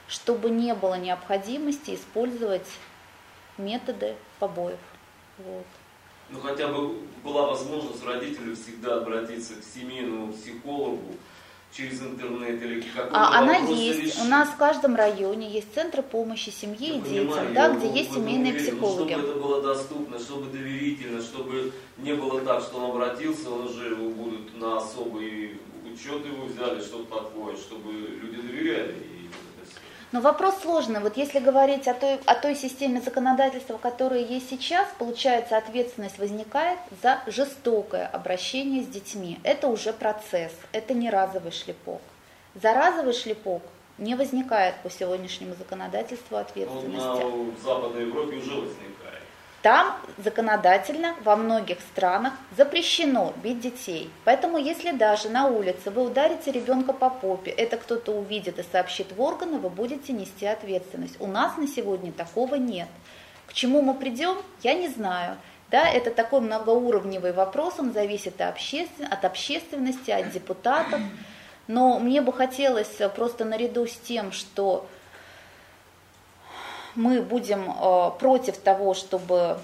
чтобы 0.09 0.51
не 0.51 0.75
было 0.75 0.95
необходимости 0.95 1.95
использовать 1.95 2.69
методы 3.57 4.15
побоев. 4.39 4.81
Вот. 5.39 5.67
Ну 6.31 6.41
хотя 6.41 6.69
бы 6.69 6.99
была 7.23 7.47
возможность 7.47 8.05
родителю 8.05 8.57
всегда 8.57 8.97
обратиться 8.97 9.55
к 9.55 9.65
семейному 9.65 10.33
психологу, 10.33 11.15
через 11.77 12.01
интернет 12.03 12.63
или 12.63 12.81
какой-то 12.81 13.17
а, 13.17 13.39
Она 13.39 13.57
есть. 13.57 14.01
Решить. 14.01 14.21
У 14.23 14.25
нас 14.25 14.49
в 14.49 14.57
каждом 14.57 14.95
районе 14.95 15.51
есть 15.51 15.75
центры 15.75 16.03
помощи 16.03 16.51
семье 16.51 16.97
и 16.97 17.01
детям, 17.01 17.53
да, 17.53 17.75
где 17.75 17.89
есть 17.89 18.13
семейные 18.13 18.53
уверен, 18.53 18.67
психологи. 18.67 19.13
Чтобы 19.13 19.29
это 19.29 19.39
было 19.41 19.63
доступно, 19.63 20.19
чтобы 20.19 20.51
доверительно, 20.51 21.21
чтобы 21.21 21.73
не 21.99 22.15
было 22.15 22.41
так, 22.43 22.63
что 22.63 22.79
он 22.79 22.91
обратился, 22.91 23.51
он 23.51 23.67
уже 23.67 23.91
его 23.91 24.11
будут 24.11 24.57
на 24.59 24.79
особый 24.79 25.59
учет 25.95 26.27
его 26.27 26.47
взяли, 26.47 26.81
что-то 26.81 27.23
такое, 27.23 27.57
чтобы 27.57 27.93
люди 27.93 28.43
доверяли. 28.43 28.95
Но 30.15 30.21
вопрос 30.21 30.61
сложный. 30.63 31.01
Вот 31.01 31.17
если 31.17 31.41
говорить 31.41 31.89
о 31.89 31.93
той, 31.93 32.21
о 32.25 32.37
той 32.37 32.55
системе 32.55 33.01
законодательства, 33.01 33.79
которая 33.79 34.21
есть 34.21 34.49
сейчас, 34.49 34.87
получается, 34.97 35.57
ответственность 35.57 36.21
возникает 36.21 36.79
за 37.03 37.19
жестокое 37.27 38.07
обращение 38.07 38.85
с 38.85 38.87
детьми. 38.87 39.41
Это 39.43 39.67
уже 39.67 39.93
процесс, 39.93 40.53
это 40.71 40.95
не 40.95 41.11
разовый 41.11 41.51
шлепок. 41.51 42.01
За 42.55 42.73
разовый 42.75 43.13
шлепок 43.13 43.63
не 43.99 44.15
возникает 44.15 44.77
по 44.85 44.91
сегодняшнему 44.91 45.57
законодательству 45.57 46.37
ответственности. 46.37 46.95
Ну, 46.95 47.47
на, 47.47 47.53
в 47.53 47.61
Западной 47.61 48.03
Европе 48.03 48.37
уже 48.37 48.55
возникает. 48.55 49.04
Там 49.65 49.97
законодательно 50.19 51.15
во 51.25 51.37
многих 51.37 51.81
странах 51.81 52.35
запрещено 52.55 53.33
бить 53.43 53.61
детей. 53.61 54.11
Поэтому 54.27 54.59
если 54.59 54.91
даже 54.91 55.31
на 55.31 55.47
улице 55.47 55.91
вы 55.91 56.03
ударите 56.03 56.53
ребенка 56.53 56.93
по 56.93 57.09
попе, 57.09 57.51
это 57.51 57.79
кто-то 57.79 58.13
увидит 58.13 58.59
и 58.59 58.63
сообщит 58.71 59.13
в 59.13 59.23
органы, 59.23 59.59
вы 59.59 59.71
будете 59.71 60.13
нести 60.13 60.45
ответственность. 60.45 61.17
У 61.19 61.27
нас 61.27 61.57
на 61.57 61.67
сегодня 61.67 62.13
такого 62.13 62.57
нет. 62.57 62.89
К 63.47 63.55
чему 63.55 63.81
мы 63.81 63.95
придем, 63.95 64.37
я 64.63 64.75
не 64.75 64.89
знаю. 64.89 65.39
Да, 65.71 65.89
это 65.89 66.11
такой 66.11 66.43
многоуровневый 66.43 67.33
вопрос, 67.33 67.77
он 67.79 67.95
зависит 67.95 68.39
от, 68.43 68.59
от 69.11 69.25
общественности, 69.25 70.11
от 70.11 70.31
депутатов. 70.31 71.01
Но 71.69 71.99
мне 71.99 72.21
бы 72.21 72.35
хотелось 72.35 73.01
просто 73.17 73.47
наряду 73.47 73.87
с 73.87 73.97
тем, 73.97 74.31
что 74.31 74.87
мы 76.95 77.23
будем 77.23 77.71
э, 77.71 78.11
против 78.19 78.59
того, 78.59 78.95
чтобы 78.95 79.59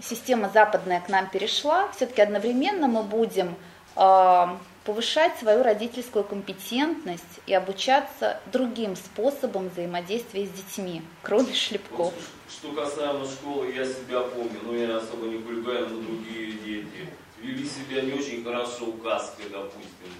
система 0.00 0.48
западная 0.48 1.00
к 1.00 1.08
нам 1.08 1.28
перешла, 1.28 1.88
все-таки 1.96 2.22
одновременно 2.22 2.88
мы 2.88 3.02
будем 3.02 3.54
э, 3.96 4.46
повышать 4.84 5.36
свою 5.38 5.62
родительскую 5.62 6.24
компетентность 6.24 7.40
и 7.46 7.54
обучаться 7.54 8.40
другим 8.52 8.96
способам 8.96 9.68
взаимодействия 9.68 10.46
с 10.46 10.50
детьми, 10.50 11.02
кроме 11.22 11.54
шлепков. 11.54 12.12
Что 12.48 12.72
касаемо 12.72 13.24
школы, 13.24 13.72
я 13.72 13.84
себя 13.84 14.20
помню, 14.20 14.60
но 14.62 14.74
я 14.74 14.98
особо 14.98 15.26
не 15.26 15.42
хулиган, 15.42 15.88
но 15.90 16.02
другие 16.02 16.52
дети 16.52 17.08
вели 17.40 17.66
себя 17.66 18.02
не 18.02 18.12
очень 18.12 18.44
хорошо 18.44 18.86
указкой, 18.86 19.46
допустим. 19.50 20.12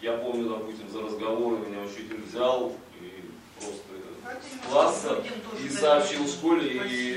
Я 0.00 0.16
помню, 0.16 0.48
допустим, 0.48 0.88
за 0.88 1.02
разговоры 1.02 1.58
меня 1.58 1.80
учитель 1.82 2.22
взял 2.22 2.72
и 3.00 3.30
просто 3.58 3.92
класса 4.68 5.22
и 5.64 5.68
сообщил 5.68 6.26
школе 6.28 6.68
и 6.68 7.12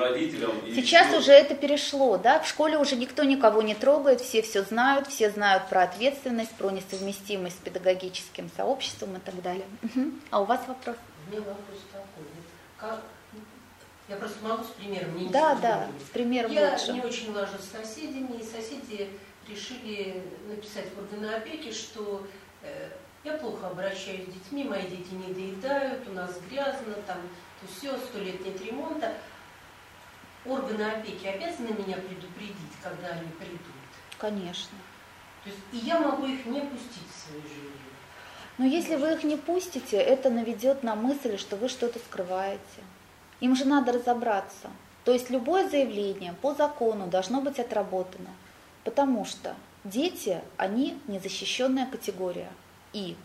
родителям. 0.00 0.58
И 0.66 0.74
Сейчас 0.74 1.08
все. 1.08 1.18
уже 1.18 1.32
это 1.32 1.54
перешло, 1.54 2.16
да, 2.16 2.40
в 2.40 2.48
школе 2.48 2.78
уже 2.78 2.96
никто 2.96 3.22
никого 3.24 3.62
не 3.62 3.74
трогает, 3.74 4.20
все 4.20 4.42
все 4.42 4.62
знают, 4.62 5.08
все 5.08 5.30
знают 5.30 5.68
про 5.68 5.82
ответственность, 5.82 6.52
про 6.52 6.70
несовместимость 6.70 7.56
с 7.56 7.60
педагогическим 7.60 8.50
сообществом 8.56 9.16
и 9.16 9.20
так 9.20 9.40
далее. 9.42 9.66
Угу. 9.82 10.10
А 10.30 10.40
у 10.40 10.44
вас 10.44 10.60
вопрос? 10.66 10.96
У 11.26 11.30
меня 11.30 11.40
вопрос 11.40 11.78
такой. 11.92 12.24
Как... 12.78 13.02
Я 14.08 14.16
просто 14.16 14.38
могу 14.42 14.64
с 14.64 14.68
примером 14.68 15.16
не 15.16 15.28
Да, 15.28 15.54
да, 15.54 15.86
с 16.04 16.10
примером 16.10 16.50
Я 16.50 16.72
лучше. 16.72 16.92
не 16.92 17.00
очень 17.00 17.32
лажу 17.32 17.52
с 17.58 17.76
соседями, 17.78 18.40
и 18.40 18.42
соседи 18.42 19.08
решили 19.48 20.22
написать 20.48 20.86
в 20.94 20.98
органы 20.98 21.32
опеки, 21.32 21.72
что 21.72 22.26
э, 22.62 22.88
я 23.24 23.34
плохо 23.34 23.68
обращаюсь 23.68 24.24
с 24.28 24.32
детьми, 24.32 24.64
мои 24.64 24.82
дети 24.82 25.12
не 25.12 25.32
доедают, 25.32 26.08
у 26.08 26.12
нас 26.12 26.38
грязно, 26.48 26.94
там, 27.06 27.18
то 27.60 27.66
все, 27.66 27.96
сто 27.96 28.18
лет 28.18 28.44
нет 28.44 28.60
ремонта. 28.64 29.12
Органы 30.46 30.82
опеки 30.82 31.26
обязаны 31.26 31.68
меня 31.68 31.96
предупредить, 31.96 32.76
когда 32.82 33.08
они 33.08 33.28
придут? 33.38 33.60
Конечно. 34.18 34.78
То 35.44 35.50
есть 35.50 35.60
и 35.72 35.76
я 35.86 35.98
могу 35.98 36.26
их 36.26 36.46
не 36.46 36.60
пустить 36.60 37.08
в 37.10 37.26
свою 37.26 37.42
жизнь. 37.42 37.80
Но 38.58 38.66
если 38.66 38.96
вы 38.96 39.12
их 39.12 39.24
не 39.24 39.36
пустите, 39.36 39.96
это 39.96 40.28
наведет 40.28 40.82
на 40.82 40.94
мысль, 40.94 41.38
что 41.38 41.56
вы 41.56 41.68
что-то 41.68 41.98
скрываете. 41.98 42.60
Им 43.40 43.56
же 43.56 43.64
надо 43.64 43.92
разобраться. 43.92 44.70
То 45.04 45.12
есть 45.12 45.30
любое 45.30 45.68
заявление 45.68 46.34
по 46.42 46.54
закону 46.54 47.06
должно 47.06 47.40
быть 47.40 47.58
отработано. 47.58 48.30
Потому 48.84 49.24
что 49.24 49.54
дети, 49.84 50.42
они 50.58 50.98
незащищенная 51.06 51.86
категория. 51.86 52.50
И, 52.92 53.16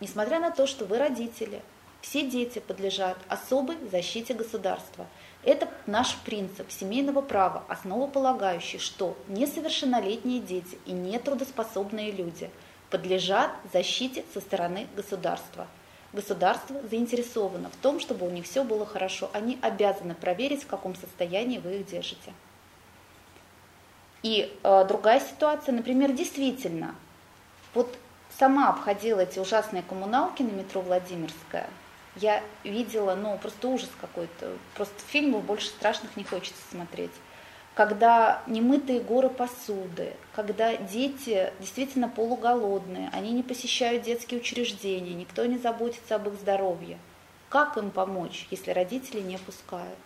несмотря 0.00 0.40
на 0.40 0.50
то, 0.50 0.66
что 0.66 0.84
вы 0.84 0.98
родители, 0.98 1.62
все 2.00 2.28
дети 2.28 2.58
подлежат 2.58 3.16
особой 3.28 3.76
защите 3.90 4.34
государства. 4.34 5.06
Это 5.42 5.68
наш 5.86 6.16
принцип 6.18 6.70
семейного 6.70 7.22
права, 7.22 7.64
основополагающий, 7.68 8.78
что 8.78 9.16
несовершеннолетние 9.28 10.40
дети 10.40 10.78
и 10.84 10.92
нетрудоспособные 10.92 12.10
люди 12.10 12.50
подлежат 12.90 13.50
защите 13.72 14.24
со 14.34 14.40
стороны 14.40 14.86
государства. 14.94 15.66
Государство 16.12 16.76
заинтересовано 16.88 17.70
в 17.70 17.76
том, 17.76 17.98
чтобы 18.00 18.26
у 18.26 18.30
них 18.30 18.44
все 18.44 18.64
было 18.64 18.86
хорошо. 18.86 19.30
Они 19.32 19.58
обязаны 19.62 20.14
проверить, 20.14 20.62
в 20.62 20.66
каком 20.66 20.94
состоянии 20.94 21.58
вы 21.58 21.78
их 21.78 21.86
держите. 21.86 22.32
И 24.22 24.56
э, 24.62 24.84
другая 24.86 25.20
ситуация, 25.20 25.74
например, 25.74 26.12
действительно, 26.12 26.94
вот 27.74 27.94
сама 28.38 28.70
обходила 28.70 29.20
эти 29.20 29.38
ужасные 29.38 29.82
коммуналки 29.82 30.42
на 30.42 30.50
метро 30.50 30.80
Владимирская. 30.80 31.68
Я 32.16 32.42
видела, 32.62 33.14
ну, 33.14 33.36
просто 33.38 33.68
ужас 33.68 33.90
какой-то. 34.00 34.52
Просто 34.74 34.94
фильмов 35.08 35.44
больше 35.44 35.68
страшных 35.68 36.16
не 36.16 36.24
хочется 36.24 36.60
смотреть. 36.70 37.10
Когда 37.74 38.40
немытые 38.46 39.00
горы 39.00 39.28
посуды, 39.28 40.12
когда 40.36 40.76
дети 40.76 41.52
действительно 41.58 42.08
полуголодные, 42.08 43.10
они 43.12 43.32
не 43.32 43.42
посещают 43.42 44.04
детские 44.04 44.38
учреждения, 44.38 45.12
никто 45.12 45.44
не 45.44 45.58
заботится 45.58 46.14
об 46.14 46.28
их 46.28 46.34
здоровье. 46.34 46.98
Как 47.48 47.76
им 47.76 47.90
помочь, 47.90 48.46
если 48.50 48.70
родители 48.70 49.20
не 49.20 49.38
пускают? 49.38 49.98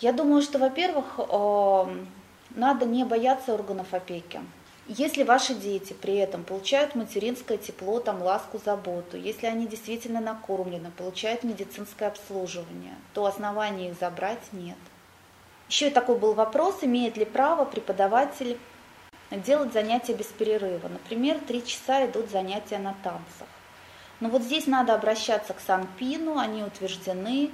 Я 0.00 0.12
думаю, 0.12 0.42
что, 0.42 0.58
во-первых, 0.58 1.18
эм, 1.18 2.06
надо 2.50 2.84
не 2.84 3.04
бояться 3.04 3.54
органов 3.54 3.94
опеки. 3.94 4.40
Если 4.88 5.22
ваши 5.22 5.54
дети 5.54 5.92
при 5.92 6.16
этом 6.16 6.44
получают 6.44 6.94
материнское 6.94 7.58
тепло, 7.58 8.00
там, 8.00 8.22
ласку, 8.22 8.58
заботу, 8.64 9.18
если 9.18 9.46
они 9.46 9.66
действительно 9.66 10.20
накормлены, 10.20 10.90
получают 10.90 11.44
медицинское 11.44 12.06
обслуживание, 12.06 12.94
то 13.12 13.26
оснований 13.26 13.90
их 13.90 13.98
забрать 14.00 14.42
нет. 14.52 14.78
Еще 15.68 15.88
и 15.88 15.90
такой 15.90 16.18
был 16.18 16.32
вопрос, 16.32 16.78
имеет 16.80 17.18
ли 17.18 17.26
право 17.26 17.66
преподаватель 17.66 18.58
делать 19.30 19.74
занятия 19.74 20.14
без 20.14 20.26
перерыва. 20.26 20.88
Например, 20.88 21.38
три 21.46 21.62
часа 21.66 22.06
идут 22.06 22.30
занятия 22.30 22.78
на 22.78 22.94
танцах. 23.04 23.48
Но 24.20 24.30
вот 24.30 24.40
здесь 24.40 24.66
надо 24.66 24.94
обращаться 24.94 25.52
к 25.52 25.60
Санпину, 25.60 26.38
они 26.38 26.64
утверждены, 26.64 27.50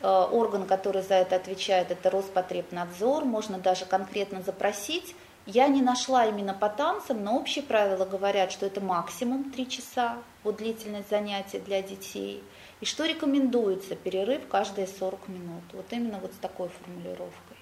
Э, 0.00 0.28
орган, 0.30 0.64
который 0.66 1.02
за 1.02 1.14
это 1.14 1.36
отвечает, 1.36 1.90
это 1.90 2.10
Роспотребнадзор, 2.10 3.24
можно 3.24 3.58
даже 3.58 3.84
конкретно 3.84 4.42
запросить. 4.42 5.16
Я 5.50 5.68
не 5.68 5.80
нашла 5.80 6.26
именно 6.26 6.52
по 6.52 6.68
танцам, 6.68 7.24
но 7.24 7.38
общие 7.38 7.64
правила 7.64 8.04
говорят, 8.04 8.52
что 8.52 8.66
это 8.66 8.82
максимум 8.82 9.50
3 9.50 9.66
часа, 9.70 10.18
вот 10.44 10.58
длительность 10.58 11.08
занятий 11.08 11.58
для 11.58 11.80
детей. 11.80 12.44
И 12.82 12.84
что 12.84 13.06
рекомендуется, 13.06 13.96
перерыв 13.96 14.46
каждые 14.46 14.86
40 14.86 15.26
минут. 15.28 15.64
Вот 15.72 15.86
именно 15.90 16.18
вот 16.18 16.34
с 16.34 16.36
такой 16.36 16.68
формулировкой. 16.68 17.56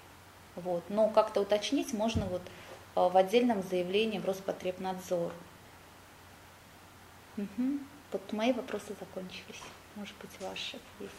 Вот. 0.57 0.83
Но 0.89 1.07
как-то 1.07 1.39
уточнить 1.39 1.93
можно 1.93 2.25
вот 2.25 2.41
э, 2.41 3.07
в 3.07 3.15
отдельном 3.15 3.63
заявлении 3.63 4.19
в 4.19 4.25
Роспотребнадзор. 4.25 5.31
Угу. 7.37 7.79
Вот 8.11 8.33
мои 8.33 8.51
вопросы 8.51 8.95
закончились. 8.99 9.63
Может 9.95 10.15
быть, 10.17 10.31
ваши 10.41 10.77
есть. 10.99 11.13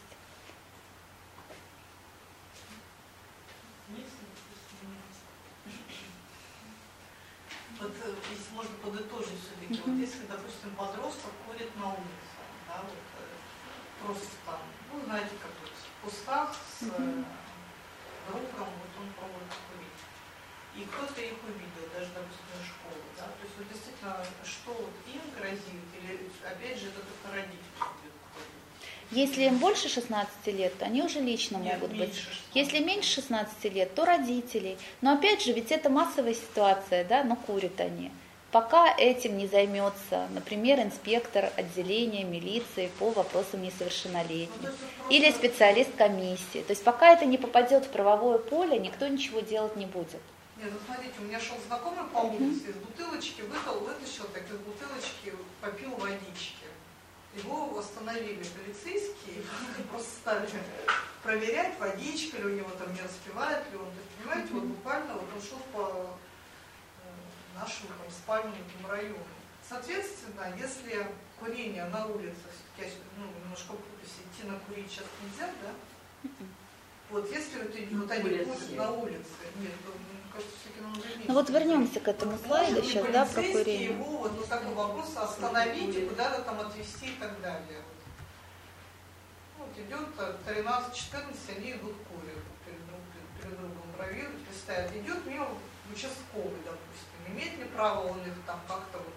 Вот 7.81 7.95
э, 8.03 8.15
если 8.31 8.51
можно 8.55 8.75
подытожить 8.83 9.39
все-таки, 9.39 9.79
mm-hmm. 9.79 9.87
вот 9.87 9.97
если, 10.03 10.27
допустим, 10.27 10.75
подросток 10.75 11.31
курит 11.47 11.71
на 11.77 11.95
улице, 11.95 12.35
да, 12.67 12.83
вот, 12.83 12.99
э, 12.99 14.03
просто 14.03 14.35
там, 14.45 14.59
ну, 14.91 15.05
знаете, 15.07 15.31
как 15.39 15.55
вот 15.63 15.71
в 15.71 15.95
кустах 16.03 16.51
с 16.55 16.83
mm-hmm. 16.83 17.23
другом, 18.27 18.71
вот 18.83 18.93
он 18.99 19.07
пробует 19.15 19.53
курить. 19.71 20.03
И 20.75 20.83
кто-то 20.91 21.23
их 21.23 21.39
увидел, 21.47 21.87
даже, 21.95 22.11
допустим, 22.19 22.51
из 22.59 22.67
школы, 22.67 23.03
да, 23.15 23.31
то 23.31 23.43
есть 23.47 23.55
вот 23.55 23.67
действительно, 23.71 24.27
что 24.43 24.71
вот 24.75 24.95
им 25.07 25.23
грозит, 25.39 25.87
или 26.03 26.31
опять 26.43 26.79
же 26.83 26.91
это 26.91 26.99
только 26.99 27.31
родители 27.31 27.79
если 29.11 29.45
им 29.45 29.59
больше 29.59 29.89
16 29.89 30.47
лет, 30.49 30.77
то 30.79 30.85
они 30.85 31.03
уже 31.03 31.21
лично 31.21 31.57
Нет, 31.57 31.75
могут 31.75 31.97
быть. 31.97 32.15
16. 32.15 32.39
Если 32.55 32.79
меньше 32.81 33.15
16 33.15 33.65
лет, 33.73 33.95
то 33.95 34.05
родителей. 34.05 34.77
Но 35.01 35.15
опять 35.15 35.43
же, 35.43 35.53
ведь 35.53 35.73
это 35.73 35.89
массовая 35.89 36.35
ситуация, 36.35 37.05
да, 37.05 37.25
но 37.25 37.37
курят 37.37 37.81
они. 37.81 38.11
Пока 38.51 38.95
этим 38.97 39.37
не 39.37 39.47
займется, 39.47 40.27
например, 40.31 40.81
инспектор 40.81 41.51
отделения 41.57 42.25
милиции 42.25 42.91
по 42.99 43.11
вопросам 43.11 43.63
несовершеннолетних 43.63 44.75
или 45.11 45.31
специалист 45.31 45.95
комиссии. 45.97 46.63
То 46.63 46.71
есть 46.71 46.83
пока 46.83 47.13
это 47.13 47.27
не 47.27 47.37
попадет 47.37 47.85
в 47.85 47.89
правовое 47.91 48.39
поле, 48.39 48.79
никто 48.79 49.07
ничего 49.07 49.41
делать 49.41 49.77
не 49.77 49.85
будет. 49.85 50.23
Нет, 50.57 50.73
ну 50.73 50.79
смотрите, 50.87 51.15
у 51.21 51.23
меня 51.25 51.39
шел 51.39 51.57
знакомый 51.67 52.05
по 52.13 52.19
улице, 52.19 52.71
из 52.71 52.75
бутылочки 52.77 53.43
выдал, 53.43 53.81
вытащил, 53.81 54.25
так 54.33 54.43
из 54.45 54.59
бутылочки 54.59 55.35
попил 55.61 55.91
водички. 55.97 56.68
Его 57.39 57.79
остановили 57.79 58.43
полицейские, 58.43 59.45
просто 59.91 60.11
стали 60.11 60.49
проверять, 61.23 61.79
водичка 61.79 62.39
ли 62.39 62.45
у 62.45 62.57
него 62.57 62.71
там 62.71 62.93
не 62.93 63.01
распевает 63.01 63.71
ли 63.71 63.79
он. 63.79 63.87
То 63.87 63.99
есть, 64.01 64.11
понимаете, 64.19 64.55
вот 64.55 64.65
буквально 64.65 65.15
вот 65.15 65.29
он 65.35 65.43
шел 65.43 65.59
по 65.73 66.19
э, 67.05 67.59
нашему 67.59 67.89
там, 67.89 68.11
спальному 68.11 68.57
району. 68.89 69.19
Соответственно, 69.69 70.55
если 70.59 71.07
курение 71.39 71.85
на 71.87 72.07
улице, 72.07 72.35
все-таки 72.75 72.97
ну, 73.19 73.27
немножко 73.43 73.75
идти 73.75 74.49
на 74.49 74.59
курить 74.61 74.91
сейчас 74.91 75.07
нельзя, 75.23 75.53
да? 75.63 76.31
Вот 77.11 77.31
если 77.31 77.63
вот, 77.63 77.75
вот 78.03 78.11
они 78.11 78.23
курят 78.23 78.77
на 78.77 78.91
улице, 78.93 79.49
нет, 79.57 79.73
то 79.85 79.93
ну 81.27 81.35
вот 81.35 81.51
вернемся 81.51 82.01
к 82.01 82.09
этому 82.09 82.39
слайду 82.39 82.83
сейчас, 82.83 83.07
да, 83.13 83.25
про 83.25 83.43
курение. 83.43 83.91
его 83.91 84.05
вот, 84.19 84.33
вот 84.33 84.49
такой 84.49 84.75
вопрос 84.75 85.17
остановить 85.17 85.95
и 85.95 86.07
куда-то 86.07 86.43
там 86.43 86.61
отвезти 86.61 87.07
и 87.07 87.17
так 87.21 87.41
далее. 87.41 87.83
Вот 89.59 89.69
идет 89.77 90.09
13-14, 90.47 91.57
они 91.57 91.73
идут 91.73 91.95
курят 92.09 92.43
перед, 92.65 92.87
друг, 92.87 93.01
перед 93.43 93.59
другом 93.59 93.83
проверить, 93.97 94.31
стоят. 94.63 94.95
Идет 94.95 95.27
мимо 95.27 95.49
участковый, 95.93 96.61
допустим. 96.65 97.35
Имеет 97.35 97.59
ли 97.59 97.65
право 97.65 98.09
он 98.09 98.19
их 98.21 98.35
там 98.47 98.61
как-то 98.67 98.99
вот 98.99 99.15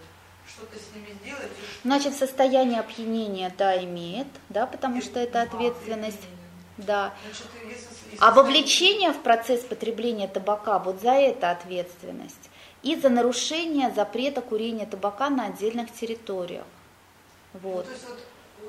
что-то 0.47 0.77
с 0.77 0.93
ними 0.95 1.15
сделать? 1.23 1.51
Значит, 1.83 2.15
состояние 2.15 2.79
опьянения, 2.79 3.53
да, 3.57 3.81
имеет, 3.83 4.27
да, 4.49 4.65
потому 4.65 4.97
и, 4.97 5.01
что 5.01 5.19
это 5.19 5.43
ответственность. 5.43 6.27
Да. 6.77 7.13
Значит, 7.23 7.47
если 7.67 7.90
а 8.19 8.31
вовлечение 8.31 9.11
в 9.11 9.21
процесс 9.21 9.61
потребления 9.61 10.27
табака, 10.27 10.79
вот 10.79 11.01
за 11.01 11.11
это 11.11 11.51
ответственность. 11.51 12.49
И 12.83 12.95
за 12.95 13.09
нарушение 13.09 13.91
запрета 13.91 14.41
курения 14.41 14.85
табака 14.85 15.29
на 15.29 15.45
отдельных 15.45 15.91
территориях. 15.93 16.65
Вот. 17.53 17.77
Ну, 17.77 17.83
то 17.83 17.91
есть 17.91 18.05
вот, 18.07 18.19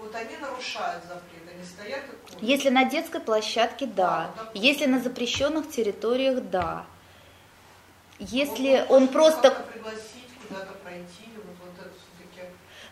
вот 0.03 0.15
они 0.15 0.37
нарушают 0.37 1.03
запрет, 1.05 1.55
они 1.55 1.65
стоят 1.65 2.05
и 2.05 2.27
курят? 2.27 2.43
Если 2.43 2.69
на 2.69 2.85
детской 2.85 3.21
площадке, 3.21 3.87
да. 3.87 4.31
да 4.37 4.51
Если 4.55 4.87
на 4.87 5.01
запрещенных 5.01 5.71
территориях, 5.71 6.43
да. 6.51 6.85
Если 8.19 8.85
ну, 8.89 8.97
он 8.97 9.09
просто... 9.09 9.51
Пригласить, 9.73 10.29
куда-то 10.47 10.73
пройти, 10.85 11.33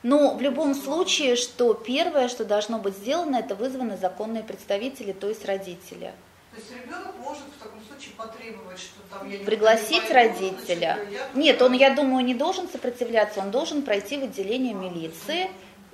но 0.02 0.34
в 0.34 0.40
любом 0.40 0.74
случае, 0.74 1.36
что 1.36 1.74
первое, 1.74 2.28
что 2.28 2.44
должно 2.44 2.78
быть 2.78 2.96
сделано, 2.96 3.36
это 3.36 3.54
вызваны 3.54 3.98
законные 3.98 4.42
представители, 4.42 5.12
то 5.12 5.28
есть 5.28 5.44
родители. 5.44 6.14
Есть 6.60 6.72
ребенок 6.72 7.16
может 7.18 7.44
в 7.56 7.62
таком 7.62 7.80
случае 7.88 8.12
потребовать, 8.16 8.78
что 8.78 9.00
там 9.08 9.28
я 9.30 9.38
не 9.38 9.44
Пригласить 9.44 10.08
не 10.08 10.14
родителя. 10.14 10.98
Значит, 11.08 11.34
Нет, 11.34 11.62
он, 11.62 11.72
я 11.72 11.94
думаю, 11.94 12.24
не 12.24 12.34
должен 12.34 12.68
сопротивляться, 12.68 13.40
он 13.40 13.50
должен 13.50 13.82
пройти 13.82 14.18
в 14.18 14.24
отделение 14.24 14.74
милиции 14.74 15.48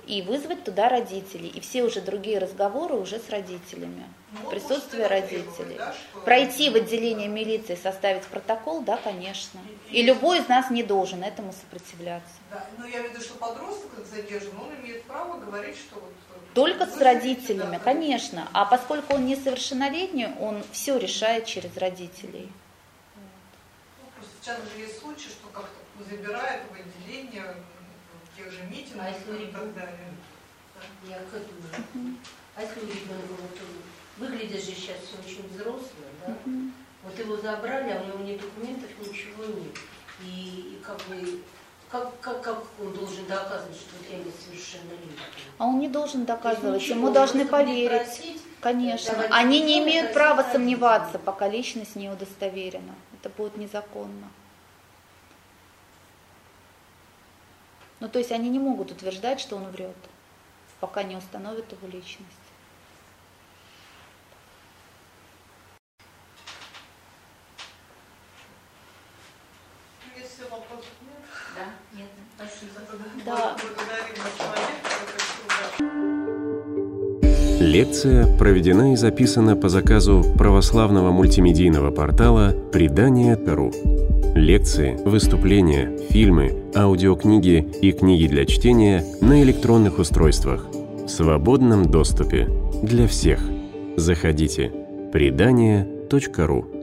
и 0.07 0.21
вызвать 0.21 0.63
туда 0.63 0.89
родителей. 0.89 1.49
И 1.49 1.59
все 1.59 1.83
уже 1.83 2.01
другие 2.01 2.39
разговоры 2.39 2.95
уже 2.95 3.19
с 3.19 3.29
родителями. 3.29 4.05
Ну, 4.31 4.49
присутствие 4.49 5.07
родителей. 5.07 5.75
Да, 5.77 5.93
Пройти 6.25 6.69
в 6.69 6.75
отделение 6.75 7.27
милиции, 7.27 7.75
составить 7.75 8.23
протокол, 8.23 8.81
да, 8.81 8.97
конечно. 8.97 9.59
И, 9.91 10.01
любой 10.01 10.39
из 10.39 10.47
нас 10.47 10.69
не 10.69 10.83
должен 10.83 11.23
этому 11.23 11.53
сопротивляться. 11.53 12.33
Да, 12.51 12.65
но 12.77 12.87
я 12.87 13.01
виду, 13.01 13.19
что 13.19 13.35
подросток 13.35 13.91
задержан, 14.11 14.53
он 14.59 14.73
имеет 14.81 15.03
право 15.03 15.39
говорить, 15.39 15.75
что 15.75 15.95
вот 15.95 16.13
только 16.53 16.87
с 16.87 16.99
родителями, 16.99 17.79
конечно. 17.83 18.47
А 18.51 18.65
поскольку 18.65 19.13
он 19.13 19.27
несовершеннолетний, 19.27 20.27
он 20.39 20.63
все 20.71 20.97
решает 20.97 21.45
через 21.45 21.77
родителей. 21.77 22.49
Ну, 23.15 24.09
просто 24.15 24.33
сейчас 24.41 24.57
же 24.57 24.81
есть 24.81 24.99
случаи, 24.99 25.27
что 25.27 25.47
как-то 25.53 26.03
забирают 26.09 26.63
в 26.71 26.73
отделение 26.73 27.43
тех 28.37 28.51
же 28.51 28.63
митингов 28.69 29.05
а 29.05 29.09
если 29.09 29.45
и 29.45 29.51
так 29.51 29.73
далее. 29.73 30.13
Я 31.09 31.17
к 31.17 31.33
этому. 31.33 32.15
А 32.55 32.61
если 32.61 32.79
у 32.79 32.85
ребенка 32.85 33.33
вот 33.41 33.59
выглядит 34.17 34.63
же 34.63 34.71
сейчас 34.71 34.97
все 34.97 35.17
очень 35.19 35.47
взрослый, 35.49 36.07
да? 36.25 36.35
Вот 37.03 37.17
его 37.17 37.37
забрали, 37.37 37.91
а 37.91 38.01
у 38.01 38.07
него 38.07 38.19
ни 38.19 38.37
документов, 38.37 38.89
ничего 38.99 39.45
нет. 39.45 39.77
И, 40.23 40.77
и 40.77 40.81
как 40.83 40.97
бы 41.07 41.41
как, 41.89 42.19
как, 42.19 42.41
как 42.41 42.63
он 42.81 42.93
должен 42.93 43.25
доказывать, 43.27 43.77
что 43.77 43.95
я 44.11 44.17
несовершеннолетний? 44.17 45.17
А 45.57 45.65
он 45.65 45.79
не 45.79 45.87
должен 45.87 46.25
доказывать, 46.25 46.85
ему 46.87 47.11
должны 47.11 47.45
поверить. 47.45 48.03
Просить, 48.05 48.41
Конечно. 48.59 49.25
Они 49.29 49.61
не 49.61 49.79
имеют 49.79 50.13
права 50.13 50.43
сомневаться, 50.51 51.19
пока 51.19 51.47
личность 51.47 51.95
не 51.95 52.09
удостоверена. 52.09 52.95
Это 53.13 53.29
будет 53.29 53.55
незаконно. 53.57 54.29
Ну, 57.99 58.07
то 58.09 58.19
есть 58.19 58.31
они 58.31 58.49
не 58.49 58.59
могут 58.59 58.91
утверждать, 58.91 59.39
что 59.39 59.55
он 59.55 59.69
врет. 59.71 59.95
пока 60.79 61.01
не 61.01 61.15
установят 61.15 61.71
его 61.71 61.87
личность. 61.87 62.27
Если 70.15 70.43
вопросов 70.43 70.91
нет, 71.01 71.17
Да, 71.55 71.97
нет, 71.97 72.09
спасибо. 72.35 72.81
Да. 73.25 73.57
Лекция 77.59 78.37
проведена 78.37 78.93
и 78.93 78.95
записана 78.95 79.55
по 79.55 79.69
заказу 79.69 80.23
православного 80.37 81.11
мультимедийного 81.11 81.89
портала 81.91 82.51
«Предание.ру». 82.71 84.16
Лекции, 84.35 84.97
выступления, 85.05 85.97
фильмы, 86.09 86.71
аудиокниги 86.75 87.67
и 87.81 87.91
книги 87.91 88.27
для 88.27 88.45
чтения 88.45 89.03
на 89.21 89.41
электронных 89.41 89.99
устройствах 89.99 90.67
в 90.71 91.07
свободном 91.07 91.85
доступе 91.85 92.47
для 92.83 93.07
всех. 93.07 93.39
Заходите. 93.95 94.71
Предание.ру 95.11 96.76